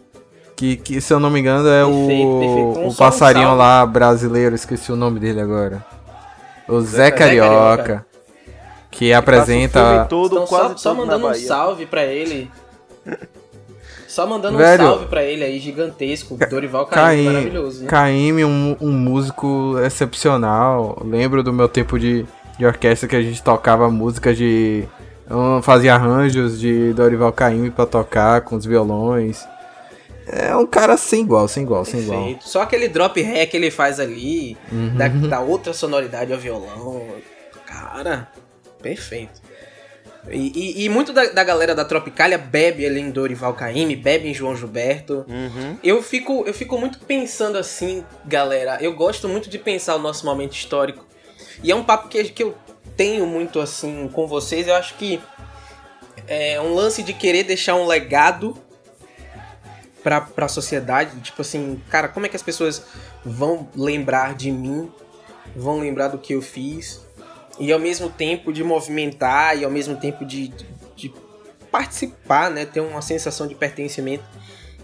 que, 0.57 0.77
que 0.77 1.01
se 1.01 1.13
eu 1.13 1.21
não 1.21 1.31
me 1.31 1.41
engano 1.41 1.69
é 1.69 1.85
Perfeito, 1.85 2.27
o, 2.29 2.41
perfeito. 2.41 2.81
Um 2.81 2.85
o 2.85 2.89
um 2.89 2.95
passarinho 2.95 3.47
salve. 3.47 3.59
lá 3.59 3.87
brasileiro, 3.87 4.55
esqueci 4.55 4.91
o 4.91 4.97
nome 4.97 5.21
dele 5.21 5.41
agora. 5.41 5.85
O 6.69 6.81
Zé, 6.81 7.05
Zé 7.05 7.11
Carioca, 7.11 7.77
Carioca. 7.77 8.07
Que 8.93 9.13
apresenta 9.13 10.07
todo, 10.09 10.35
Então, 10.37 10.47
quase 10.47 10.69
só, 10.75 10.77
só 10.91 10.95
mandando 10.95 11.27
um 11.27 11.35
salve 11.35 11.87
pra 11.87 12.05
ele. 12.05 12.49
Só 14.07 14.27
mandando 14.27 14.59
Velho, 14.59 14.85
um 14.85 14.87
salve 14.87 15.07
pra 15.07 15.25
ele 15.25 15.43
aí, 15.43 15.59
gigantesco. 15.59 16.37
Dorival 16.49 16.87
Caymmi, 16.87 17.25
Caim, 17.25 17.33
maravilhoso, 17.35 17.83
né? 17.83 17.89
Caime, 17.89 18.45
um, 18.45 18.77
um 18.81 18.93
músico 18.93 19.77
excepcional. 19.85 21.01
Lembro 21.05 21.43
do 21.43 21.53
meu 21.53 21.69
tempo 21.69 21.99
de, 21.99 22.27
de 22.59 22.67
orquestra 22.67 23.09
que 23.09 23.17
a 23.17 23.23
gente 23.23 23.43
tocava 23.43 23.91
música 23.91 24.35
de. 24.35 24.85
Fazia 25.63 25.95
arranjos 25.95 26.61
de 26.61 26.93
Dorival 26.93 27.33
Caymmi 27.33 27.71
pra 27.71 27.87
tocar 27.87 28.43
com 28.43 28.55
os 28.57 28.67
violões. 28.67 29.43
É 30.27 30.55
um 30.55 30.67
cara 30.67 30.99
sem 30.99 31.23
igual, 31.23 31.49
sem 31.49 31.63
igual, 31.63 31.85
sem 31.87 32.01
igual. 32.01 32.19
Perfeito. 32.19 32.47
Só 32.49 32.61
aquele 32.63 32.89
drop 32.89 33.21
ré 33.23 33.47
que 33.47 33.57
ele 33.57 33.71
faz 33.71 33.99
ali, 33.99 34.57
Uhum. 34.71 34.95
da, 34.95 35.09
da 35.09 35.41
outra 35.41 35.73
sonoridade 35.73 36.33
ao 36.33 36.39
violão. 36.39 37.03
Cara, 37.67 38.29
perfeito. 38.83 39.41
E, 40.31 40.53
e- 40.83 40.85
e 40.85 40.89
muito 40.89 41.13
da, 41.13 41.27
da 41.27 41.43
galera 41.43 41.75
da 41.75 41.85
Tropicália 41.85 42.39
bebe 42.39 42.87
ali 42.87 43.01
em 43.01 43.11
Dorival 43.11 43.55
Caymmi, 43.55 43.97
bebe 43.97 44.29
em 44.29 44.35
João 44.35 44.55
Gilberto. 44.57 45.25
Uhum. 45.29 45.77
Eu 45.83 46.01
fico, 46.03 46.45
eu 46.47 46.55
fico 46.55 46.79
muito 46.79 47.01
pensando 47.01 47.59
assim, 47.59 48.05
galera. 48.25 48.79
Eu 48.81 48.95
gosto 48.95 49.29
muito 49.29 49.51
de 49.51 49.59
pensar 49.59 49.97
o 49.97 49.99
nosso 49.99 50.25
momento 50.25 50.53
histórico. 50.53 51.05
E 51.63 51.71
é 51.73 51.75
um 51.75 51.83
papo 51.83 52.09
que, 52.09 52.23
que 52.25 52.43
eu 52.43 52.57
tenho 52.97 53.27
muito 53.27 53.59
assim 53.61 54.09
com 54.13 54.27
vocês. 54.29 54.69
Eu 54.69 54.75
acho 54.77 54.95
que 54.95 55.21
é 56.29 56.61
um 56.61 56.73
lance 56.73 57.03
de 57.03 57.13
querer 57.13 57.43
deixar 57.43 57.75
um 57.75 57.87
legado 57.87 58.57
pra, 60.05 60.21
pra 60.21 60.47
sociedade. 60.47 61.19
Tipo 61.21 61.43
assim, 61.43 61.83
cara, 61.91 62.07
como 62.09 62.27
é 62.27 62.29
que 62.29 62.37
as 62.37 62.43
pessoas 62.43 62.85
vão 63.25 63.69
lembrar 63.75 64.35
de 64.35 64.53
mim? 64.53 64.89
Vão 65.57 65.81
lembrar 65.81 66.09
do 66.09 66.19
que 66.19 66.33
eu 66.35 66.41
fiz? 66.43 67.01
E 67.59 67.73
ao 67.73 67.79
mesmo 67.79 68.09
tempo 68.11 68.53
de 68.53 68.65
movimentar 68.65 69.57
e 69.59 69.65
ao 69.65 69.71
mesmo 69.71 69.97
tempo 69.97 70.25
de, 70.25 70.49
de, 70.49 70.67
de 70.97 71.15
participar, 71.71 72.51
né? 72.51 72.65
Ter 72.67 72.81
uma 72.81 73.03
sensação 73.03 73.47
de 73.47 73.55
pertencimento. 73.55 74.25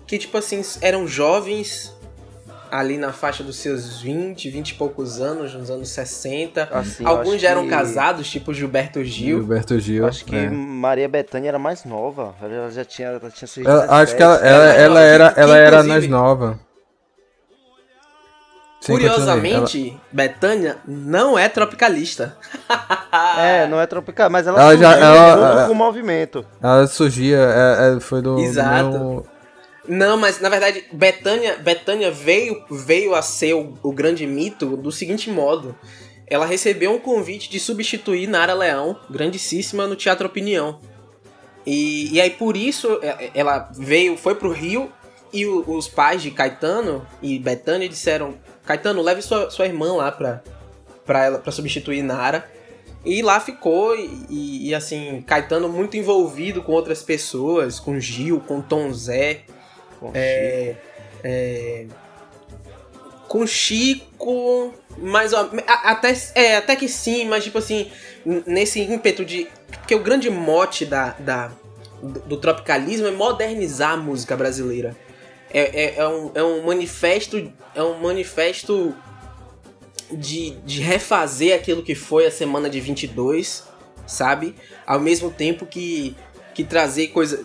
Que, 0.06 0.18
tipo 0.18 0.36
assim, 0.38 0.62
eram 0.80 1.06
jovens 1.06 1.94
ali 2.70 2.98
na 2.98 3.12
faixa 3.14 3.42
dos 3.42 3.56
seus 3.56 4.00
20, 4.02 4.50
20 4.50 4.70
e 4.70 4.74
poucos 4.74 5.20
anos, 5.20 5.54
nos 5.54 5.70
anos 5.70 5.88
60. 5.88 6.68
Assim, 6.70 7.04
Alguns 7.04 7.40
já 7.40 7.50
eram 7.50 7.64
que- 7.64 7.70
casados, 7.70 8.28
tipo 8.30 8.52
Gilberto 8.52 9.02
Gil. 9.02 9.38
Gilberto 9.38 9.78
Gil. 9.80 10.06
Acho 10.06 10.24
que 10.24 10.36
é. 10.36 10.48
Maria 10.50 11.08
Bethânia 11.08 11.48
era 11.48 11.58
mais 11.58 11.84
nova. 11.84 12.34
Ela 12.42 12.70
já 12.70 12.84
tinha, 12.84 13.08
ela 13.08 13.30
tinha 13.30 13.48
seus 13.48 13.66
Ela- 13.66 13.86
acho 14.02 14.14
que 14.14 14.22
ela, 14.22 14.36
17. 14.36 14.54
ela, 14.54 14.64
Ela- 14.64 14.82
ela 14.82 15.00
era, 15.00 15.34
ela 15.36 15.56
era 15.56 15.82
mais 15.82 16.06
nova. 16.06 16.60
Sim. 18.80 18.92
Curiosamente, 18.92 20.00
Betânia 20.12 20.78
não 20.86 21.38
é 21.38 21.48
tropicalista. 21.48 22.36
É, 23.38 23.66
não 23.66 23.80
é 23.80 23.86
tropical, 23.86 24.28
mas 24.28 24.46
ela, 24.46 24.60
Ela 24.60 24.76
já- 24.76 24.90
surgiu 24.92 25.06
ela- 25.06 25.30
junto 25.32 25.44
ela- 25.44 25.66
com 25.66 25.72
o 25.72 25.76
movimento. 25.76 26.46
Ela 26.62 26.86
surgia, 26.86 27.38
é, 27.38 27.96
é, 27.96 28.00
foi 28.00 28.20
do, 28.20 28.34
do 28.36 28.40
Exato. 28.42 28.90
meu- 28.90 29.26
Não, 29.88 30.16
mas 30.18 30.40
na 30.40 30.48
verdade, 30.50 30.84
Betânia, 30.92 31.56
Betânia 31.56 32.10
veio, 32.10 32.62
veio 32.70 33.14
a 33.14 33.22
ser 33.22 33.54
o, 33.54 33.74
o 33.82 33.90
grande 33.92 34.26
mito 34.26 34.76
do 34.76 34.92
seguinte 34.92 35.30
modo. 35.30 35.74
Ela 36.26 36.44
recebeu 36.44 36.92
um 36.92 36.98
convite 36.98 37.48
de 37.48 37.58
substituir 37.58 38.26
Nara 38.26 38.52
Leão, 38.52 38.98
grandíssima, 39.08 39.86
no 39.86 39.96
Teatro 39.96 40.26
Opinião. 40.26 40.78
E, 41.66 42.12
e 42.14 42.20
aí 42.20 42.30
por 42.30 42.56
isso 42.56 42.98
é, 43.02 43.30
ela 43.34 43.70
veio, 43.74 44.16
foi 44.18 44.34
pro 44.34 44.52
Rio 44.52 44.92
e 45.32 45.46
o- 45.46 45.64
os 45.66 45.88
pais 45.88 46.20
de 46.22 46.30
Caetano 46.30 47.06
e 47.22 47.38
Betânia 47.38 47.88
disseram: 47.88 48.34
Caetano, 48.68 49.00
leve 49.00 49.22
sua, 49.22 49.50
sua 49.50 49.64
irmã 49.64 49.94
lá 49.94 50.12
pra, 50.12 50.42
pra, 51.06 51.24
ela, 51.24 51.38
pra 51.38 51.50
substituir 51.50 52.02
Nara. 52.02 52.46
E 53.02 53.22
lá 53.22 53.40
ficou, 53.40 53.96
e, 53.96 54.26
e, 54.28 54.68
e, 54.68 54.74
assim, 54.74 55.22
Caetano 55.26 55.70
muito 55.70 55.96
envolvido 55.96 56.62
com 56.62 56.72
outras 56.72 57.02
pessoas, 57.02 57.80
com 57.80 57.98
Gil, 57.98 58.40
com 58.40 58.60
Tom 58.60 58.92
Zé. 58.92 59.40
Com 59.98 60.10
É, 60.12 60.76
é, 61.24 61.86
com 63.26 63.46
Chico, 63.46 64.74
a- 65.66 65.90
até 65.92 66.14
é, 66.34 66.56
até 66.56 66.76
que 66.76 66.88
sim, 66.88 67.24
mas 67.26 67.44
tipo 67.44 67.56
assim, 67.58 67.90
nesse 68.46 68.80
ímpeto 68.80 69.24
de 69.24 69.48
porque 69.70 69.94
o 69.94 70.02
grande 70.02 70.28
mote 70.30 70.84
da, 70.84 71.10
da 71.18 71.50
do, 72.02 72.20
do 72.20 72.36
tropicalismo 72.36 73.06
é 73.06 73.10
modernizar 73.10 73.92
a 73.92 73.96
música 73.96 74.36
brasileira. 74.36 74.94
É, 75.50 75.84
é, 75.84 75.94
é 75.96 76.08
um, 76.08 76.30
é 76.34 76.42
um 76.42 76.66
manifesto 76.66 77.52
é 77.74 77.82
um 77.82 78.00
manifesto 78.00 78.94
de, 80.10 80.50
de 80.64 80.80
refazer 80.80 81.54
aquilo 81.54 81.82
que 81.82 81.94
foi 81.94 82.26
a 82.26 82.30
semana 82.30 82.68
de 82.68 82.80
22, 82.80 83.64
sabe? 84.06 84.54
Ao 84.86 85.00
mesmo 85.00 85.30
tempo 85.30 85.66
que 85.66 86.16
que 86.58 86.64
trazer 86.64 87.08
coisa 87.08 87.44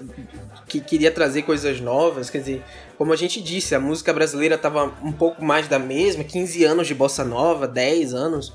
que 0.68 0.80
queria 0.82 1.12
trazer 1.12 1.44
coisas 1.44 1.80
novas, 1.80 2.32
quer 2.32 2.40
dizer, 2.40 2.64
como 2.98 3.14
a 3.14 3.16
gente 3.16 3.40
disse, 3.40 3.76
a 3.76 3.80
música 3.80 4.12
brasileira 4.12 4.58
tava 4.58 4.92
um 5.04 5.12
pouco 5.12 5.46
mais 5.46 5.68
da 5.68 5.78
mesma, 5.78 6.24
15 6.24 6.64
anos 6.64 6.88
de 6.88 6.96
bossa 6.96 7.24
nova, 7.24 7.68
10 7.68 8.16
anos, 8.16 8.52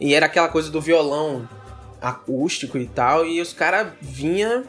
e 0.00 0.12
era 0.12 0.26
aquela 0.26 0.48
coisa 0.48 0.68
do 0.68 0.80
violão 0.80 1.48
acústico 2.02 2.76
e 2.76 2.88
tal, 2.88 3.24
e 3.24 3.40
os 3.40 3.52
caras 3.52 3.92
vinha 4.00 4.64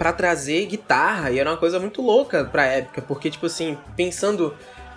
pra 0.00 0.14
trazer 0.14 0.64
guitarra, 0.64 1.30
e 1.30 1.38
era 1.38 1.50
uma 1.50 1.58
coisa 1.58 1.78
muito 1.78 2.00
louca 2.00 2.42
pra 2.42 2.64
época, 2.64 3.02
porque 3.02 3.30
tipo 3.30 3.44
assim, 3.44 3.76
pensando 3.94 4.56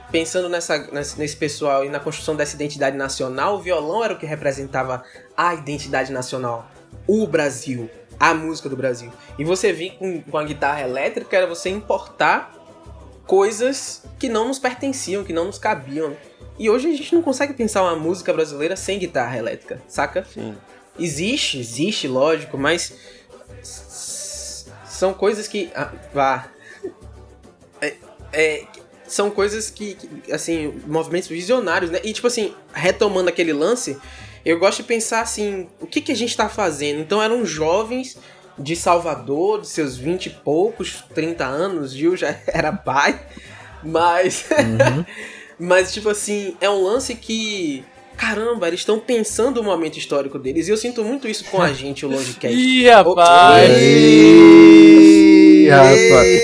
pensando 0.09 0.47
nessa, 0.47 0.77
nesse, 1.17 1.35
pessoal 1.35 1.83
e 1.83 1.89
na 1.89 1.99
construção 1.99 2.37
dessa 2.37 2.55
identidade 2.55 2.95
nacional, 2.95 3.55
o 3.57 3.59
violão 3.59 4.01
era 4.01 4.13
o 4.13 4.17
que 4.17 4.25
representava 4.25 5.03
a 5.35 5.55
identidade 5.55 6.09
nacional, 6.13 6.71
o 7.05 7.27
Brasil, 7.27 7.89
a 8.17 8.33
música 8.33 8.69
do 8.69 8.77
Brasil. 8.77 9.11
E 9.37 9.43
você 9.43 9.73
vir 9.73 9.97
com, 9.97 10.21
com 10.21 10.37
a 10.37 10.43
guitarra 10.45 10.79
elétrica 10.79 11.35
era 11.35 11.47
você 11.47 11.67
importar 11.67 12.53
coisas 13.27 14.03
que 14.17 14.29
não 14.29 14.47
nos 14.47 14.57
pertenciam, 14.57 15.25
que 15.25 15.33
não 15.33 15.45
nos 15.45 15.57
cabiam. 15.57 16.15
E 16.57 16.69
hoje 16.69 16.87
a 16.87 16.95
gente 16.95 17.13
não 17.13 17.21
consegue 17.21 17.53
pensar 17.53 17.81
uma 17.81 17.97
música 17.97 18.31
brasileira 18.31 18.77
sem 18.77 18.99
guitarra 18.99 19.37
elétrica, 19.37 19.81
saca? 19.85 20.23
Sim. 20.23 20.55
Existe, 20.97 21.59
existe, 21.59 22.07
lógico, 22.07 22.57
mas 22.57 22.93
são 24.93 25.13
coisas 25.13 25.47
que. 25.47 25.71
Ah, 25.75 25.91
vá. 26.13 26.47
É, 27.81 27.95
é, 28.31 28.63
são 29.07 29.29
coisas 29.31 29.69
que, 29.69 29.95
que, 29.95 30.31
assim, 30.31 30.81
movimentos 30.85 31.27
visionários, 31.27 31.91
né? 31.91 31.99
E, 32.03 32.13
tipo 32.13 32.27
assim, 32.27 32.53
retomando 32.73 33.29
aquele 33.29 33.51
lance, 33.51 33.97
eu 34.45 34.59
gosto 34.59 34.77
de 34.77 34.87
pensar 34.87 35.21
assim: 35.21 35.67
o 35.81 35.87
que, 35.87 35.99
que 35.99 36.11
a 36.11 36.15
gente 36.15 36.37
tá 36.37 36.47
fazendo? 36.47 36.99
Então, 36.99 37.21
eram 37.21 37.43
jovens 37.45 38.17
de 38.57 38.75
Salvador, 38.75 39.61
de 39.61 39.67
seus 39.67 39.97
20 39.97 40.27
e 40.27 40.29
poucos, 40.29 41.03
30 41.13 41.43
anos, 41.43 41.91
Gil 41.91 42.15
já 42.15 42.35
era 42.47 42.71
pai, 42.71 43.19
mas. 43.81 44.45
mas, 45.57 45.91
tipo 45.91 46.09
assim, 46.09 46.55
é 46.61 46.69
um 46.69 46.83
lance 46.83 47.15
que. 47.15 47.83
Caramba, 48.17 48.67
eles 48.67 48.79
estão 48.81 48.99
pensando 48.99 49.59
o 49.59 49.63
momento 49.63 49.97
histórico 49.97 50.39
deles. 50.39 50.67
E 50.67 50.71
eu 50.71 50.77
sinto 50.77 51.03
muito 51.03 51.27
isso 51.27 51.43
com 51.45 51.61
a 51.61 51.71
gente, 51.73 52.05
o 52.05 52.09
Longecast. 52.09 52.55
Ih, 52.57 52.87
rapaz! 52.89 53.71
Ih, 53.71 55.67
rapaz. 55.69 56.41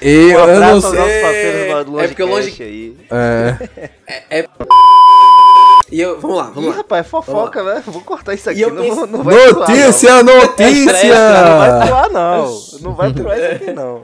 Eu, 0.00 0.38
Um 0.44 0.48
eu 0.48 0.60
não 0.60 0.80
sei. 0.80 0.90
nossos 0.98 1.20
parceiros 1.22 1.84
do 1.86 2.00
É 2.00 2.06
porque 2.08 2.22
o 2.22 2.26
Logicast 2.26 2.62
aí. 2.62 2.96
É, 4.30 4.46
E 5.92 6.00
eu, 6.00 6.20
vamos 6.20 6.36
lá, 6.36 6.44
Ih, 6.50 6.54
vamos 6.54 6.70
lá. 6.70 6.76
rapaz, 6.76 7.04
é 7.04 7.08
fofoca, 7.08 7.62
né? 7.64 7.82
Vou 7.86 8.00
cortar 8.02 8.32
isso 8.34 8.48
aqui. 8.48 8.60
E 8.60 8.62
eu 8.62 8.70
não, 8.70 8.82
penso- 8.82 9.06
não 9.06 9.22
vai 9.24 9.34
atuar, 9.34 9.66
não. 9.68 9.76
notícia, 9.76 10.22
Não 10.22 10.32
vai 10.36 10.46
notícia! 10.46 11.82
atuar, 11.82 12.10
não. 12.10 12.60
Não 12.80 12.94
vai 12.94 13.10
atuar 13.10 13.36
isso 13.38 13.46
aqui, 13.56 13.72
não. 13.72 14.02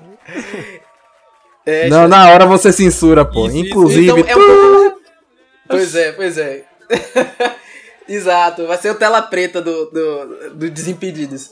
É, 1.64 1.88
Não, 1.88 2.06
na 2.08 2.28
hora 2.30 2.44
você 2.46 2.72
censura, 2.72 3.24
pô. 3.24 3.46
Isso, 3.46 3.56
isso. 3.56 3.66
Inclusive, 3.66 4.20
Então, 4.20 4.24
é 4.28 4.36
um 4.36 4.80
pouco... 4.80 4.95
Pois 5.68 5.94
é, 5.94 6.12
pois 6.12 6.38
é. 6.38 6.64
Exato, 8.08 8.66
vai 8.66 8.78
ser 8.78 8.90
o 8.90 8.94
tela 8.94 9.20
preta 9.22 9.60
do, 9.60 9.86
do, 9.90 10.50
do 10.54 10.70
Desimpedidos. 10.70 11.50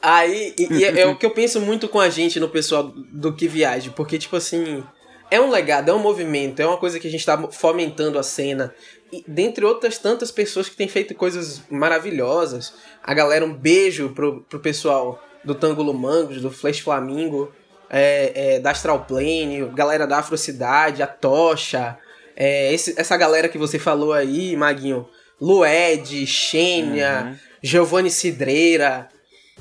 Aí, 0.00 0.54
e, 0.58 0.72
e 0.72 0.84
é, 0.84 1.00
é 1.00 1.06
o 1.06 1.16
que 1.16 1.26
eu 1.26 1.30
penso 1.30 1.60
muito 1.60 1.88
com 1.88 1.98
a 1.98 2.08
gente 2.08 2.38
no 2.38 2.48
pessoal 2.48 2.84
do 2.84 3.34
que 3.34 3.48
viaja, 3.48 3.90
porque, 3.90 4.18
tipo 4.18 4.36
assim, 4.36 4.84
é 5.30 5.40
um 5.40 5.50
legado, 5.50 5.90
é 5.90 5.94
um 5.94 5.98
movimento, 5.98 6.60
é 6.60 6.66
uma 6.66 6.76
coisa 6.76 7.00
que 7.00 7.08
a 7.08 7.10
gente 7.10 7.26
tá 7.26 7.36
fomentando 7.50 8.18
a 8.18 8.22
cena. 8.22 8.72
E, 9.12 9.24
dentre 9.26 9.64
outras 9.64 9.98
tantas 9.98 10.30
pessoas 10.30 10.68
que 10.68 10.76
têm 10.76 10.88
feito 10.88 11.14
coisas 11.14 11.62
maravilhosas. 11.70 12.74
A 13.02 13.12
galera, 13.14 13.44
um 13.44 13.52
beijo 13.52 14.10
pro, 14.10 14.42
pro 14.48 14.60
pessoal 14.60 15.22
do 15.44 15.54
Tângulo 15.54 15.92
Mangos, 15.94 16.40
do 16.40 16.50
Flash 16.50 16.80
Flamingo, 16.80 17.52
é, 17.88 18.54
é, 18.54 18.60
da 18.60 18.70
Astral 18.70 19.04
Plane, 19.04 19.64
galera 19.74 20.06
da 20.06 20.18
Afrocidade, 20.18 21.02
a 21.02 21.06
Tocha, 21.06 21.98
é, 22.36 22.72
esse- 22.72 22.94
essa 22.98 23.16
galera 23.16 23.48
que 23.48 23.58
você 23.58 23.78
falou 23.78 24.12
aí, 24.12 24.54
Maguinho, 24.56 25.08
Lued, 25.40 26.26
Xênia, 26.26 27.38
Giovanni 27.62 28.10
Cidreira. 28.10 29.08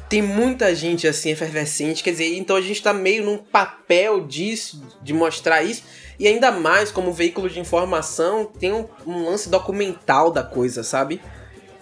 Tem 0.09 0.21
muita 0.21 0.75
gente 0.75 1.07
assim 1.07 1.31
efervescente, 1.31 2.03
quer 2.03 2.11
dizer, 2.11 2.35
então 2.37 2.55
a 2.55 2.61
gente 2.61 2.81
tá 2.83 2.93
meio 2.93 3.23
num 3.25 3.37
papel 3.39 4.27
disso, 4.27 4.83
de 5.01 5.13
mostrar 5.13 5.63
isso, 5.63 5.83
e 6.19 6.27
ainda 6.27 6.51
mais 6.51 6.91
como 6.91 7.11
veículo 7.11 7.49
de 7.49 7.59
informação, 7.59 8.45
tem 8.45 8.71
um, 8.71 8.85
um 9.07 9.25
lance 9.25 9.49
documental 9.49 10.29
da 10.31 10.43
coisa, 10.43 10.83
sabe? 10.83 11.19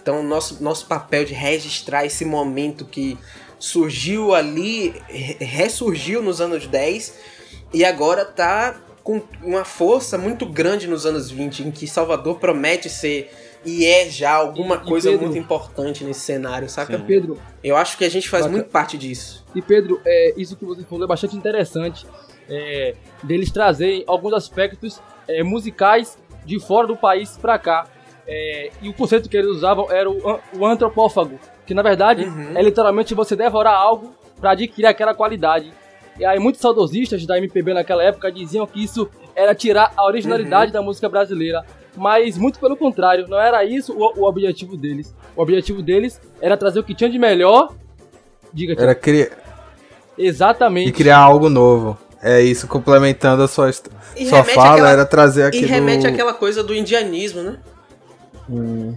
Então, 0.00 0.22
nosso, 0.22 0.62
nosso 0.62 0.86
papel 0.86 1.24
de 1.24 1.34
registrar 1.34 2.06
esse 2.06 2.24
momento 2.24 2.84
que 2.86 3.18
surgiu 3.58 4.34
ali, 4.34 4.94
re- 5.08 5.36
ressurgiu 5.40 6.22
nos 6.22 6.40
anos 6.40 6.66
10 6.66 7.14
e 7.72 7.84
agora 7.84 8.24
tá 8.24 8.80
com 9.04 9.22
uma 9.42 9.64
força 9.64 10.16
muito 10.18 10.46
grande 10.46 10.88
nos 10.88 11.04
anos 11.06 11.30
20, 11.30 11.62
em 11.62 11.70
que 11.70 11.86
Salvador 11.86 12.38
promete 12.40 12.88
ser 12.88 13.30
e 13.64 13.84
é 13.86 14.08
já 14.08 14.32
alguma 14.32 14.76
E- 14.76 14.88
coisa 14.88 15.10
Pedro? 15.10 15.26
muito 15.26 15.38
importante 15.38 16.02
nesse 16.02 16.20
cenário, 16.20 16.68
saca? 16.68 16.96
Sim. 16.98 17.04
Pedro, 17.04 17.38
Eu 17.62 17.76
acho 17.76 17.96
que 17.98 18.04
a 18.04 18.08
gente 18.10 18.28
faz 18.28 18.44
Bacana. 18.44 18.58
muito 18.62 18.72
parte 18.72 18.96
disso. 18.98 19.44
E 19.54 19.60
Pedro, 19.62 20.00
é, 20.04 20.34
isso 20.36 20.56
que 20.56 20.64
você 20.64 20.82
falou 20.84 21.04
é 21.04 21.08
bastante 21.08 21.36
interessante, 21.36 22.06
é, 22.48 22.94
deles 23.22 23.50
trazerem 23.50 24.02
alguns 24.06 24.32
aspectos 24.32 25.00
é, 25.28 25.42
musicais 25.42 26.18
de 26.44 26.58
fora 26.58 26.86
do 26.86 26.96
país 26.96 27.36
pra 27.36 27.58
cá. 27.58 27.86
É, 28.26 28.70
e 28.80 28.88
o 28.88 28.94
conceito 28.94 29.28
que 29.28 29.36
eles 29.36 29.50
usavam 29.50 29.90
era 29.92 30.10
o, 30.10 30.40
o 30.58 30.66
antropófago, 30.66 31.38
que 31.66 31.74
na 31.74 31.82
verdade 31.82 32.24
Uhum. 32.24 32.52
é 32.56 32.62
literalmente 32.62 33.14
você 33.14 33.36
devorar 33.36 33.74
algo 33.74 34.14
pra 34.40 34.52
adquirir 34.52 34.86
aquela 34.86 35.14
qualidade. 35.14 35.72
E 36.18 36.24
aí 36.24 36.38
muitos 36.38 36.60
saudosistas 36.60 37.24
da 37.26 37.38
MPB 37.38 37.74
naquela 37.74 38.02
época 38.02 38.30
diziam 38.30 38.66
que 38.66 38.82
isso 38.84 39.08
era 39.34 39.54
tirar 39.54 39.92
a 39.96 40.04
originalidade 40.06 40.72
da 40.72 40.80
música 40.80 41.08
brasileira. 41.08 41.64
Mas 41.96 42.36
muito 42.38 42.58
pelo 42.58 42.76
contrário, 42.76 43.26
não 43.28 43.40
era 43.40 43.64
isso 43.64 43.92
o, 43.92 44.20
o 44.20 44.24
objetivo 44.24 44.76
deles. 44.76 45.14
O 45.36 45.42
objetivo 45.42 45.82
deles 45.82 46.20
era 46.40 46.56
trazer 46.56 46.80
o 46.80 46.84
que 46.84 46.94
tinha 46.94 47.10
de 47.10 47.18
melhor. 47.18 47.72
Diga, 48.52 48.74
era 48.80 48.94
cri... 48.94 49.30
Exatamente. 50.16 50.88
e 50.88 50.92
criar 50.92 51.18
algo 51.18 51.48
novo. 51.48 51.98
É 52.22 52.40
isso, 52.40 52.66
complementando 52.66 53.42
a 53.42 53.48
sua, 53.48 53.68
E 54.16 54.26
sua 54.26 54.42
fala, 54.44 54.72
àquela- 54.74 54.90
era 54.90 55.04
trazer 55.04 55.42
E 55.42 55.46
aquilo... 55.48 55.68
remete 55.68 56.06
àquela 56.06 56.32
coisa 56.32 56.62
do 56.62 56.74
indianismo, 56.74 57.42
né? 57.42 57.58
Hum, 58.48 58.94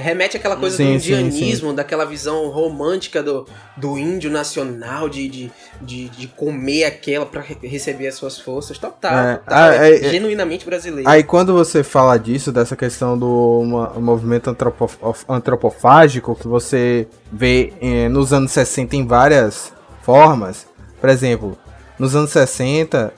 Remete 0.00 0.36
àquela 0.36 0.56
coisa 0.56 0.76
Sim, 0.76 0.94
do 0.94 1.00
sim, 1.00 1.12
indianismo, 1.12 1.72
daquela 1.72 2.04
visão 2.04 2.48
romântica 2.48 3.22
do, 3.22 3.46
do 3.76 3.98
índio 3.98 4.30
nacional, 4.30 5.08
de, 5.08 5.28
de, 5.28 5.50
de, 5.80 6.08
de 6.08 6.26
comer 6.28 6.84
aquela 6.84 7.26
pra 7.26 7.40
re- 7.42 7.56
receber 7.62 8.06
as 8.06 8.14
suas 8.14 8.38
forças. 8.38 8.78
Total, 8.78 9.12
É, 9.28 9.36
total. 9.36 9.58
ah, 9.58 9.74
é 9.76 9.90
é- 9.90 10.06
é- 10.06 10.10
genuinamente 10.10 10.64
brasileiro. 10.64 11.08
Aí 11.08 11.22
quando 11.24 11.52
você 11.52 11.82
fala 11.82 12.16
disso, 12.18 12.52
dessa 12.52 12.76
questão 12.76 13.18
do 13.18 13.62
ma- 13.66 14.00
movimento 14.00 14.50
antropo- 14.50 14.88
antropofágico, 15.28 16.34
que 16.36 16.46
você 16.46 17.06
vê 17.32 17.72
eh, 17.80 18.08
nos 18.08 18.32
anos 18.32 18.52
60 18.52 18.96
em 18.96 19.06
várias 19.06 19.72
formas, 20.02 20.66
por 21.00 21.08
exemplo, 21.10 21.58
nos 21.98 22.14
anos 22.14 22.30
60 22.30 23.12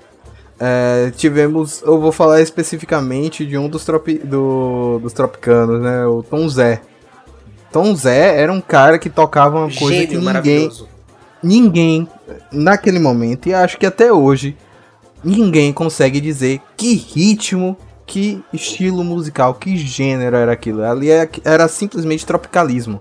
eh, 0.60 1.10
tivemos, 1.16 1.82
eu 1.82 1.98
vou 2.00 2.12
falar 2.12 2.40
especificamente 2.42 3.46
de 3.46 3.56
um 3.56 3.68
dos, 3.68 3.84
tropi, 3.84 4.18
do- 4.18 4.98
dos 5.02 5.12
tropicanos, 5.12 5.80
né, 5.80 6.06
o 6.06 6.22
Tom 6.22 6.48
Zé. 6.48 6.82
Tom 7.72 7.94
Zé 7.94 8.40
era 8.40 8.52
um 8.52 8.60
cara 8.60 8.98
que 8.98 9.08
tocava 9.08 9.58
uma 9.60 9.66
coisa 9.72 9.78
que 10.06 10.14
Gênio 10.14 10.18
ninguém, 10.18 10.24
maravilhoso. 10.24 10.88
ninguém, 11.42 12.08
naquele 12.52 12.98
momento, 12.98 13.48
e 13.48 13.54
acho 13.54 13.78
que 13.78 13.86
até 13.86 14.12
hoje, 14.12 14.56
ninguém 15.24 15.72
consegue 15.72 16.20
dizer 16.20 16.60
que 16.76 16.94
ritmo, 16.94 17.76
que 18.06 18.42
estilo 18.52 19.04
musical, 19.04 19.54
que 19.54 19.76
gênero 19.76 20.34
era 20.36 20.50
aquilo. 20.52 20.82
Ali 20.84 21.10
é- 21.10 21.28
era 21.44 21.68
simplesmente 21.68 22.26
tropicalismo. 22.26 23.00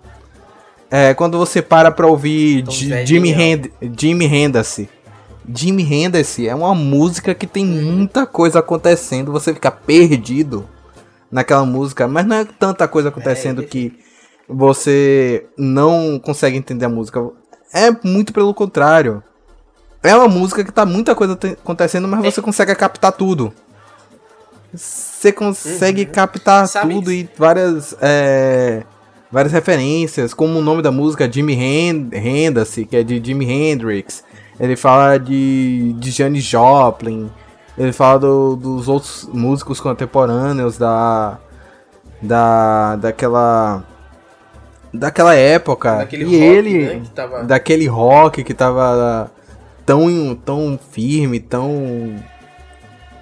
É, 0.91 1.13
quando 1.15 1.37
você 1.37 1.61
para 1.61 1.91
pra 1.91 2.05
ouvir 2.07 2.63
Tom 2.63 2.71
Ji- 2.71 2.87
Zé 2.89 3.03
é 3.03 3.05
Jimi, 3.97 4.29
Hend 5.47 5.57
Jimi 5.59 5.83
Hendrix 5.83 6.39
é 6.39 6.53
uma 6.55 6.73
música 6.75 7.33
que 7.33 7.47
tem 7.47 7.65
Uhum. 7.65 7.97
muita 7.97 8.25
coisa 8.25 8.59
acontecendo, 8.59 9.31
você 9.31 9.53
fica 9.53 9.71
perdido 9.71 10.67
naquela 11.31 11.65
música, 11.65 12.07
mas 12.07 12.25
não 12.25 12.35
é 12.35 12.45
tanta 12.45 12.87
coisa 12.87 13.09
acontecendo 13.09 13.61
É, 13.61 13.65
que 13.65 13.93
você 14.47 15.45
não 15.57 16.19
consegue 16.23 16.57
entender 16.57 16.85
a 16.85 16.89
música. 16.89 17.19
É 17.73 17.91
muito 18.03 18.33
pelo 18.33 18.53
contrário. 18.53 19.23
É 20.01 20.15
uma 20.15 20.27
música 20.27 20.63
que 20.63 20.71
tá 20.71 20.85
muita 20.85 21.13
coisa 21.13 21.35
te- 21.35 21.49
acontecendo, 21.61 22.07
mas 22.07 22.21
você 22.33 22.41
consegue 22.41 22.73
captar 22.75 23.11
tudo. 23.11 23.53
você 24.73 25.31
consegue 25.31 26.05
captar 26.05 26.67
Sabe- 26.67 26.93
tudo 26.93 27.11
e 27.11 27.27
várias 27.37 27.95
é, 28.01 28.83
várias 29.31 29.51
referências, 29.51 30.33
como 30.33 30.59
o 30.59 30.61
nome 30.61 30.81
da 30.81 30.91
música 30.91 31.31
Jimi 31.31 31.53
Hen- 31.53 32.09
Hendrix, 32.13 32.75
que 32.89 32.95
é 32.97 33.03
de 33.03 33.21
Jimi 33.23 33.45
Hendrix. 33.49 34.23
Ele 34.59 34.75
fala 34.75 35.17
de, 35.17 35.93
de 35.97 36.11
Janis 36.11 36.43
Joplin. 36.43 37.29
Ele 37.77 37.93
fala 37.93 38.19
do- 38.19 38.55
dos 38.57 38.87
outros 38.89 39.29
músicos 39.33 39.79
contemporâneos 39.79 40.77
da 40.77 41.37
da 42.21 42.95
daquela 42.97 43.83
daquela 44.93 45.33
época. 45.35 45.95
Daquele 45.97 46.23
e 46.23 46.25
rock, 46.25 46.43
ele 46.43 46.85
né, 46.85 46.99
que 47.03 47.09
tava- 47.11 47.43
daquele 47.43 47.87
rock 47.87 48.43
que 48.43 48.53
tava 48.53 49.31
tão 49.85 50.35
tão 50.35 50.77
firme, 50.91 51.39
tão 51.39 52.15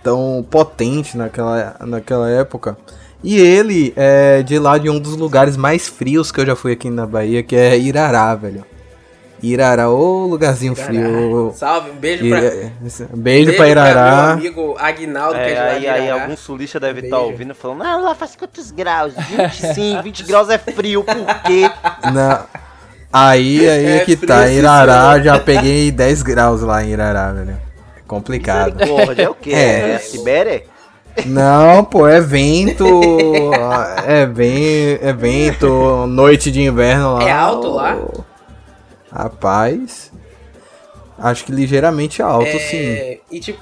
tão 0.03 0.45
potente 0.49 1.17
naquela, 1.17 1.75
naquela 1.81 2.29
época. 2.29 2.77
E 3.23 3.37
ele 3.37 3.93
é 3.95 4.41
de 4.41 4.57
lá 4.57 4.77
de 4.77 4.89
um 4.89 4.99
dos 4.99 5.15
lugares 5.17 5.57
mais 5.57 5.87
frios 5.87 6.31
que 6.31 6.39
eu 6.39 6.45
já 6.45 6.55
fui 6.55 6.71
aqui 6.71 6.89
na 6.89 7.05
Bahia, 7.05 7.43
que 7.43 7.55
é 7.55 7.77
Irará, 7.77 8.33
velho. 8.35 8.63
Irará, 9.41 9.89
ô 9.89 10.25
lugarzinho 10.25 10.75
frio. 10.75 11.53
Salve, 11.55 11.91
um 11.91 11.95
beijo 11.95 12.27
pra. 12.27 12.39
Ira- 12.39 12.71
Beijo, 13.13 13.53
pra 13.53 13.61
meu 13.65 13.71
Irará. 13.71 14.31
amigo. 14.31 14.61
amigo 14.71 14.75
Aguinaldo, 14.79 15.35
que 15.35 15.39
é 15.41 15.51
É, 15.51 15.53
de 15.53 15.55
lá 15.59 15.65
aí, 15.65 15.87
aí 15.87 16.05
Irará. 16.07 16.23
algum 16.23 16.35
sulista 16.37 16.79
deve 16.79 17.01
estar 17.01 17.17
Beijo. 17.17 17.31
ouvindo 17.31 17.53
falando, 17.53 17.83
ah, 17.83 17.97
lá 17.97 18.15
faz 18.15 18.35
quantos 18.35 18.71
graus? 18.71 19.13
20 19.15 19.73
sim, 19.75 20.01
20 20.01 20.23
graus 20.23 20.49
é 20.49 20.57
frio, 20.57 21.03
por 21.03 21.15
quê? 21.45 21.69
Na... 22.11 22.45
Aí, 23.13 23.59
aí 23.69 23.85
É 23.85 23.99
que 24.05 24.15
frio, 24.15 24.27
tá, 24.27 24.47
Irará, 24.49 25.19
já 25.19 25.39
peguei 25.39 25.91
10 25.91 26.23
graus 26.23 26.61
lá 26.61 26.83
em 26.83 26.89
Irará, 26.89 27.31
velho. 27.31 27.51
É 27.51 28.01
complicado. 28.07 28.73
Misericórdia, 28.75 29.23
é 29.23 29.29
o 29.29 29.35
quê? 29.35 29.51
É. 29.53 29.89
É, 29.91 29.95
a 29.95 29.99
Sibéria? 29.99 30.63
Não, 31.25 31.83
pô, 31.83 32.07
é 32.07 32.21
vento. 32.21 32.85
é, 34.05 34.25
ven- 34.25 34.99
é 35.01 35.13
vento, 35.13 36.05
noite 36.07 36.51
de 36.51 36.61
inverno 36.61 37.15
lá. 37.15 37.23
É 37.23 37.31
alto 37.31 37.69
lá? 37.69 37.97
Rapaz. 39.17 40.11
Acho 41.17 41.45
que 41.45 41.51
ligeiramente 41.51 42.21
alto, 42.21 42.51
sim. 42.59 42.77
É, 42.77 43.19
e 43.31 43.39
tipo, 43.39 43.59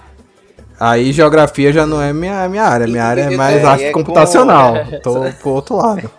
Aí 0.78 1.14
geografia 1.14 1.72
já 1.72 1.86
não 1.86 2.02
é 2.02 2.12
minha, 2.12 2.48
minha 2.50 2.64
área. 2.64 2.86
Minha 2.86 3.06
área 3.06 3.22
é 3.22 3.30
mais 3.38 3.64
É, 3.64 3.66
arte 3.66 3.84
é 3.86 3.92
computacional. 3.92 4.74
Tô 5.02 5.22
pro 5.42 5.50
outro 5.52 5.78
lado. 5.78 6.12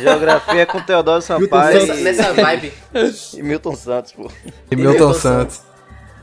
Geografia 0.00 0.62
é 0.62 0.66
com 0.66 0.80
Teodoro 0.80 1.22
Sampaio 1.22 1.86
nessa, 1.86 1.94
e, 1.94 2.02
nessa 2.02 2.32
vibe. 2.34 2.72
e 3.36 3.42
Milton 3.42 3.76
Santos, 3.76 4.12
pô. 4.12 4.28
E 4.70 4.74
Milton 4.74 5.14
Santos. 5.14 5.62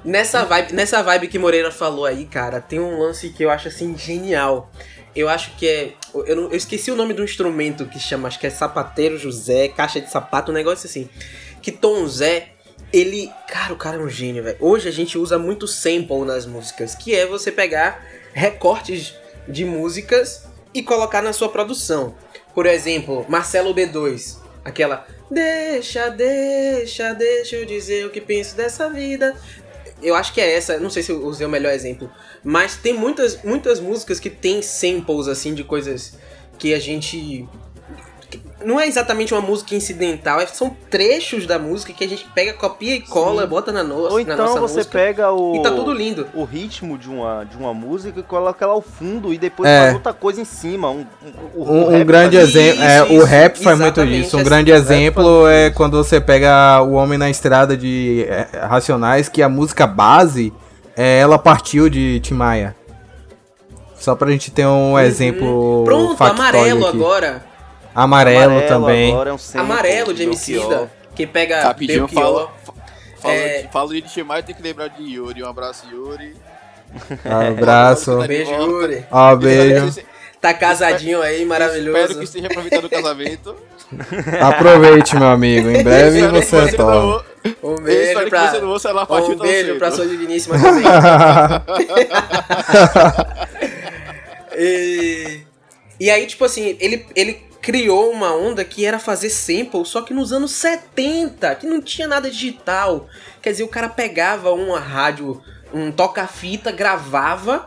Nessa 0.03 0.43
vibe, 0.43 0.73
nessa 0.73 1.01
vibe 1.01 1.27
que 1.29 1.39
Moreira 1.39 1.71
falou 1.71 2.05
aí, 2.05 2.25
cara, 2.25 2.59
tem 2.61 2.79
um 2.79 2.99
lance 2.99 3.29
que 3.29 3.43
eu 3.43 3.49
acho 3.49 3.69
assim 3.69 3.97
genial. 3.97 4.69
Eu 5.15 5.29
acho 5.29 5.51
que 5.55 5.65
é. 5.67 5.93
Eu, 6.27 6.35
não- 6.35 6.43
eu 6.49 6.55
esqueci 6.57 6.91
o 6.91 6.95
nome 6.95 7.13
do 7.13 7.23
instrumento 7.23 7.85
que 7.85 7.97
chama, 7.99 8.27
acho 8.27 8.37
que 8.37 8.45
é 8.45 8.49
sapateiro 8.49 9.17
José, 9.17 9.69
caixa 9.69 10.01
de 10.01 10.11
sapato, 10.11 10.51
um 10.51 10.53
negócio 10.53 10.87
assim. 10.87 11.09
Que 11.65 11.71
Tom 11.71 12.07
Zé, 12.07 12.49
ele. 12.93 13.27
Cara, 13.47 13.73
o 13.73 13.75
cara 13.75 13.97
é 13.97 13.99
um 13.99 14.07
gênio, 14.07 14.43
velho. 14.43 14.55
Hoje 14.59 14.87
a 14.87 14.91
gente 14.91 15.17
usa 15.17 15.39
muito 15.39 15.67
sample 15.67 16.23
nas 16.23 16.45
músicas, 16.45 16.93
que 16.93 17.15
é 17.15 17.25
você 17.25 17.51
pegar 17.51 18.05
recortes 18.33 19.15
de 19.47 19.65
músicas 19.65 20.43
e 20.75 20.83
colocar 20.83 21.23
na 21.23 21.33
sua 21.33 21.49
produção. 21.49 22.13
Por 22.53 22.67
exemplo, 22.67 23.25
Marcelo 23.27 23.73
B2, 23.73 24.37
aquela. 24.63 25.07
Deixa, 25.31 26.09
deixa, 26.09 27.13
deixa 27.13 27.55
eu 27.55 27.65
dizer 27.65 28.05
o 28.05 28.11
que 28.11 28.21
penso 28.21 28.55
dessa 28.55 28.87
vida. 28.87 29.35
Eu 30.03 30.13
acho 30.13 30.35
que 30.35 30.41
é 30.41 30.55
essa, 30.55 30.77
não 30.77 30.91
sei 30.91 31.01
se 31.01 31.11
eu 31.11 31.25
usei 31.25 31.47
o 31.47 31.49
melhor 31.49 31.73
exemplo, 31.73 32.11
mas 32.43 32.77
tem 32.77 32.93
muitas, 32.93 33.41
muitas 33.43 33.79
músicas 33.79 34.19
que 34.19 34.29
tem 34.29 34.61
samples 34.61 35.27
assim 35.27 35.55
de 35.55 35.63
coisas 35.63 36.13
que 36.59 36.75
a 36.75 36.79
gente 36.79 37.49
não 38.65 38.79
é 38.79 38.87
exatamente 38.87 39.33
uma 39.33 39.41
música 39.41 39.75
incidental, 39.75 40.39
é- 40.41 40.47
são 40.47 40.75
trechos 40.89 41.45
da 41.45 41.57
música 41.59 41.93
que 41.93 42.03
a 42.03 42.07
gente 42.09 42.25
pega, 42.33 42.53
copia 42.53 42.95
e 42.95 43.01
cola, 43.01 43.45
bota 43.47 43.71
na, 43.71 43.83
no, 43.83 43.95
Ou 43.95 44.13
na 44.15 44.21
então 44.21 44.35
nossa 44.37 44.59
você 44.59 44.77
música 44.79 44.97
pega 44.97 45.31
o, 45.31 45.55
e 45.55 45.61
tá 45.61 45.71
tudo 45.71 45.93
lindo. 45.93 46.27
o 46.33 46.43
ritmo 46.43 46.97
de 46.97 47.09
uma, 47.09 47.43
de 47.45 47.55
uma 47.55 47.73
música 47.73 48.19
e 48.19 48.23
coloca 48.23 48.65
ela 48.65 48.73
ao 48.73 48.81
fundo 48.81 49.33
e 49.33 49.37
depois 49.37 49.69
É. 49.69 49.81
faz 49.83 49.93
outra 49.93 50.13
coisa 50.13 50.41
em 50.41 50.45
cima. 50.45 50.89
Um, 50.89 51.05
um, 51.55 51.61
Um, 51.63 51.85
um 51.85 51.89
rap 51.91 52.03
grande 52.05 52.37
faz 52.37 52.49
exemplo. 52.49 52.75
Isso, 52.83 52.83
É, 52.91 53.03
o 53.03 53.13
isso, 53.17 53.25
rap 53.25 53.63
faz 53.63 53.79
muito 53.79 54.05
disso. 54.05 54.35
Um 54.35 54.39
assim, 54.41 54.49
grande 54.49 54.71
exemplo 54.71 55.47
é 55.47 55.67
isso. 55.67 55.75
quando 55.77 55.97
você 56.03 56.19
pega 56.19 56.81
o 56.81 56.93
Homem 56.93 57.17
na 57.17 57.29
Estrada 57.29 57.77
de 57.77 58.25
é, 58.27 58.47
Racionais, 58.65 59.29
que 59.29 59.41
a 59.41 59.47
música 59.49 59.85
base 59.85 60.51
é 60.97 61.19
Ela 61.19 61.37
Partiu 61.37 61.89
de 61.89 62.19
Tim 62.21 62.33
Maia. 62.33 62.75
Só 63.97 64.13
pra 64.15 64.29
gente 64.29 64.51
ter 64.51 64.65
um 64.67 64.99
exemplo. 64.99 65.79
Uhum. 65.79 65.83
Pronto, 65.83 66.17
factório 66.17 66.41
amarelo 66.57 66.87
aqui. 66.87 66.97
agora. 66.97 67.43
Amarelo, 67.95 68.61
também. 68.67 69.11
agora 69.13 69.29
é 69.29 69.33
um 69.33 69.59
Amarelo 69.61 70.13
de. 70.13 70.23
Emicida, 70.23 70.91
que 71.15 71.25
pega 71.25 71.63
Rapidinho, 71.63 72.07
Belchior. 72.07 72.23
fala, 72.23 72.53
fala, 73.21 73.33
É. 73.33 73.69
fala 73.71 73.93
de 73.93 74.01
Timar, 74.01 74.43
tem 74.43 74.53
que 74.53 74.61
lembrar 74.61 74.89
de 74.89 75.01
Yuri. 75.03 75.41
Um 75.41 75.47
abraço, 75.47 75.87
Yuri. 75.89 76.35
Abraço. 77.23 78.17
Beijo, 78.27 78.51
Yuri. 78.51 79.05
Ó, 79.09 79.35
beijo. 79.35 79.93
Tá 80.41 80.53
casadinho 80.53 81.21
aí, 81.21 81.43
maravilhoso. 81.45 81.97
Espero 81.97 82.19
que 82.19 82.25
esteja 82.25 82.47
aproveitando 82.47 82.85
o 82.85 82.89
casamento. 82.89 83.55
Aproveite, 84.41 85.15
meu 85.15 85.27
amigo. 85.29 85.69
Em 85.69 85.83
breve 85.83 86.27
você 86.27 86.71
toma. 86.73 87.23
Um 87.63 87.71
eu 87.71 87.81
beijo 87.81 88.01
espero 88.09 88.29
pra... 88.29 88.41
que 88.45 88.51
você 88.51 88.61
não 88.61 88.69
ouça 88.69 88.89
ela 88.89 89.07
Um 89.09 89.37
beijo 89.37 89.77
pra 89.77 89.91
sua 89.91 90.05
digníssima 90.05 90.57
também. 90.61 90.83
e... 94.57 95.41
e 95.99 96.09
aí, 96.09 96.25
tipo 96.27 96.45
assim, 96.45 96.77
ele, 96.79 97.05
ele 97.15 97.44
criou 97.65 98.11
uma 98.11 98.31
onda 98.31 98.63
que 98.63 98.85
era 98.85 98.99
fazer 98.99 99.31
sample, 99.31 99.83
só 99.87 100.03
que 100.03 100.13
nos 100.13 100.31
anos 100.31 100.51
70, 100.51 101.55
que 101.55 101.65
não 101.65 101.81
tinha 101.81 102.07
nada 102.07 102.29
digital. 102.29 103.07
Quer 103.41 103.49
dizer, 103.49 103.63
o 103.63 103.67
cara 103.67 103.89
pegava 103.89 104.51
uma 104.51 104.79
rádio, 104.79 105.41
um 105.73 105.91
toca-fita, 105.91 106.71
gravava, 106.71 107.65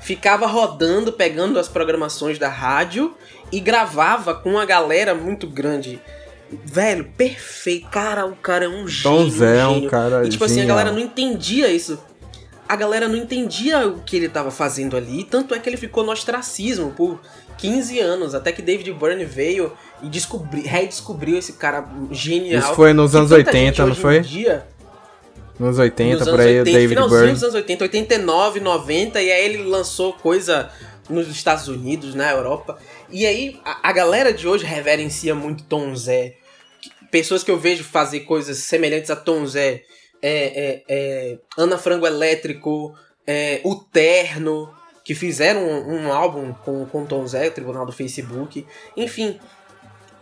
ficava 0.00 0.48
rodando, 0.48 1.12
pegando 1.12 1.60
as 1.60 1.68
programações 1.68 2.40
da 2.40 2.48
rádio 2.48 3.14
e 3.52 3.60
gravava 3.60 4.34
com 4.34 4.50
uma 4.50 4.64
galera 4.64 5.14
muito 5.14 5.46
grande. 5.46 6.02
Velho, 6.50 7.04
perfeito. 7.16 7.88
Cara, 7.88 8.26
o 8.26 8.34
cara 8.34 8.64
é 8.64 8.68
um 8.68 8.88
gênio. 8.88 9.16
Tom 9.16 9.30
Zé 9.30 9.58
é 9.58 9.66
um 9.68 9.74
gênio. 9.74 9.90
cara 9.90 10.26
E 10.26 10.28
tipo 10.28 10.42
assim, 10.42 10.60
a 10.60 10.64
galera 10.64 10.90
não 10.90 10.98
entendia 10.98 11.68
isso. 11.68 12.00
A 12.68 12.74
galera 12.74 13.06
não 13.06 13.14
entendia 13.14 13.86
o 13.86 14.00
que 14.00 14.16
ele 14.16 14.28
tava 14.28 14.50
fazendo 14.50 14.96
ali, 14.96 15.22
tanto 15.22 15.54
é 15.54 15.60
que 15.60 15.68
ele 15.68 15.76
ficou 15.76 16.02
no 16.02 16.10
ostracismo 16.10 16.90
por 16.90 17.20
15 17.58 17.98
anos, 18.00 18.34
até 18.34 18.52
que 18.52 18.62
David 18.62 18.92
Byrne 18.92 19.24
veio 19.24 19.72
e 20.02 20.08
descobri, 20.08 20.62
redescobriu 20.62 21.38
esse 21.38 21.54
cara 21.54 21.88
genial. 22.10 22.62
Isso 22.62 22.74
foi 22.74 22.92
nos 22.92 23.14
anos 23.14 23.30
tanta 23.30 23.50
80, 23.50 23.58
gente 23.58 23.82
não 23.82 23.94
foi? 23.94 24.20
Dia, 24.20 24.66
Nos 25.58 25.78
80, 25.78 26.18
nos 26.18 26.28
por 26.28 26.40
aí, 26.40 26.60
80, 26.60 26.70
o 26.70 26.72
David 26.72 26.94
Byrne. 27.08 27.32
dos 27.32 27.42
anos 27.42 27.54
80, 27.54 27.84
89, 27.84 28.60
90, 28.60 29.22
e 29.22 29.32
aí 29.32 29.44
ele 29.44 29.62
lançou 29.62 30.12
coisa 30.12 30.70
nos 31.08 31.28
Estados 31.28 31.68
Unidos, 31.68 32.14
na 32.14 32.30
Europa. 32.30 32.78
E 33.10 33.26
aí 33.26 33.60
a, 33.64 33.88
a 33.88 33.92
galera 33.92 34.32
de 34.32 34.46
hoje 34.46 34.64
reverencia 34.64 35.34
muito 35.34 35.64
Tom 35.64 35.94
Zé. 35.94 36.34
Pessoas 37.10 37.42
que 37.42 37.50
eu 37.50 37.58
vejo 37.58 37.84
fazer 37.84 38.20
coisas 38.20 38.58
semelhantes 38.58 39.10
a 39.10 39.16
Tom 39.16 39.46
Zé. 39.46 39.82
É, 40.22 40.82
é, 40.82 40.82
é, 40.88 41.38
Ana 41.56 41.78
Frango 41.78 42.06
Elétrico, 42.06 42.94
é, 43.26 43.60
O 43.64 43.76
Terno, 43.76 44.70
que 45.06 45.14
fizeram 45.14 45.62
um, 45.62 46.06
um 46.06 46.12
álbum 46.12 46.52
com, 46.52 46.84
com 46.84 47.06
Tom 47.06 47.24
Zé, 47.24 47.46
o 47.46 47.50
Tribunal 47.52 47.86
do 47.86 47.92
Facebook. 47.92 48.66
Enfim, 48.96 49.38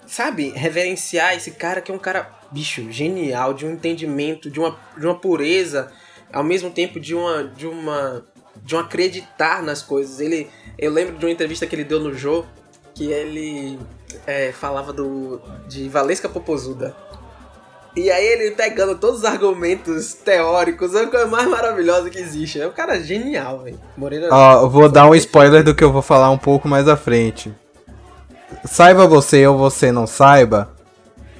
sabe, 0.06 0.50
reverenciar 0.50 1.34
esse 1.34 1.52
cara 1.52 1.80
que 1.80 1.90
é 1.90 1.94
um 1.94 1.98
cara, 1.98 2.30
bicho, 2.50 2.92
genial, 2.92 3.54
de 3.54 3.64
um 3.64 3.72
entendimento, 3.72 4.50
de 4.50 4.60
uma, 4.60 4.78
de 4.98 5.06
uma 5.06 5.18
pureza, 5.18 5.90
ao 6.30 6.44
mesmo 6.44 6.70
tempo 6.70 7.00
de 7.00 7.14
uma, 7.14 7.44
de 7.44 7.66
uma, 7.66 8.26
de 8.62 8.76
um 8.76 8.78
acreditar 8.78 9.62
nas 9.62 9.80
coisas. 9.80 10.20
Ele, 10.20 10.50
eu 10.76 10.92
lembro 10.92 11.16
de 11.16 11.24
uma 11.24 11.32
entrevista 11.32 11.66
que 11.66 11.74
ele 11.74 11.84
deu 11.84 11.98
no 11.98 12.12
Jô, 12.12 12.44
que 12.94 13.10
ele 13.10 13.78
é, 14.26 14.52
falava 14.52 14.92
do, 14.92 15.40
de 15.66 15.88
Valesca 15.88 16.28
Popozuda. 16.28 16.94
E 17.96 18.10
aí 18.10 18.26
ele 18.26 18.50
pegando 18.52 18.96
todos 18.96 19.20
os 19.20 19.24
argumentos 19.24 20.14
teóricos, 20.14 20.94
é 20.94 21.02
a 21.02 21.06
coisa 21.06 21.26
mais 21.26 21.48
maravilhosa 21.48 22.10
que 22.10 22.18
existe. 22.18 22.60
É 22.60 22.66
um 22.66 22.72
cara 22.72 23.00
genial, 23.00 23.60
velho. 23.60 23.78
Moreira. 23.96 24.28
Ó, 24.32 24.62
eu 24.62 24.70
vou 24.70 24.88
dar 24.88 25.08
um 25.08 25.14
spoiler 25.14 25.62
do 25.62 25.74
que 25.74 25.84
eu 25.84 25.92
vou 25.92 26.02
falar 26.02 26.30
um 26.30 26.38
pouco 26.38 26.66
mais 26.68 26.88
à 26.88 26.96
frente. 26.96 27.54
Saiba 28.64 29.06
você 29.06 29.46
ou 29.46 29.56
você 29.56 29.92
não 29.92 30.06
saiba, 30.06 30.70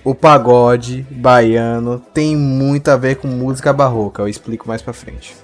o 0.04 0.14
pagode 0.14 1.04
baiano 1.10 1.98
tem 2.12 2.36
muito 2.36 2.88
a 2.88 2.96
ver 2.96 3.16
com 3.16 3.26
música 3.26 3.72
barroca. 3.72 4.22
Eu 4.22 4.28
explico 4.28 4.68
mais 4.68 4.80
pra 4.82 4.92
frente. 4.92 5.34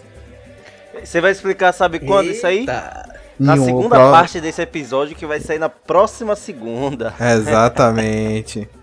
Você 1.02 1.20
vai 1.20 1.32
explicar, 1.32 1.72
sabe 1.72 1.98
quando 1.98 2.30
isso 2.30 2.46
aí? 2.46 2.60
Eita. 2.60 3.18
Na 3.38 3.56
segunda 3.56 3.96
pro- 3.96 4.10
parte 4.10 4.38
desse 4.38 4.60
episódio 4.60 5.16
que 5.16 5.24
vai 5.24 5.40
sair 5.40 5.58
na 5.58 5.70
próxima 5.70 6.36
segunda. 6.36 7.14
Exatamente. 7.18 8.68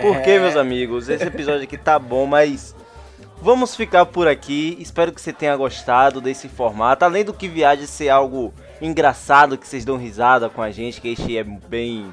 Por 0.00 0.20
quê, 0.22 0.38
meus 0.38 0.56
amigos? 0.56 1.08
Esse 1.08 1.24
episódio 1.24 1.62
aqui 1.62 1.78
tá 1.78 1.98
bom, 1.98 2.26
mas 2.26 2.74
vamos 3.40 3.74
ficar 3.74 4.06
por 4.06 4.28
aqui. 4.28 4.76
Espero 4.78 5.12
que 5.12 5.20
você 5.20 5.32
tenha 5.32 5.56
gostado 5.56 6.20
desse 6.20 6.48
formato. 6.48 7.04
Além 7.04 7.24
do 7.24 7.32
que 7.32 7.48
viagem 7.48 7.86
ser 7.86 8.08
algo 8.10 8.52
engraçado, 8.80 9.56
que 9.56 9.66
vocês 9.66 9.84
dão 9.84 9.96
risada 9.96 10.48
com 10.48 10.62
a 10.62 10.70
gente, 10.70 11.00
que 11.00 11.12
a 11.12 11.16
gente 11.16 11.36
é 11.36 11.44
bem 11.44 12.12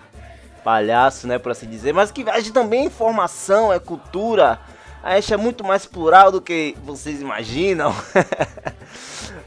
palhaço, 0.64 1.28
né, 1.28 1.40
por 1.40 1.52
assim 1.52 1.70
dizer, 1.70 1.94
mas 1.94 2.12
que 2.12 2.24
viagem 2.24 2.52
também 2.52 2.82
é 2.82 2.86
informação, 2.86 3.72
é 3.72 3.80
cultura. 3.80 4.60
A 5.04 5.16
gente 5.20 5.34
é 5.34 5.38
muito 5.38 5.64
mais 5.64 5.86
plural 5.86 6.32
do 6.32 6.42
que 6.42 6.76
vocês 6.84 7.22
imaginam. 7.22 7.94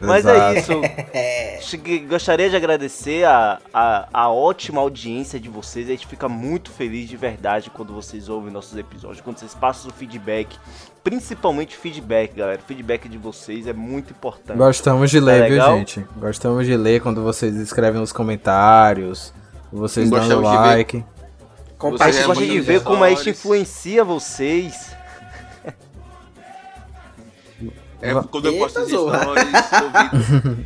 Mas 0.01 0.24
é 0.24 0.59
isso. 0.59 0.72
Gostaria 2.09 2.48
de 2.48 2.57
agradecer 2.57 3.24
a, 3.24 3.59
a, 3.72 4.09
a, 4.12 4.30
ótima 4.30 4.80
audiência 4.80 5.38
de 5.38 5.48
vocês. 5.48 5.86
A 5.88 5.90
gente 5.90 6.07
fica 6.07 6.28
muito 6.28 6.70
feliz 6.70 7.09
de 7.09 7.16
verdade 7.16 7.70
quando 7.70 7.92
vocês 7.92 8.28
ouvem 8.28 8.51
nossos 8.51 8.76
episódios, 8.78 9.20
quando 9.20 9.38
vocês 9.38 9.55
passam 9.55 9.90
o 9.90 9.94
feedback. 9.94 10.57
Principalmente 11.05 11.76
feedback, 11.76 12.34
galera. 12.34 12.61
O 12.62 12.66
feedback 12.66 13.09
de 13.09 13.18
vocês 13.18 13.66
é 13.66 13.72
muito 13.72 14.12
importante. 14.12 14.57
Gostamos 14.57 15.11
de 15.11 15.20
ler, 15.20 15.42
tá 15.42 15.48
viu, 15.48 15.76
gente? 15.76 16.07
Gostamos 16.16 16.66
de 16.66 16.76
ler 16.76 17.01
quando 17.01 17.22
vocês 17.22 17.55
escrevem 17.57 18.01
nos 18.01 18.12
comentários, 18.12 19.32
vocês 19.70 20.09
dão 20.09 20.40
like. 20.40 21.05
A 21.98 22.11
gente 22.11 22.26
gosta 22.26 22.46
de 22.46 22.61
ver 22.61 22.82
como 22.82 23.05
a 23.05 23.11
gente 23.11 23.30
influencia 23.30 24.05
vocês. 24.05 24.99
É 28.03 28.14
quando 28.30 28.46
eu 28.46 28.59
posto 28.59 28.78
as 28.78 28.88
stories, 28.88 29.20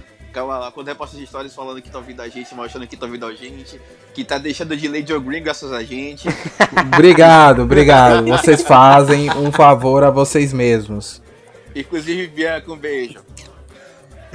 Calma 0.33 0.59
lá, 0.59 0.73
quando 0.73 0.89
eu 0.89 0.97
posto 0.97 1.17
as 1.17 1.23
histórias 1.23 1.55
falando 1.55 1.81
que 1.81 1.87
estão 1.87 2.01
ouvindo 2.01 2.21
a 2.21 2.29
gente, 2.29 2.53
mostrando 2.57 2.89
que 2.89 2.95
estão 2.95 3.09
ouvindo 3.09 3.25
a 3.25 3.33
gente, 3.33 3.81
que 4.13 4.25
tá 4.25 4.37
deixando 4.37 4.77
de 4.77 4.89
ler 4.89 5.07
Joe 5.07 5.21
Green 5.21 5.43
graças 5.43 5.73
a 5.73 5.83
gente. 5.85 6.29
obrigado, 6.93 7.63
obrigado. 7.63 8.27
Vocês 8.27 8.63
fazem 8.63 9.31
um 9.31 9.53
favor 9.53 10.03
a 10.03 10.11
vocês 10.11 10.53
mesmos. 10.53 11.23
Inclusive, 11.75 12.27
Bianca, 12.29 12.73
um 12.73 12.77
beijo. 12.77 13.21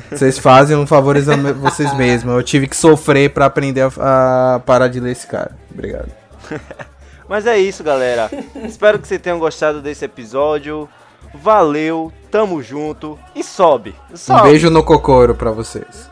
Vocês 0.09 0.39
fazem 0.39 0.77
um 0.77 0.87
favor 0.87 1.17
a 1.17 1.53
vocês 1.53 1.93
mesmos. 1.95 2.33
Eu 2.33 2.43
tive 2.43 2.67
que 2.67 2.75
sofrer 2.75 3.31
para 3.31 3.45
aprender 3.45 3.81
a, 3.81 4.55
a 4.55 4.59
parar 4.59 4.87
de 4.87 4.99
ler 4.99 5.11
esse 5.11 5.27
cara. 5.27 5.57
Obrigado. 5.69 6.11
Mas 7.27 7.45
é 7.45 7.59
isso, 7.59 7.83
galera. 7.83 8.29
Espero 8.63 8.97
que 8.99 9.07
vocês 9.07 9.21
tenham 9.21 9.37
gostado 9.37 9.81
desse 9.81 10.05
episódio. 10.05 10.89
Valeu, 11.33 12.11
tamo 12.31 12.61
junto 12.61 13.17
e 13.35 13.43
sobe. 13.43 13.95
sobe. 14.13 14.39
Um 14.39 14.43
beijo 14.43 14.69
no 14.69 14.83
cocoro 14.83 15.35
pra 15.35 15.51
vocês. 15.51 16.09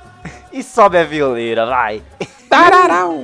e 0.52 0.64
sobe 0.64 0.98
a 0.98 1.04
violeira, 1.04 1.66
vai. 1.66 2.02
Tararau. 2.50 3.24